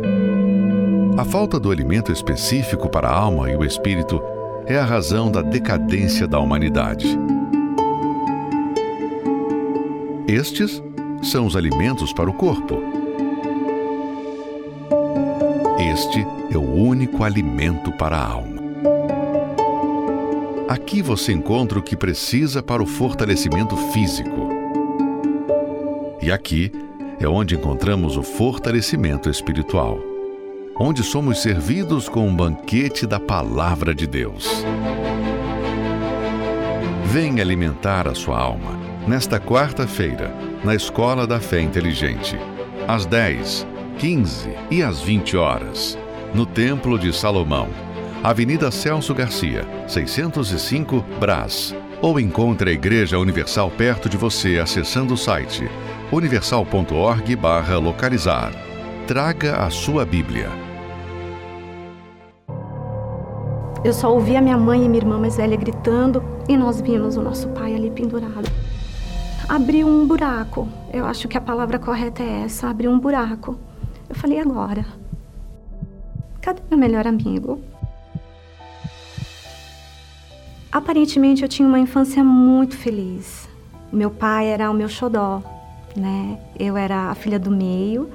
A 1.17 1.25
falta 1.25 1.59
do 1.59 1.71
alimento 1.71 2.13
específico 2.13 2.87
para 2.91 3.09
a 3.09 3.17
alma 3.19 3.51
e 3.51 3.57
o 3.57 3.65
espírito 3.65 4.23
é 4.67 4.79
a 4.79 4.85
razão 4.85 5.31
da 5.31 5.41
decadência 5.41 6.29
da 6.29 6.39
humanidade. 6.39 7.19
Estes 10.29 10.83
são 11.23 11.47
os 11.47 11.57
alimentos 11.57 12.13
para 12.13 12.29
o 12.29 12.33
corpo. 12.33 12.83
Este 15.79 16.27
é 16.51 16.57
o 16.57 16.75
único 16.75 17.25
alimento 17.25 17.93
para 17.93 18.17
a 18.17 18.27
alma. 18.27 18.63
Aqui 20.69 21.03
você 21.03 21.33
encontra 21.33 21.79
o 21.79 21.83
que 21.83 21.97
precisa 21.97 22.63
para 22.63 22.83
o 22.83 22.87
fortalecimento 22.87 23.77
físico. 23.93 24.49
E 26.21 26.31
aqui 26.31 26.73
é 27.21 27.29
onde 27.29 27.55
encontramos 27.55 28.17
o 28.17 28.23
fortalecimento 28.23 29.29
espiritual 29.29 30.13
onde 30.79 31.03
somos 31.03 31.41
servidos 31.41 32.09
com 32.09 32.27
um 32.27 32.35
banquete 32.35 33.07
da 33.07 33.21
Palavra 33.21 33.95
de 33.95 34.07
Deus. 34.07 34.65
Venha 37.13 37.43
alimentar 37.43 38.09
a 38.09 38.15
sua 38.15 38.39
alma 38.39 38.79
nesta 39.07 39.39
quarta-feira, 39.39 40.35
na 40.65 40.75
Escola 40.75 41.27
da 41.27 41.39
Fé 41.39 41.61
Inteligente, 41.61 42.39
às 42.89 43.05
10, 43.05 43.67
15 43.99 44.49
e 44.71 44.83
às 44.83 45.03
20 45.03 45.37
horas, 45.37 45.99
no 46.33 46.47
Templo 46.47 46.99
de 46.99 47.13
Salomão, 47.13 47.69
Avenida 48.25 48.71
Celso 48.71 49.13
Garcia, 49.13 49.69
605 49.87 51.05
Brás. 51.21 51.77
Ou 52.01 52.19
encontre 52.19 52.71
a 52.71 52.73
Igreja 52.73 53.19
Universal 53.19 53.71
perto 53.71 54.09
de 54.09 54.17
você 54.17 54.59
acessando 54.59 55.13
o 55.13 55.19
site 55.19 55.69
universal.org/localizar. 56.11 58.53
Traga 59.07 59.57
a 59.57 59.69
sua 59.69 60.07
Bíblia 60.07 60.62
Eu 63.85 63.93
só 63.93 64.15
ouvia 64.15 64.41
minha 64.41 64.57
mãe 64.57 64.85
e 64.85 64.89
minha 64.89 65.03
irmã 65.03 65.19
mais 65.19 65.37
velha 65.37 65.57
gritando 65.57 66.23
e 66.49 66.57
nós 66.57 66.81
vimos 66.81 67.17
o 67.17 67.23
nosso 67.23 67.49
pai 67.49 67.75
ali 67.75 67.91
pendurado. 67.91 68.49
Abriu 69.49 69.89
um 69.89 70.07
buraco. 70.07 70.69
Eu 70.93 71.05
acho 71.05 71.27
que 71.27 71.37
a 71.37 71.41
palavra 71.41 71.81
correta 71.81 72.23
é 72.23 72.43
essa, 72.45 72.69
abriu 72.69 72.93
um 72.93 72.99
buraco. 73.01 73.59
Eu 74.09 74.15
falei, 74.15 74.39
agora? 74.39 74.87
Cadê 76.41 76.63
meu 76.71 76.79
melhor 76.79 77.09
amigo? 77.09 77.61
Aparentemente 80.71 81.43
eu 81.43 81.49
tinha 81.49 81.67
uma 81.67 81.81
infância 81.81 82.23
muito 82.23 82.77
feliz. 82.77 83.49
Meu 83.93 84.13
pai 84.13 84.47
era 84.47 84.71
o 84.71 84.75
meu 84.75 84.89
xodó, 84.89 85.43
né? 85.97 86.39
Eu 86.57 86.77
era 86.77 87.11
a 87.11 87.15
filha 87.17 87.39
do 87.39 87.51
meio. 87.51 88.09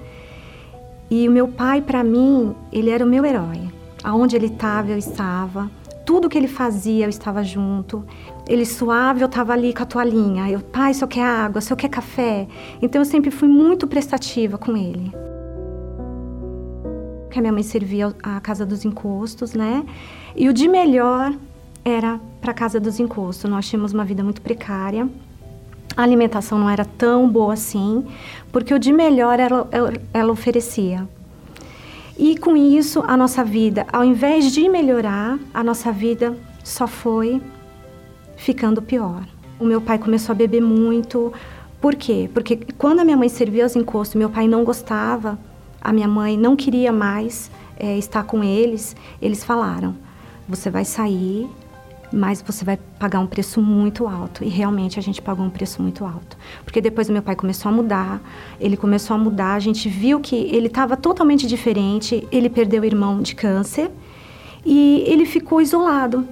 E 1.11 1.28
o 1.28 1.32
meu 1.32 1.49
pai, 1.49 1.82
para 1.82 2.05
mim, 2.05 2.55
ele 2.72 2.89
era 2.89 3.03
o 3.03 3.07
meu 3.07 3.26
herói. 3.26 3.76
Aonde 4.08 4.38
ele 4.38 4.45
estava, 4.45 4.89
eu 4.89 4.97
estava. 4.97 5.70
Tudo 6.05 6.30
que 6.30 6.38
ele 6.38 6.47
fazia, 6.47 7.03
eu 7.03 7.10
estava 7.10 7.43
junto. 7.43 8.05
Ele 8.47 8.66
suave, 8.66 9.20
eu 9.20 9.26
estava 9.26 9.51
ali 9.51 9.74
com 9.74 9.84
a 9.84 9.86
toalhinha. 9.86 10.49
Eu, 10.49 10.62
pai, 10.62 10.93
eu 11.01 11.08
quer 11.10 11.26
água, 11.26 11.62
eu 11.70 11.76
quer 11.76 11.89
café. 11.89 12.47
Então 12.82 13.01
eu 13.01 13.05
sempre 13.05 13.30
fui 13.30 13.49
muito 13.49 13.86
prestativa 13.86 14.58
com 14.58 14.78
ele. 14.78 15.12
Que 17.30 17.38
a 17.38 17.41
minha 17.41 17.51
mãe 17.51 17.64
servia 17.64 18.16
a 18.24 18.39
casa 18.39 18.66
dos 18.66 18.86
encostos, 18.86 19.53
né? 19.53 19.86
E 20.38 20.47
o 20.47 20.53
de 20.53 20.70
melhor 20.70 21.36
era 21.84 22.18
para 22.39 22.51
a 22.51 22.53
casa 22.53 22.80
dos 22.80 23.01
encostos. 23.01 23.51
Nós 23.51 23.68
tínhamos 23.68 23.91
uma 23.91 24.05
vida 24.05 24.24
muito 24.24 24.41
precária. 24.41 25.05
A 25.97 26.03
alimentação 26.03 26.58
não 26.58 26.70
era 26.70 26.86
tão 26.86 27.30
boa 27.30 27.55
assim, 27.55 28.05
porque 28.53 28.74
o 28.74 28.80
de 28.80 28.93
melhor 28.93 29.38
ela, 29.38 29.68
ela 30.14 30.32
oferecia. 30.32 31.10
E 32.18 32.36
com 32.36 32.57
isso, 32.57 33.03
a 33.05 33.15
nossa 33.15 33.43
vida, 33.43 33.86
ao 33.93 34.03
invés 34.03 34.51
de 34.51 34.68
melhorar, 34.68 35.38
a 35.53 35.63
nossa 35.63 35.91
vida 35.91 36.36
só 36.63 36.88
foi 36.88 37.39
ficando 38.36 38.82
pior. 38.82 39.24
O 39.59 39.65
meu 39.65 39.80
pai 39.80 39.99
começou 39.99 40.34
a 40.34 40.36
beber 40.36 40.61
muito. 40.61 41.32
Por 41.80 41.93
quê? 41.93 42.28
Porque 42.34 42.57
quando 42.76 43.01
a 43.01 43.05
minha 43.05 43.15
mãe 43.15 43.30
servia 43.30 43.68
os 43.68 43.76
encostos, 43.76 44.15
meu 44.15 44.32
pai 44.32 44.47
não 44.47 44.63
gostava, 44.63 45.38
a 45.80 45.93
minha 45.93 46.07
mãe 46.07 46.36
não 46.36 46.55
queria 46.55 46.91
mais 46.91 47.51
é, 47.78 47.97
estar 47.99 48.24
com 48.24 48.43
eles, 48.43 48.95
eles 49.22 49.43
falaram: 49.43 49.95
você 50.49 50.72
vai 50.72 50.86
sair, 50.86 51.47
mas 52.12 52.41
você 52.41 52.64
vai 52.64 52.78
pagar 52.99 53.20
um 53.20 53.28
preço 53.28 53.62
muito 53.62 54.08
alto. 54.08 54.43
E 54.43 54.47
realmente 54.47 54.97
a 54.97 55.01
gente 55.01 55.22
pagou 55.22 55.45
um 55.45 55.49
preço 55.49 55.82
muito 55.82 56.05
alto. 56.05 56.38
Porque 56.64 56.82
depois 56.82 57.10
o 57.10 57.14
meu 57.14 57.22
pai 57.22 57.36
começou 57.36 57.70
a 57.70 57.72
mudar, 57.72 58.22
ele 58.60 58.78
começou 58.78 59.16
a 59.16 59.18
mudar, 59.18 59.53
a 59.53 59.60
gente 59.60 59.89
viu 59.89 60.20
que 60.20 60.36
ele 60.36 60.68
estava 60.68 60.95
totalmente 60.95 61.45
diferente, 61.45 62.28
ele 62.32 62.49
perdeu 62.49 62.82
o 62.82 62.86
irmão 62.86 63.22
de 63.22 63.36
câncer 63.36 63.91
e 64.66 65.03
ele 65.05 65.26
ficou 65.26 65.62
isolado. 65.62 66.28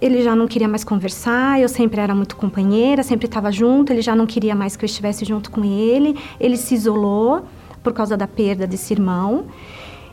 Ele 0.00 0.22
já 0.22 0.36
não 0.36 0.46
queria 0.46 0.68
mais 0.68 0.84
conversar, 0.84 1.58
eu 1.58 1.68
sempre 1.68 2.00
era 2.00 2.14
muito 2.14 2.36
companheira, 2.36 3.02
sempre 3.02 3.26
estava 3.26 3.50
junto, 3.50 3.92
ele 3.92 4.02
já 4.02 4.14
não 4.14 4.26
queria 4.26 4.54
mais 4.54 4.76
que 4.76 4.84
eu 4.84 4.86
estivesse 4.86 5.24
junto 5.24 5.50
com 5.50 5.64
ele, 5.64 6.18
ele 6.38 6.56
se 6.58 6.74
isolou 6.74 7.46
por 7.82 7.94
causa 7.94 8.14
da 8.16 8.26
perda 8.26 8.66
desse 8.66 8.92
irmão. 8.92 9.46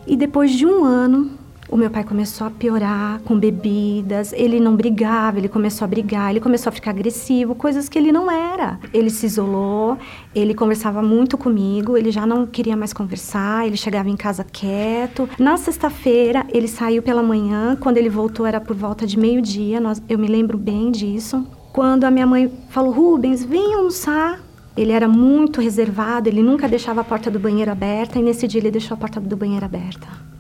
E 0.08 0.16
depois 0.16 0.52
de 0.52 0.66
um 0.66 0.86
ano, 0.86 1.32
o 1.74 1.76
meu 1.76 1.90
pai 1.90 2.04
começou 2.04 2.46
a 2.46 2.52
piorar 2.52 3.20
com 3.22 3.36
bebidas, 3.36 4.32
ele 4.32 4.60
não 4.60 4.76
brigava, 4.76 5.40
ele 5.40 5.50
começou 5.50 5.86
a 5.86 5.88
brigar, 5.88 6.30
ele 6.30 6.40
começou 6.40 6.70
a 6.70 6.72
ficar 6.72 6.92
agressivo, 6.92 7.56
coisas 7.56 7.90
que 7.90 7.98
ele 7.98 8.12
não 8.12 8.30
era. 8.30 8.80
Ele 8.94 9.10
se 9.10 9.26
isolou, 9.26 9.98
ele 10.36 10.54
conversava 10.54 11.02
muito 11.02 11.36
comigo, 11.36 11.98
ele 11.98 12.12
já 12.12 12.28
não 12.28 12.46
queria 12.46 12.78
mais 12.78 12.94
conversar, 12.94 13.66
ele 13.66 13.76
chegava 13.76 14.08
em 14.08 14.16
casa 14.16 14.44
quieto. 14.44 15.28
Na 15.40 15.58
sexta-feira, 15.58 16.46
ele 16.54 16.68
saiu 16.68 17.02
pela 17.02 17.24
manhã, 17.24 17.76
quando 17.76 17.98
ele 17.98 18.10
voltou 18.10 18.46
era 18.46 18.62
por 18.62 18.76
volta 18.76 19.08
de 19.08 19.18
meio-dia, 19.18 19.82
eu 20.08 20.20
me 20.20 20.28
lembro 20.28 20.60
bem 20.60 20.92
disso. 20.92 21.44
Quando 21.72 22.04
a 22.04 22.12
minha 22.12 22.28
mãe 22.28 22.52
falou: 22.70 22.92
Rubens, 22.92 23.44
vem 23.44 23.74
almoçar. 23.74 24.40
Ele 24.78 24.92
era 24.92 25.08
muito 25.08 25.60
reservado, 25.60 26.30
ele 26.30 26.44
nunca 26.44 26.68
deixava 26.68 27.02
a 27.02 27.04
porta 27.04 27.32
do 27.32 27.40
banheiro 27.40 27.72
aberta, 27.72 28.20
e 28.20 28.22
nesse 28.22 28.48
dia 28.48 28.62
ele 28.62 28.70
deixou 28.70 28.94
a 28.94 28.98
porta 28.98 29.20
do 29.20 29.36
banheiro 29.36 29.66
aberta. 29.66 30.33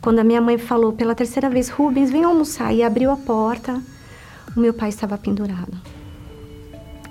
Quando 0.00 0.18
a 0.18 0.24
minha 0.24 0.40
mãe 0.40 0.56
falou 0.56 0.92
pela 0.92 1.14
terceira 1.14 1.50
vez, 1.50 1.68
Rubens, 1.68 2.10
vem 2.10 2.24
almoçar, 2.24 2.72
e 2.72 2.82
abriu 2.82 3.10
a 3.10 3.16
porta, 3.16 3.80
o 4.56 4.60
meu 4.60 4.72
pai 4.72 4.88
estava 4.88 5.18
pendurado. 5.18 5.72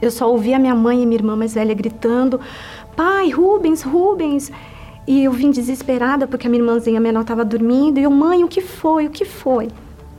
Eu 0.01 0.09
só 0.09 0.31
ouvi 0.31 0.53
a 0.53 0.59
minha 0.59 0.73
mãe 0.73 1.03
e 1.03 1.05
minha 1.05 1.19
irmã 1.19 1.35
mais 1.35 1.53
velha 1.53 1.73
gritando: 1.73 2.39
Pai, 2.95 3.29
Rubens, 3.29 3.81
Rubens. 3.81 4.51
E 5.07 5.23
eu 5.23 5.31
vim 5.31 5.51
desesperada 5.51 6.27
porque 6.27 6.47
a 6.47 6.49
minha 6.49 6.61
irmãzinha 6.61 6.99
menor 6.99 7.21
estava 7.21 7.43
dormindo. 7.43 7.99
E 7.99 8.03
eu, 8.03 8.11
mãe, 8.11 8.43
o 8.43 8.47
que 8.47 8.61
foi? 8.61 9.07
O 9.07 9.09
que 9.09 9.25
foi? 9.25 9.67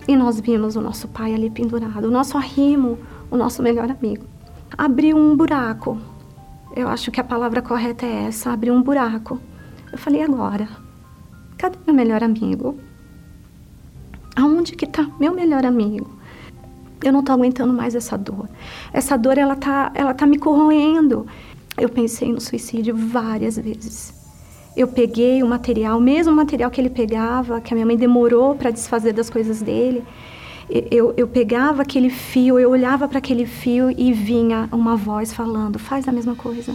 E 0.07 0.17
nós 0.17 0.41
vimos 0.41 0.77
o 0.77 0.81
nosso 0.81 1.09
pai 1.09 1.35
ali 1.35 1.49
pendurado, 1.49 2.05
o 2.05 2.11
nosso 2.11 2.37
arrimo, 2.37 2.99
o 3.31 3.37
nosso 3.37 3.63
melhor 3.63 3.91
amigo. 3.91 4.25
Abriu 4.77 5.17
um 5.17 5.37
buraco. 5.37 5.99
Eu 6.75 6.89
acho 6.89 7.11
que 7.11 7.21
a 7.21 7.25
palavra 7.25 7.63
correta 7.63 8.05
é 8.05 8.25
essa: 8.25 8.51
abriu 8.53 8.75
um 8.75 8.83
buraco. 8.83 9.41
Eu 9.93 9.99
falei, 9.99 10.23
agora? 10.23 10.69
Cadê 11.61 11.77
meu 11.87 11.95
melhor 11.95 12.25
amigo? 12.25 12.79
Aonde 14.35 14.73
que 14.73 14.87
tá 14.87 15.07
meu 15.21 15.35
melhor 15.35 15.67
amigo? 15.67 16.11
Eu 17.05 17.13
não 17.13 17.23
tô 17.23 17.33
aguentando 17.33 17.71
mais 17.71 17.95
essa 17.95 18.17
dor. 18.17 18.49
Essa 18.95 19.15
dor, 19.19 19.37
ela 19.37 19.55
tá, 19.55 19.93
ela 19.95 20.15
tá 20.15 20.27
me 20.27 20.39
corroendo. 20.39 21.27
Eu 21.77 21.91
pensei 21.91 22.33
no 22.33 22.41
suicídio 22.41 22.97
várias 22.97 23.59
vezes. 23.59 24.15
Eu 24.75 24.89
peguei 24.89 25.43
o 25.43 25.47
material, 25.47 25.99
o 25.99 26.01
mesmo 26.01 26.35
material 26.35 26.71
que 26.71 26.81
ele 26.81 26.89
pegava, 26.89 27.61
que 27.61 27.75
a 27.75 27.77
minha 27.77 27.85
mãe 27.85 27.97
demorou 27.99 28.55
para 28.55 28.71
desfazer 28.71 29.13
das 29.13 29.29
coisas 29.29 29.61
dele. 29.61 30.03
Eu, 30.91 31.13
eu 31.15 31.29
pegava 31.29 31.83
aquele 31.83 32.09
fio, 32.09 32.59
eu 32.59 32.71
olhava 32.71 33.07
para 33.07 33.19
aquele 33.19 33.45
fio 33.45 33.91
e 33.91 34.15
vinha 34.15 34.67
uma 34.73 34.97
voz 34.97 35.31
falando: 35.31 35.79
faz 35.79 36.09
a 36.09 36.13
mesma 36.13 36.35
coisa. 36.35 36.75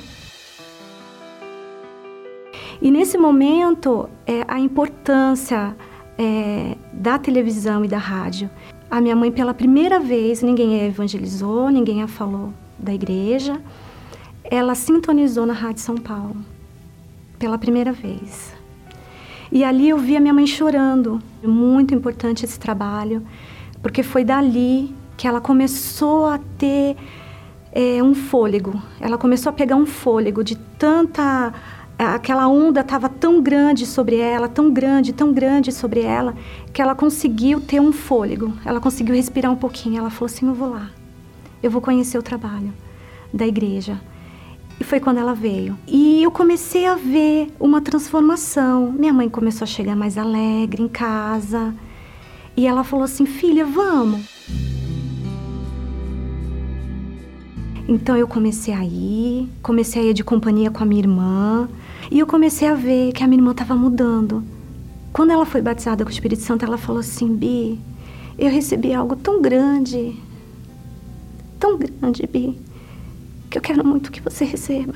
E 2.82 2.92
nesse 2.92 3.18
momento, 3.18 4.10
é, 4.26 4.44
a 4.48 4.60
importância 4.60 5.76
é, 6.18 6.76
da 6.92 7.18
televisão 7.18 7.84
e 7.84 7.88
da 7.88 7.98
rádio. 7.98 8.50
A 8.90 9.02
minha 9.02 9.16
mãe, 9.16 9.32
pela 9.32 9.54
primeira 9.54 10.00
vez, 10.00 10.42
ninguém 10.42 10.80
a 10.80 10.86
evangelizou, 10.86 11.70
ninguém 11.70 12.02
a 12.02 12.08
falou 12.08 12.54
da 12.78 12.94
igreja. 12.94 13.62
Ela 14.44 14.76
sintonizou 14.76 15.46
na 15.46 15.54
Rádio 15.54 15.82
São 15.82 15.96
Paulo, 15.96 16.36
pela 17.40 17.58
primeira 17.58 17.92
vez. 17.92 18.54
E 19.52 19.64
ali 19.64 19.90
eu 19.90 19.98
vi 19.98 20.16
a 20.16 20.20
minha 20.20 20.34
mãe 20.34 20.46
chorando. 20.46 21.20
Muito 21.44 21.94
importante 21.94 22.46
esse 22.46 22.60
trabalho, 22.60 23.26
porque 23.82 24.04
foi 24.04 24.24
dali 24.24 24.94
que 25.18 25.28
ela 25.28 25.42
começou 25.42 26.28
a 26.28 26.40
ter 26.58 26.96
é, 27.72 28.02
um 28.04 28.14
fôlego. 28.14 28.82
Ela 29.00 29.18
começou 29.18 29.50
a 29.50 29.54
pegar 29.54 29.76
um 29.76 29.86
fôlego 29.86 30.44
de 30.44 30.56
tanta 30.56 31.54
aquela 32.04 32.48
onda 32.48 32.82
estava 32.82 33.08
tão 33.08 33.42
grande 33.42 33.86
sobre 33.86 34.18
ela, 34.18 34.50
tão 34.50 34.72
grande, 34.72 35.14
tão 35.14 35.32
grande 35.32 35.72
sobre 35.72 36.02
ela, 36.02 36.36
que 36.74 36.82
ela 36.82 36.94
conseguiu 36.94 37.62
ter 37.62 37.80
um 37.80 37.94
fôlego. 37.94 38.54
Ela 38.66 38.82
conseguiu 38.82 39.16
respirar 39.16 39.52
um 39.52 39.56
pouquinho. 39.56 40.00
Ela 40.00 40.10
falou 40.10 40.26
assim: 40.26 40.48
Eu 40.48 40.54
vou 40.54 40.70
lá, 40.70 40.90
eu 41.64 41.72
vou 41.72 41.82
conhecer 41.82 42.18
o 42.18 42.24
trabalho 42.24 42.74
da 43.34 43.48
igreja. 43.48 44.00
E 44.80 44.84
foi 44.84 45.00
quando 45.00 45.20
ela 45.20 45.34
veio. 45.34 45.78
E 45.88 46.22
eu 46.22 46.30
comecei 46.30 46.86
a 46.86 46.96
ver 46.96 47.50
uma 47.58 47.80
transformação. 47.80 48.92
Minha 48.92 49.14
mãe 49.14 49.30
começou 49.30 49.64
a 49.64 49.68
chegar 49.68 49.96
mais 49.96 50.18
alegre 50.18 50.84
em 50.84 50.90
casa. 50.90 51.74
E 52.58 52.68
ela 52.68 52.84
falou 52.84 53.06
assim: 53.06 53.26
Filha, 53.26 53.66
vamos. 53.66 54.36
Então 57.88 58.18
eu 58.18 58.28
comecei 58.28 58.74
a 58.74 58.84
ir, 58.84 59.48
comecei 59.62 60.02
a 60.02 60.06
ir 60.10 60.14
de 60.14 60.24
companhia 60.24 60.72
com 60.72 60.82
a 60.84 60.86
minha 60.86 61.02
irmã. 61.02 61.70
E 62.12 62.20
eu 62.20 62.28
comecei 62.28 62.68
a 62.68 62.74
ver 62.74 63.12
que 63.12 63.24
a 63.24 63.28
minha 63.28 63.40
irmã 63.40 63.52
estava 63.52 63.76
mudando. 63.76 64.44
Quando 65.12 65.32
ela 65.32 65.46
foi 65.46 65.62
batizada 65.62 66.04
com 66.04 66.10
o 66.10 66.14
Espírito 66.14 66.42
Santo, 66.42 66.66
ela 66.66 66.78
falou 66.78 67.00
assim: 67.00 67.36
Bi, 67.36 67.80
eu 68.38 68.50
recebi 68.50 68.94
algo 68.94 69.16
tão 69.16 69.42
grande, 69.42 70.16
tão 71.60 71.78
grande, 71.78 72.28
Bi, 72.28 72.60
que 73.50 73.58
eu 73.58 73.62
quero 73.62 73.86
muito 73.86 74.12
que 74.12 74.22
você 74.22 74.46
receba. 74.46 74.96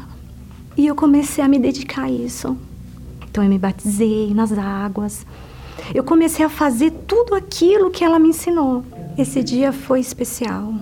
E 0.77 0.85
eu 0.85 0.95
comecei 0.95 1.43
a 1.43 1.47
me 1.47 1.59
dedicar 1.59 2.03
a 2.03 2.11
isso. 2.11 2.55
Então 3.29 3.43
eu 3.43 3.49
me 3.49 3.57
batizei 3.57 4.33
nas 4.33 4.51
águas. 4.51 5.25
Eu 5.93 6.03
comecei 6.03 6.45
a 6.45 6.49
fazer 6.49 6.91
tudo 7.07 7.33
aquilo 7.33 7.89
que 7.89 8.03
ela 8.03 8.19
me 8.19 8.29
ensinou. 8.29 8.83
Esse 9.17 9.43
dia 9.43 9.71
foi 9.71 9.99
especial 9.99 10.73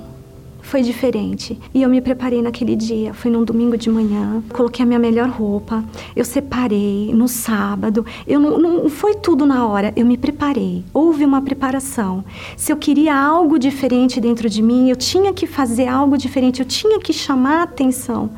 foi 0.68 0.82
diferente. 0.82 1.58
E 1.74 1.82
eu 1.82 1.90
me 1.90 2.02
preparei 2.02 2.42
naquele 2.42 2.76
dia. 2.76 3.14
Foi 3.14 3.32
num 3.32 3.46
domingo 3.46 3.78
de 3.78 3.90
manhã, 3.90 4.44
coloquei 4.50 4.84
a 4.84 4.86
minha 4.86 5.00
melhor 5.00 5.30
roupa, 5.30 5.82
eu 6.14 6.26
separei 6.26 7.14
no 7.14 7.26
sábado. 7.28 8.06
Eu 8.28 8.38
não, 8.38 8.58
não 8.58 8.90
foi 8.90 9.16
tudo 9.16 9.46
na 9.46 9.66
hora, 9.66 9.94
eu 9.96 10.06
me 10.06 10.18
preparei. 10.18 10.84
Houve 10.94 11.24
uma 11.24 11.42
preparação. 11.42 12.24
Se 12.58 12.72
eu 12.72 12.76
queria 12.76 13.16
algo 13.16 13.58
diferente 13.58 14.20
dentro 14.20 14.50
de 14.50 14.62
mim, 14.62 14.90
eu 14.90 14.98
tinha 14.98 15.32
que 15.32 15.48
fazer 15.48 15.88
algo 15.88 16.18
diferente, 16.18 16.60
eu 16.60 16.66
tinha 16.66 17.00
que 17.00 17.14
chamar 17.14 17.60
a 17.60 17.64
atenção 17.64 18.30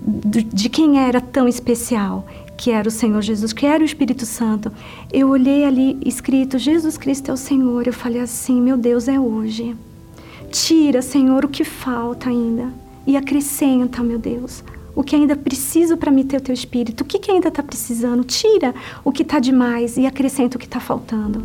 de 0.00 0.70
quem 0.70 0.98
era 0.98 1.20
tão 1.20 1.46
especial 1.46 2.26
que 2.56 2.70
era 2.70 2.88
o 2.88 2.90
Senhor 2.90 3.20
Jesus, 3.20 3.52
que 3.52 3.66
era 3.66 3.82
o 3.82 3.84
Espírito 3.84 4.24
Santo. 4.24 4.72
Eu 5.12 5.28
olhei 5.28 5.64
ali 5.64 5.98
escrito 6.06 6.58
Jesus 6.58 6.96
Cristo 6.96 7.30
é 7.30 7.34
o 7.34 7.36
Senhor. 7.36 7.86
Eu 7.86 7.92
falei 7.92 8.22
assim, 8.22 8.60
meu 8.60 8.76
Deus, 8.76 9.06
é 9.06 9.20
hoje. 9.20 9.76
Tira, 10.52 11.02
Senhor, 11.02 11.44
o 11.44 11.48
que 11.48 11.64
falta 11.64 12.30
ainda 12.30 12.72
e 13.04 13.16
acrescenta, 13.16 14.02
meu 14.02 14.18
Deus, 14.18 14.62
o 14.94 15.02
que 15.02 15.16
ainda 15.16 15.34
preciso 15.34 15.96
para 15.96 16.12
me 16.12 16.22
ter 16.22 16.36
o 16.36 16.40
teu 16.40 16.54
espírito. 16.54 17.00
O 17.00 17.04
que, 17.04 17.18
que 17.18 17.30
ainda 17.30 17.48
está 17.48 17.62
precisando? 17.62 18.22
Tira 18.22 18.72
o 19.02 19.10
que 19.10 19.22
está 19.22 19.40
demais 19.40 19.96
e 19.96 20.06
acrescenta 20.06 20.56
o 20.56 20.60
que 20.60 20.66
está 20.66 20.78
faltando. 20.78 21.42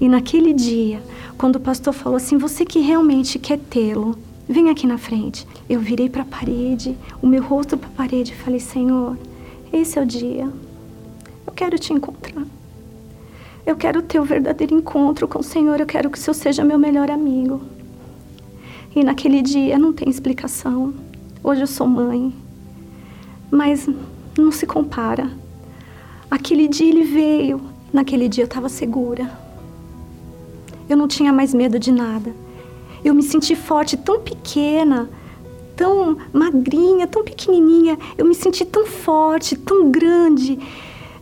E 0.00 0.08
naquele 0.08 0.52
dia, 0.52 1.02
quando 1.38 1.56
o 1.56 1.60
pastor 1.60 1.94
falou 1.94 2.16
assim: 2.16 2.36
Você 2.36 2.66
que 2.66 2.80
realmente 2.80 3.38
quer 3.38 3.58
tê-lo, 3.58 4.18
Vem 4.48 4.68
aqui 4.70 4.86
na 4.86 4.98
frente. 4.98 5.46
Eu 5.68 5.80
virei 5.80 6.10
para 6.10 6.22
a 6.22 6.26
parede, 6.26 6.96
o 7.22 7.26
meu 7.26 7.42
rosto 7.42 7.76
para 7.76 7.88
a 7.88 7.92
parede 7.92 8.32
e 8.32 8.36
falei: 8.36 8.60
Senhor, 8.60 9.16
esse 9.72 9.98
é 9.98 10.02
o 10.02 10.06
dia. 10.06 10.50
Eu 11.46 11.52
quero 11.54 11.78
te 11.78 11.92
encontrar. 11.92 12.44
Eu 13.64 13.76
quero 13.76 14.02
ter 14.02 14.20
o 14.20 14.24
verdadeiro 14.24 14.74
encontro 14.74 15.28
com 15.28 15.38
o 15.38 15.42
Senhor. 15.44 15.78
Eu 15.78 15.86
quero 15.86 16.10
que 16.10 16.18
o 16.18 16.20
Senhor 16.20 16.34
seja 16.34 16.64
meu 16.64 16.78
melhor 16.78 17.10
amigo. 17.10 17.62
E 18.94 19.02
naquele 19.02 19.40
dia 19.40 19.78
não 19.78 19.92
tem 19.92 20.08
explicação. 20.08 20.92
Hoje 21.42 21.62
eu 21.62 21.66
sou 21.66 21.86
mãe. 21.86 22.32
Mas 23.50 23.88
não 24.36 24.52
se 24.52 24.66
compara. 24.66 25.30
Aquele 26.30 26.68
dia 26.68 26.88
ele 26.88 27.04
veio. 27.04 27.60
Naquele 27.92 28.28
dia 28.28 28.44
eu 28.44 28.46
estava 28.46 28.68
segura. 28.68 29.30
Eu 30.88 30.96
não 30.96 31.08
tinha 31.08 31.32
mais 31.32 31.54
medo 31.54 31.78
de 31.78 31.90
nada. 31.90 32.34
Eu 33.04 33.14
me 33.14 33.22
senti 33.22 33.56
forte, 33.56 33.96
tão 33.96 34.20
pequena, 34.20 35.08
tão 35.74 36.18
magrinha, 36.32 37.06
tão 37.06 37.24
pequenininha. 37.24 37.98
Eu 38.16 38.26
me 38.26 38.34
senti 38.34 38.64
tão 38.64 38.86
forte, 38.86 39.56
tão 39.56 39.90
grande. 39.90 40.58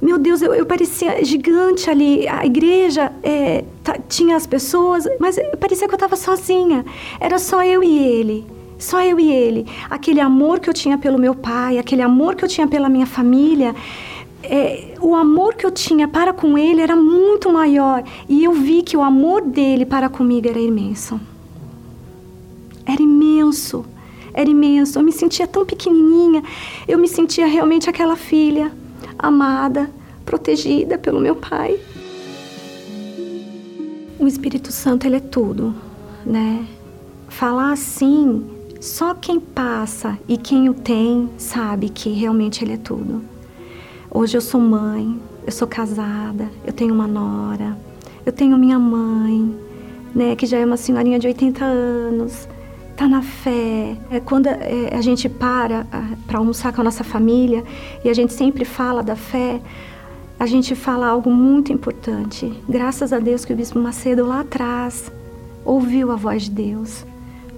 Meu 0.02 0.18
Deus, 0.18 0.42
eu, 0.42 0.54
eu 0.54 0.66
parecia 0.66 1.24
gigante 1.24 1.88
ali. 1.88 2.26
A 2.26 2.44
igreja 2.44 3.12
é, 3.22 3.64
tinha 4.08 4.36
as 4.36 4.46
pessoas, 4.46 5.04
mas 5.18 5.36
parecia 5.58 5.86
que 5.86 5.94
eu 5.94 5.96
estava 5.96 6.16
sozinha. 6.16 6.84
Era 7.18 7.38
só 7.38 7.64
eu 7.64 7.82
e 7.82 7.98
ele. 7.98 8.46
Só 8.78 9.02
eu 9.02 9.20
e 9.20 9.30
ele. 9.30 9.66
Aquele 9.90 10.20
amor 10.20 10.58
que 10.58 10.68
eu 10.68 10.74
tinha 10.74 10.96
pelo 10.96 11.18
meu 11.18 11.34
pai, 11.34 11.78
aquele 11.78 12.02
amor 12.02 12.34
que 12.34 12.44
eu 12.44 12.48
tinha 12.48 12.66
pela 12.66 12.88
minha 12.88 13.06
família. 13.06 13.74
É, 14.42 14.94
o 15.00 15.14
amor 15.14 15.54
que 15.54 15.66
eu 15.66 15.70
tinha 15.70 16.08
para 16.08 16.32
com 16.32 16.56
ele 16.56 16.80
era 16.80 16.96
muito 16.96 17.52
maior. 17.52 18.02
E 18.28 18.42
eu 18.42 18.52
vi 18.52 18.82
que 18.82 18.96
o 18.96 19.02
amor 19.02 19.42
dele 19.42 19.84
para 19.84 20.08
comigo 20.08 20.48
era 20.48 20.58
imenso. 20.58 21.20
Era 22.86 23.02
imenso. 23.02 23.84
Era 24.32 24.48
imenso. 24.48 24.98
Eu 24.98 25.02
me 25.02 25.12
sentia 25.12 25.46
tão 25.46 25.66
pequenininha. 25.66 26.42
Eu 26.88 26.98
me 26.98 27.06
sentia 27.06 27.46
realmente 27.46 27.90
aquela 27.90 28.16
filha 28.16 28.72
amada, 29.18 29.90
protegida 30.24 30.96
pelo 30.96 31.20
meu 31.20 31.36
pai. 31.36 31.78
O 34.20 34.26
Espírito 34.26 34.70
Santo, 34.70 35.06
ele 35.06 35.16
é 35.16 35.20
tudo, 35.20 35.74
né? 36.26 36.66
Falar 37.30 37.72
assim, 37.72 38.44
só 38.78 39.14
quem 39.14 39.40
passa 39.40 40.18
e 40.28 40.36
quem 40.36 40.68
o 40.68 40.74
tem 40.74 41.30
sabe 41.38 41.88
que 41.88 42.10
realmente 42.10 42.62
ele 42.62 42.74
é 42.74 42.76
tudo. 42.76 43.22
Hoje 44.10 44.36
eu 44.36 44.42
sou 44.42 44.60
mãe, 44.60 45.18
eu 45.46 45.50
sou 45.50 45.66
casada, 45.66 46.50
eu 46.66 46.72
tenho 46.72 46.92
uma 46.92 47.06
nora, 47.06 47.78
eu 48.26 48.30
tenho 48.30 48.58
minha 48.58 48.78
mãe, 48.78 49.56
né, 50.14 50.36
que 50.36 50.44
já 50.44 50.58
é 50.58 50.66
uma 50.66 50.76
senhorinha 50.76 51.18
de 51.18 51.26
80 51.26 51.64
anos 51.64 52.46
tá 52.94 53.08
na 53.08 53.22
fé. 53.22 53.96
É 54.10 54.20
quando 54.20 54.48
é, 54.48 54.90
a 54.92 55.00
gente 55.00 55.26
para 55.30 55.86
para 56.26 56.38
almoçar 56.38 56.74
com 56.74 56.82
a 56.82 56.84
nossa 56.84 57.02
família 57.02 57.64
e 58.04 58.10
a 58.10 58.12
gente 58.12 58.34
sempre 58.34 58.66
fala 58.66 59.02
da 59.02 59.16
fé, 59.16 59.62
a 60.40 60.46
gente 60.46 60.74
fala 60.74 61.06
algo 61.06 61.30
muito 61.30 61.70
importante. 61.70 62.50
Graças 62.66 63.12
a 63.12 63.18
Deus 63.18 63.44
que 63.44 63.52
o 63.52 63.56
Bispo 63.56 63.78
Macedo 63.78 64.24
lá 64.24 64.40
atrás 64.40 65.12
ouviu 65.66 66.10
a 66.10 66.16
voz 66.16 66.44
de 66.44 66.52
Deus, 66.52 67.04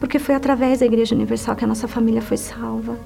porque 0.00 0.18
foi 0.18 0.34
através 0.34 0.80
da 0.80 0.86
Igreja 0.86 1.14
Universal 1.14 1.54
que 1.54 1.62
a 1.62 1.68
nossa 1.68 1.86
família 1.86 2.20
foi 2.20 2.36
salva. 2.36 2.98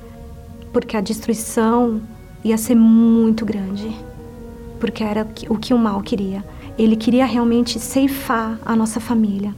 Porque 0.72 0.96
a 0.96 1.02
destruição 1.02 2.00
ia 2.42 2.56
ser 2.56 2.74
muito 2.74 3.44
grande, 3.44 3.94
porque 4.80 5.04
era 5.04 5.28
o 5.50 5.58
que 5.58 5.74
o 5.74 5.78
mal 5.78 6.00
queria. 6.00 6.42
Ele 6.78 6.96
queria 6.96 7.26
realmente 7.26 7.78
ceifar 7.78 8.58
a 8.64 8.74
nossa 8.74 8.98
família. 8.98 9.54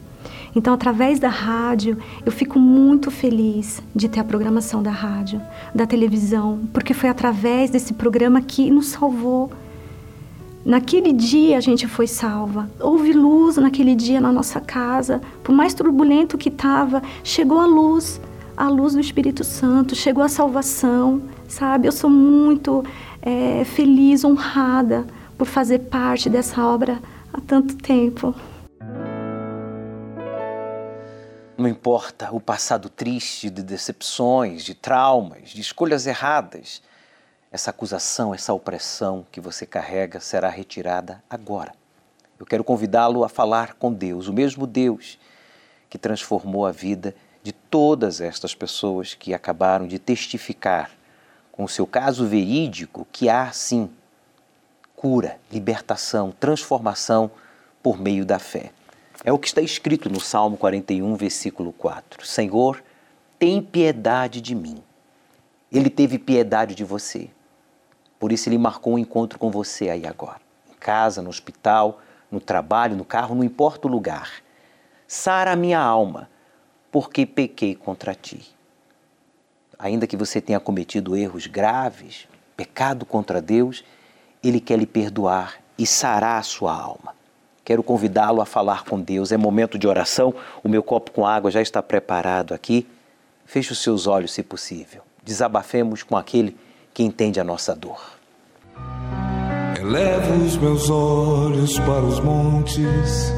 Então, 0.52 0.74
através 0.74 1.20
da 1.20 1.28
rádio, 1.28 1.96
eu 2.26 2.32
fico 2.32 2.58
muito 2.58 3.08
feliz 3.08 3.80
de 3.94 4.08
ter 4.08 4.18
a 4.18 4.24
programação 4.24 4.82
da 4.82 4.90
rádio, 4.90 5.40
da 5.72 5.86
televisão, 5.86 6.62
porque 6.72 6.92
foi 6.92 7.08
através 7.08 7.70
desse 7.70 7.94
programa 7.94 8.42
que 8.42 8.68
nos 8.68 8.88
salvou. 8.88 9.52
Naquele 10.68 11.14
dia 11.14 11.56
a 11.56 11.60
gente 11.62 11.86
foi 11.86 12.06
salva. 12.06 12.70
Houve 12.78 13.14
luz 13.14 13.56
naquele 13.56 13.94
dia 13.94 14.20
na 14.20 14.30
nossa 14.30 14.60
casa. 14.60 15.18
Por 15.42 15.54
mais 15.54 15.72
turbulento 15.72 16.36
que 16.36 16.50
estava, 16.50 17.02
chegou 17.24 17.58
a 17.58 17.64
luz, 17.64 18.20
a 18.54 18.68
luz 18.68 18.92
do 18.92 19.00
Espírito 19.00 19.42
Santo, 19.44 19.96
chegou 19.96 20.22
a 20.22 20.28
salvação, 20.28 21.22
sabe? 21.48 21.88
Eu 21.88 21.92
sou 21.92 22.10
muito 22.10 22.84
é, 23.22 23.64
feliz, 23.64 24.26
honrada 24.26 25.06
por 25.38 25.46
fazer 25.46 25.78
parte 25.78 26.28
dessa 26.28 26.62
obra 26.62 27.00
há 27.32 27.40
tanto 27.40 27.74
tempo. 27.74 28.34
Não 31.56 31.66
importa 31.66 32.28
o 32.30 32.38
passado 32.38 32.90
triste 32.90 33.48
de 33.48 33.62
decepções, 33.62 34.64
de 34.64 34.74
traumas, 34.74 35.48
de 35.48 35.62
escolhas 35.62 36.06
erradas, 36.06 36.82
essa 37.50 37.70
acusação, 37.70 38.34
essa 38.34 38.52
opressão 38.52 39.26
que 39.32 39.40
você 39.40 39.64
carrega 39.64 40.20
será 40.20 40.48
retirada 40.48 41.22
agora. 41.28 41.72
Eu 42.38 42.46
quero 42.46 42.62
convidá-lo 42.62 43.24
a 43.24 43.28
falar 43.28 43.74
com 43.74 43.92
Deus, 43.92 44.28
o 44.28 44.32
mesmo 44.32 44.66
Deus 44.66 45.18
que 45.90 45.98
transformou 45.98 46.66
a 46.66 46.72
vida 46.72 47.14
de 47.42 47.52
todas 47.52 48.20
estas 48.20 48.54
pessoas 48.54 49.14
que 49.14 49.32
acabaram 49.32 49.86
de 49.86 49.98
testificar 49.98 50.90
com 51.50 51.64
o 51.64 51.68
seu 51.68 51.86
caso 51.86 52.26
verídico 52.26 53.06
que 53.10 53.28
há 53.28 53.50
sim 53.50 53.90
cura, 54.94 55.40
libertação, 55.50 56.32
transformação 56.38 57.30
por 57.82 57.98
meio 57.98 58.24
da 58.24 58.38
fé. 58.38 58.70
É 59.24 59.32
o 59.32 59.38
que 59.38 59.48
está 59.48 59.60
escrito 59.60 60.10
no 60.10 60.20
Salmo 60.20 60.56
41, 60.56 61.14
versículo 61.16 61.72
4. 61.72 62.26
Senhor, 62.26 62.82
tem 63.38 63.62
piedade 63.62 64.40
de 64.40 64.54
mim. 64.54 64.82
Ele 65.72 65.90
teve 65.90 66.18
piedade 66.18 66.74
de 66.74 66.84
você. 66.84 67.28
Por 68.18 68.32
isso 68.32 68.48
ele 68.48 68.58
marcou 68.58 68.94
um 68.94 68.98
encontro 68.98 69.38
com 69.38 69.50
você 69.50 69.90
aí 69.90 70.06
agora. 70.06 70.40
Em 70.70 70.74
casa, 70.74 71.22
no 71.22 71.30
hospital, 71.30 72.00
no 72.30 72.40
trabalho, 72.40 72.96
no 72.96 73.04
carro, 73.04 73.34
não 73.34 73.44
importa 73.44 73.86
o 73.86 73.90
lugar. 73.90 74.30
Sara 75.06 75.52
a 75.52 75.56
minha 75.56 75.80
alma, 75.80 76.28
porque 76.90 77.24
pequei 77.24 77.74
contra 77.74 78.14
ti. 78.14 78.54
Ainda 79.78 80.06
que 80.06 80.16
você 80.16 80.40
tenha 80.40 80.58
cometido 80.58 81.16
erros 81.16 81.46
graves, 81.46 82.26
pecado 82.56 83.06
contra 83.06 83.40
Deus, 83.40 83.84
ele 84.42 84.60
quer 84.60 84.78
lhe 84.78 84.86
perdoar 84.86 85.54
e 85.78 85.86
sarar 85.86 86.40
a 86.40 86.42
sua 86.42 86.72
alma. 86.72 87.14
Quero 87.64 87.82
convidá-lo 87.82 88.40
a 88.40 88.46
falar 88.46 88.84
com 88.84 89.00
Deus. 89.00 89.30
É 89.30 89.36
momento 89.36 89.78
de 89.78 89.86
oração. 89.86 90.34
O 90.64 90.68
meu 90.68 90.82
copo 90.82 91.10
com 91.10 91.26
água 91.26 91.50
já 91.50 91.60
está 91.60 91.82
preparado 91.82 92.54
aqui. 92.54 92.88
Feche 93.44 93.72
os 93.72 93.82
seus 93.82 94.06
olhos, 94.06 94.32
se 94.32 94.42
possível. 94.42 95.02
Desabafemos 95.22 96.02
com 96.02 96.16
aquele 96.16 96.56
que 96.98 97.04
entende 97.04 97.38
a 97.38 97.44
nossa 97.44 97.76
dor. 97.76 98.00
Elevo 99.78 100.44
os 100.44 100.56
meus 100.56 100.90
olhos 100.90 101.78
para 101.78 102.02
os 102.02 102.18
montes, 102.18 103.32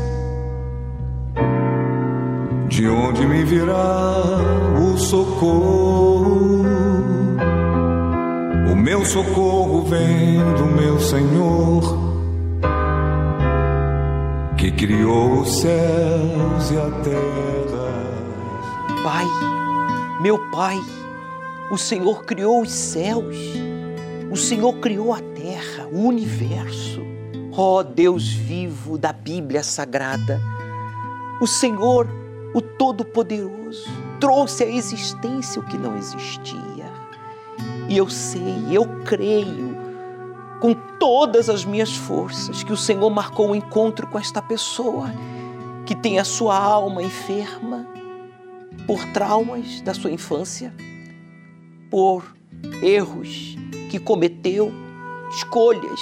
de 2.69 2.89
onde 2.89 3.27
me 3.27 3.45
virá 3.45 4.17
o 4.83 4.97
socorro. 4.97 6.65
O 8.73 8.75
meu 8.75 9.05
socorro 9.05 9.83
vem 9.83 10.39
do 10.55 10.65
meu 10.65 10.99
Senhor 10.99 11.99
que 14.57 14.73
criou 14.73 15.43
os 15.43 15.61
céus 15.61 16.71
e 16.71 16.79
a 16.79 16.91
terra. 17.03 17.91
Pai, 19.05 19.27
meu 20.23 20.39
Pai, 20.51 20.79
o 21.71 21.79
Senhor 21.79 22.25
criou 22.25 22.63
os 22.63 22.73
céus, 22.73 23.37
o 24.31 24.37
Senhor 24.37 24.73
criou 24.75 25.13
a 25.13 25.21
terra, 25.21 25.87
o 25.93 26.07
universo. 26.07 27.01
Ó 27.53 27.79
oh, 27.79 27.83
Deus 27.85 28.29
vivo 28.29 28.99
da 28.99 29.13
Bíblia 29.13 29.63
Sagrada, 29.63 30.41
o 31.41 31.47
Senhor, 31.47 32.09
o 32.55 32.61
Todo-Poderoso, 32.61 33.89
trouxe 34.19 34.65
à 34.65 34.67
existência 34.67 35.61
o 35.61 35.65
que 35.65 35.79
não 35.79 35.97
existia. 35.97 36.91
E 37.89 37.97
eu 37.97 38.09
sei, 38.09 38.67
eu 38.71 38.85
creio 39.05 39.77
com 40.61 40.75
todas 40.99 41.49
as 41.49 41.65
minhas 41.65 41.95
forças 41.95 42.63
que 42.63 42.73
o 42.73 42.77
Senhor 42.77 43.09
marcou 43.11 43.49
um 43.49 43.55
encontro 43.55 44.07
com 44.07 44.19
esta 44.19 44.43
pessoa 44.43 45.11
que 45.87 45.95
tem 45.95 46.19
a 46.19 46.25
sua 46.25 46.57
alma 46.57 47.03
enferma 47.03 47.87
por 48.87 49.05
traumas 49.07 49.81
da 49.81 49.95
sua 49.95 50.11
infância, 50.11 50.73
por 51.91 52.25
erros 52.83 53.57
que 53.91 53.99
cometeu, 53.99 54.73
escolhas 55.31 56.01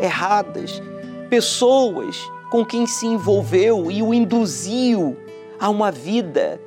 erradas, 0.00 0.82
pessoas 1.30 2.18
com 2.50 2.64
quem 2.64 2.86
se 2.86 3.06
envolveu 3.06 3.90
e 3.90 4.02
o 4.02 4.12
induziu 4.12 5.16
a 5.58 5.70
uma 5.70 5.90
vida 5.90 6.60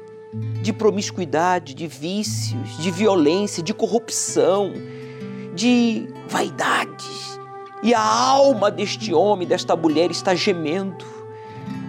de 0.62 0.74
promiscuidade, 0.74 1.74
de 1.74 1.86
vícios, 1.86 2.78
de 2.78 2.90
violência, 2.90 3.62
de 3.62 3.74
corrupção, 3.74 4.74
de 5.54 6.08
vaidades. 6.28 7.40
E 7.84 7.94
a 7.94 8.02
alma 8.02 8.72
deste 8.72 9.14
homem, 9.14 9.48
desta 9.48 9.76
mulher 9.76 10.10
está 10.10 10.34
gemendo. 10.34 11.06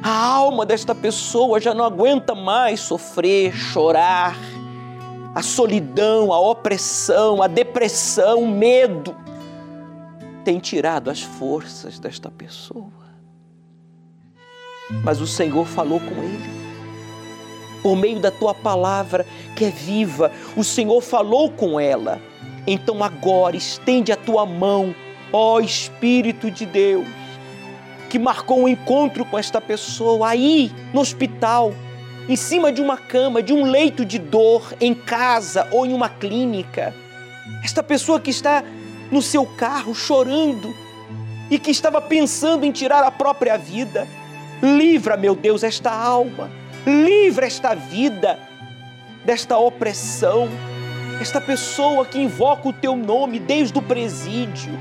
A 0.03 0.11
alma 0.11 0.67
desta 0.67 0.95
pessoa 0.95 1.59
já 1.59 1.73
não 1.73 1.85
aguenta 1.85 2.35
mais 2.35 2.81
sofrer, 2.81 3.55
chorar, 3.55 4.37
a 5.37 5.43
solidão, 5.43 6.33
a 6.33 6.41
opressão, 6.41 7.43
a 7.43 7.47
depressão, 7.47 8.45
o 8.45 8.49
medo 8.49 9.15
tem 10.43 10.59
tirado 10.59 11.11
as 11.11 11.21
forças 11.21 11.99
desta 11.99 12.31
pessoa. 12.31 12.91
Mas 15.05 15.21
o 15.21 15.27
Senhor 15.27 15.67
falou 15.67 16.01
com 16.01 16.23
ele. 16.23 16.51
Por 17.83 17.95
meio 17.97 18.19
da 18.19 18.31
tua 18.31 18.55
palavra 18.55 19.27
que 19.55 19.67
é 19.67 19.69
viva, 19.69 20.33
o 20.57 20.65
Senhor 20.65 21.03
falou 21.03 21.51
com 21.51 21.79
ela. 21.79 22.19
Então 22.67 23.05
agora 23.05 23.57
estende 23.57 24.11
a 24.13 24.17
tua 24.17 24.47
mão, 24.47 24.95
ó 25.31 25.61
Espírito 25.61 26.51
de 26.51 26.65
Deus, 26.65 27.07
que 28.09 28.19
marcou 28.19 28.61
um 28.61 28.69
encontro 28.69 29.23
com 29.27 29.39
esta 29.39 29.61
pessoa 29.61 30.31
aí 30.31 30.73
no 30.95 31.01
hospital, 31.03 31.75
em 32.29 32.37
cima 32.37 32.73
de 32.73 32.81
uma 32.81 32.97
cama, 32.97 33.43
de 33.43 33.53
um 33.53 33.65
leito 33.65 34.05
de 34.05 34.19
dor, 34.19 34.75
em 34.81 34.95
casa 34.95 35.69
ou 35.71 35.87
em 35.87 35.93
uma 35.93 36.09
clínica. 36.09 36.95
Esta 37.63 37.83
pessoa 37.83 38.21
que 38.21 38.31
está 38.31 38.65
no 39.11 39.23
seu 39.23 39.47
carro 39.47 39.95
chorando 39.95 40.75
e 41.51 41.59
que 41.59 41.71
estava 41.71 42.01
pensando 42.01 42.65
em 42.65 42.73
tirar 42.73 43.05
a 43.05 43.11
própria 43.11 43.57
vida. 43.57 44.07
Livra, 44.63 45.17
meu 45.17 45.35
Deus, 45.35 45.63
esta 45.63 45.91
alma, 45.91 46.51
livra 46.87 47.47
esta 47.47 47.75
vida 47.75 48.39
desta 49.25 49.57
opressão, 49.59 50.49
esta 51.21 51.41
pessoa 51.41 52.05
que 52.05 52.19
invoca 52.19 52.69
o 52.69 52.73
teu 52.73 52.97
nome 52.97 53.39
desde 53.39 53.79
o 53.79 53.83
presídio, 53.83 54.73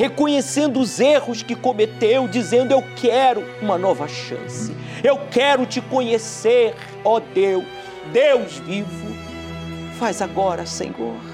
reconhecendo 0.00 0.80
os 0.80 0.98
erros 0.98 1.42
que 1.42 1.54
cometeu, 1.54 2.26
dizendo: 2.26 2.72
Eu 2.72 2.82
quero 2.96 3.44
uma 3.60 3.76
nova 3.76 4.08
chance, 4.08 4.74
eu 5.04 5.18
quero 5.30 5.66
te 5.66 5.80
conhecer, 5.80 6.74
ó 7.04 7.20
Deus, 7.20 7.64
Deus 8.12 8.58
vivo. 8.58 9.10
Faz 9.98 10.22
agora, 10.22 10.64
Senhor 10.64 11.30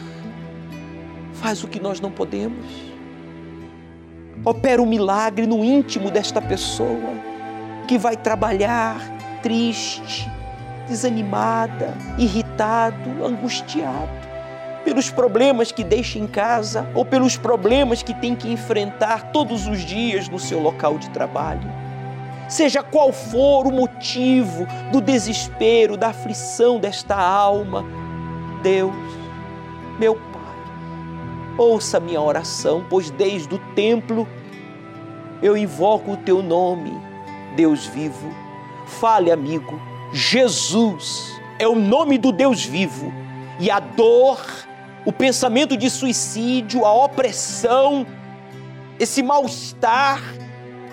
faz 1.36 1.62
o 1.62 1.68
que 1.68 1.78
nós 1.78 2.00
não 2.00 2.10
podemos. 2.10 2.66
Opera 4.44 4.82
um 4.82 4.86
milagre 4.86 5.46
no 5.46 5.64
íntimo 5.64 6.10
desta 6.10 6.40
pessoa 6.40 7.14
que 7.86 7.98
vai 7.98 8.16
trabalhar 8.16 8.98
triste, 9.42 10.28
desanimada, 10.88 11.94
irritado, 12.18 13.24
angustiado 13.24 14.25
pelos 14.86 15.10
problemas 15.10 15.72
que 15.72 15.82
deixa 15.82 16.16
em 16.16 16.28
casa 16.28 16.88
ou 16.94 17.04
pelos 17.04 17.36
problemas 17.36 18.04
que 18.04 18.14
tem 18.14 18.36
que 18.36 18.48
enfrentar 18.48 19.32
todos 19.32 19.66
os 19.66 19.80
dias 19.80 20.28
no 20.28 20.38
seu 20.38 20.60
local 20.60 20.96
de 20.96 21.10
trabalho. 21.10 21.68
Seja 22.48 22.84
qual 22.84 23.12
for 23.12 23.66
o 23.66 23.72
motivo 23.72 24.64
do 24.92 25.00
desespero, 25.00 25.96
da 25.96 26.10
aflição 26.10 26.78
desta 26.78 27.16
alma, 27.16 27.84
Deus, 28.62 28.94
meu 29.98 30.16
Ouça 31.58 31.98
minha 31.98 32.20
oração, 32.20 32.84
pois 32.88 33.10
desde 33.10 33.54
o 33.54 33.58
templo 33.74 34.28
eu 35.42 35.56
invoco 35.56 36.12
o 36.12 36.16
teu 36.18 36.42
nome, 36.42 36.92
Deus 37.56 37.86
vivo. 37.86 38.30
Fale, 38.86 39.32
amigo, 39.32 39.80
Jesus 40.12 41.32
é 41.58 41.66
o 41.66 41.74
nome 41.74 42.18
do 42.18 42.30
Deus 42.30 42.64
vivo. 42.64 43.10
E 43.58 43.70
a 43.70 43.80
dor, 43.80 44.38
o 45.06 45.12
pensamento 45.12 45.74
de 45.74 45.88
suicídio, 45.88 46.84
a 46.84 46.92
opressão, 46.92 48.06
esse 49.00 49.22
mal-estar, 49.22 50.20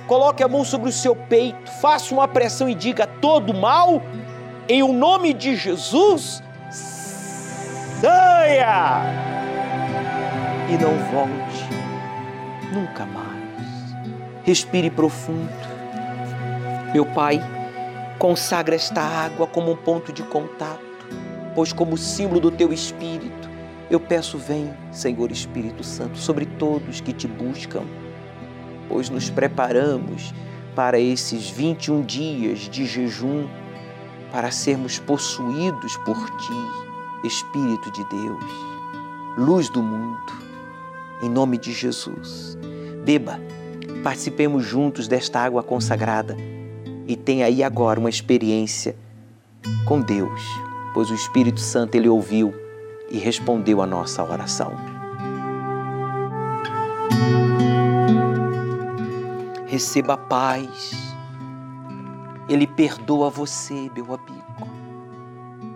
coloque 0.07 0.41
a 0.41 0.47
mão 0.47 0.64
sobre 0.64 0.88
o 0.88 0.93
seu 0.93 1.14
peito, 1.16 1.70
faça 1.82 2.14
uma 2.14 2.30
pressão 2.30 2.70
e 2.70 2.76
diga: 2.76 3.05
todo 3.05 3.53
mal, 3.53 4.01
em 4.70 4.82
o 4.82 4.93
nome 4.93 5.34
de 5.34 5.57
Jesus, 5.57 6.41
saia! 7.99 9.34
e 10.70 10.78
não 10.78 10.97
volte 11.11 11.64
nunca 12.74 13.05
mais. 13.05 13.24
Respire 14.43 14.89
profundo. 14.89 15.51
Meu 16.93 17.05
Pai, 17.05 17.39
consagra 18.18 18.76
esta 18.76 19.01
água 19.01 19.47
como 19.47 19.72
um 19.72 19.76
ponto 19.76 20.11
de 20.11 20.24
contato, 20.24 20.82
pois, 21.55 21.72
como 21.72 21.97
símbolo 21.97 22.39
do 22.39 22.51
teu 22.51 22.74
Espírito, 22.74 23.43
eu 23.96 24.00
peço, 24.00 24.38
vem, 24.38 24.74
Senhor 24.91 25.32
Espírito 25.32 25.84
Santo, 25.84 26.18
sobre 26.18 26.46
todos 26.46 27.00
que 27.00 27.14
te 27.14 27.28
buscam, 27.28 27.84
pois 28.89 29.10
nos 29.10 29.30
preparamos 29.30 30.34
para 30.76 31.00
esses 31.00 31.50
21 31.50 32.02
dias 32.02 32.60
de 32.62 32.86
jejum, 32.86 33.48
para 34.32 34.50
sermos 34.50 34.98
possuídos 34.98 35.96
por 35.98 36.18
ti, 36.38 37.28
Espírito 37.28 37.91
de 37.91 38.04
Deus, 38.10 38.44
luz 39.38 39.70
do 39.70 39.84
mundo 39.84 40.34
em 41.22 41.30
nome 41.30 41.58
de 41.58 41.72
Jesus. 41.72 42.58
Beba, 43.06 43.39
participemos 44.04 44.66
juntos 44.66 45.08
desta 45.08 45.39
água 45.39 45.62
consagrada 45.62 46.36
e 47.08 47.16
tenha 47.16 47.46
aí 47.46 47.64
agora 47.64 48.00
uma 48.00 48.10
experiência 48.10 48.96
com 49.86 50.02
Deus, 50.02 50.41
pois 50.94 51.12
o 51.12 51.16
Espírito 51.16 51.60
Santo 51.60 51.96
ele 51.96 52.10
ouviu 52.10 52.62
e 53.14 53.18
respondeu 53.18 53.82
a 53.82 53.88
nossa 53.88 54.22
oração. 54.22 54.76
Receba 59.66 60.16
a 60.16 60.18
paz. 60.18 61.16
Ele 62.49 62.68
perdoa 62.68 63.30
você, 63.30 63.89
meu 63.95 64.14
amigo. 64.14 64.43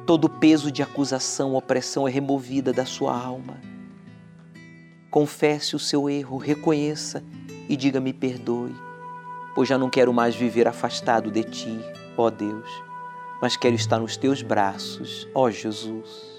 Todo 0.06 0.28
peso 0.28 0.70
de 0.70 0.84
acusação, 0.84 1.56
opressão 1.56 2.06
é 2.06 2.12
removida 2.12 2.74
da 2.74 2.86
sua 2.86 3.18
alma 3.18 3.58
confesse 5.18 5.76
o 5.76 5.80
seu 5.80 6.08
erro, 6.08 6.38
reconheça 6.38 7.24
e 7.68 7.76
diga-me 7.76 8.14
perdoe, 8.14 8.76
pois 9.56 9.68
já 9.68 9.76
não 9.76 9.90
quero 9.90 10.14
mais 10.14 10.36
viver 10.36 10.68
afastado 10.68 11.32
de 11.32 11.44
ti, 11.44 11.80
ó 12.16 12.30
Deus, 12.30 12.70
mas 13.42 13.58
quero 13.58 13.76
estar 13.76 13.98
nos 14.00 14.16
teus 14.16 14.44
braços, 14.44 15.28
ó 15.34 15.50
Jesus. 15.50 16.37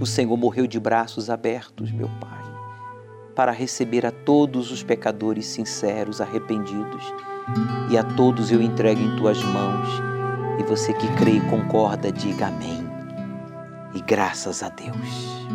O 0.00 0.06
Senhor 0.06 0.36
morreu 0.36 0.66
de 0.66 0.78
braços 0.78 1.28
abertos, 1.28 1.90
meu 1.90 2.08
Pai, 2.20 2.44
para 3.34 3.50
receber 3.50 4.06
a 4.06 4.12
todos 4.12 4.70
os 4.70 4.82
pecadores 4.82 5.46
sinceros, 5.46 6.20
arrependidos, 6.20 7.02
e 7.90 7.98
a 7.98 8.04
todos 8.04 8.52
eu 8.52 8.62
entrego 8.62 9.00
em 9.00 9.16
tuas 9.16 9.42
mãos. 9.42 9.88
E 10.60 10.62
você 10.62 10.92
que 10.92 11.08
crê 11.16 11.32
e 11.32 11.40
concorda, 11.40 12.12
diga 12.12 12.46
amém. 12.46 12.86
E 13.94 14.00
graças 14.00 14.62
a 14.62 14.68
Deus. 14.68 15.48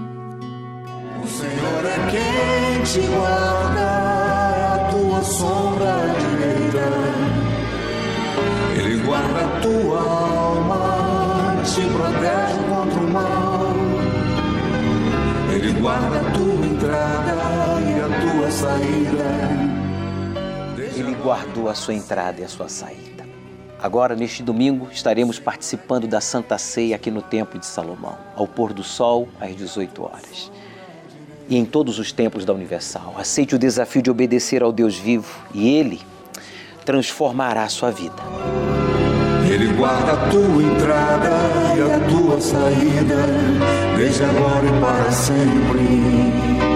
O 1.24 1.28
Senhor 1.28 1.86
é 1.86 2.12
quem 2.12 2.84
te 2.84 3.08
guarda, 3.08 4.74
a 4.74 4.90
tua 4.92 5.22
sombra 5.24 5.94
direita. 6.20 6.90
Ele 8.78 9.06
guarda 9.06 9.46
a 9.46 9.62
tua 9.62 10.00
alma, 10.02 11.64
te 11.64 11.82
protege 11.82 12.63
guarda 15.84 16.18
a 16.18 16.32
tua 16.32 16.66
entrada 16.66 17.34
e 17.82 18.00
a 18.00 18.08
tua 18.22 18.50
saída. 18.50 19.26
Ele 20.98 21.14
guardou 21.16 21.68
a 21.68 21.76
sua 21.76 21.94
entrada 21.94 22.40
e 22.40 22.44
a 22.46 22.48
sua 22.48 22.70
saída. 22.70 23.26
Agora, 23.82 24.16
neste 24.16 24.42
domingo, 24.42 24.88
estaremos 24.90 25.40
participando 25.40 26.08
da 26.08 26.22
Santa 26.22 26.58
Ceia 26.58 26.96
aqui 26.96 27.12
no 27.12 27.22
Templo 27.22 27.60
de 27.60 27.66
Salomão, 27.66 28.18
ao 28.34 28.48
pôr 28.48 28.72
do 28.72 28.82
sol, 28.82 29.28
às 29.42 29.54
18 29.58 30.02
horas 30.02 30.50
e 31.50 31.58
em 31.58 31.66
todos 31.66 32.00
os 32.00 32.14
templos 32.14 32.46
da 32.46 32.54
Universal. 32.54 33.16
Aceite 33.18 33.54
o 33.54 33.60
desafio 33.60 34.02
de 34.02 34.10
obedecer 34.10 34.64
ao 34.64 34.72
Deus 34.72 34.96
vivo 34.96 35.44
e 35.54 35.68
Ele 35.68 36.00
transformará 36.86 37.64
a 37.64 37.70
sua 37.70 37.92
vida. 37.92 38.16
Ele 39.52 39.74
guarda 39.74 40.14
a 40.14 40.30
tua 40.30 40.64
entrada 40.64 41.30
e 41.76 41.82
a 41.82 42.00
tua 42.10 42.40
saída, 42.40 43.83
desde 43.98 44.24
agora 44.24 44.66
e 44.66 44.80
para 44.80 45.12
sempre. 45.12 46.73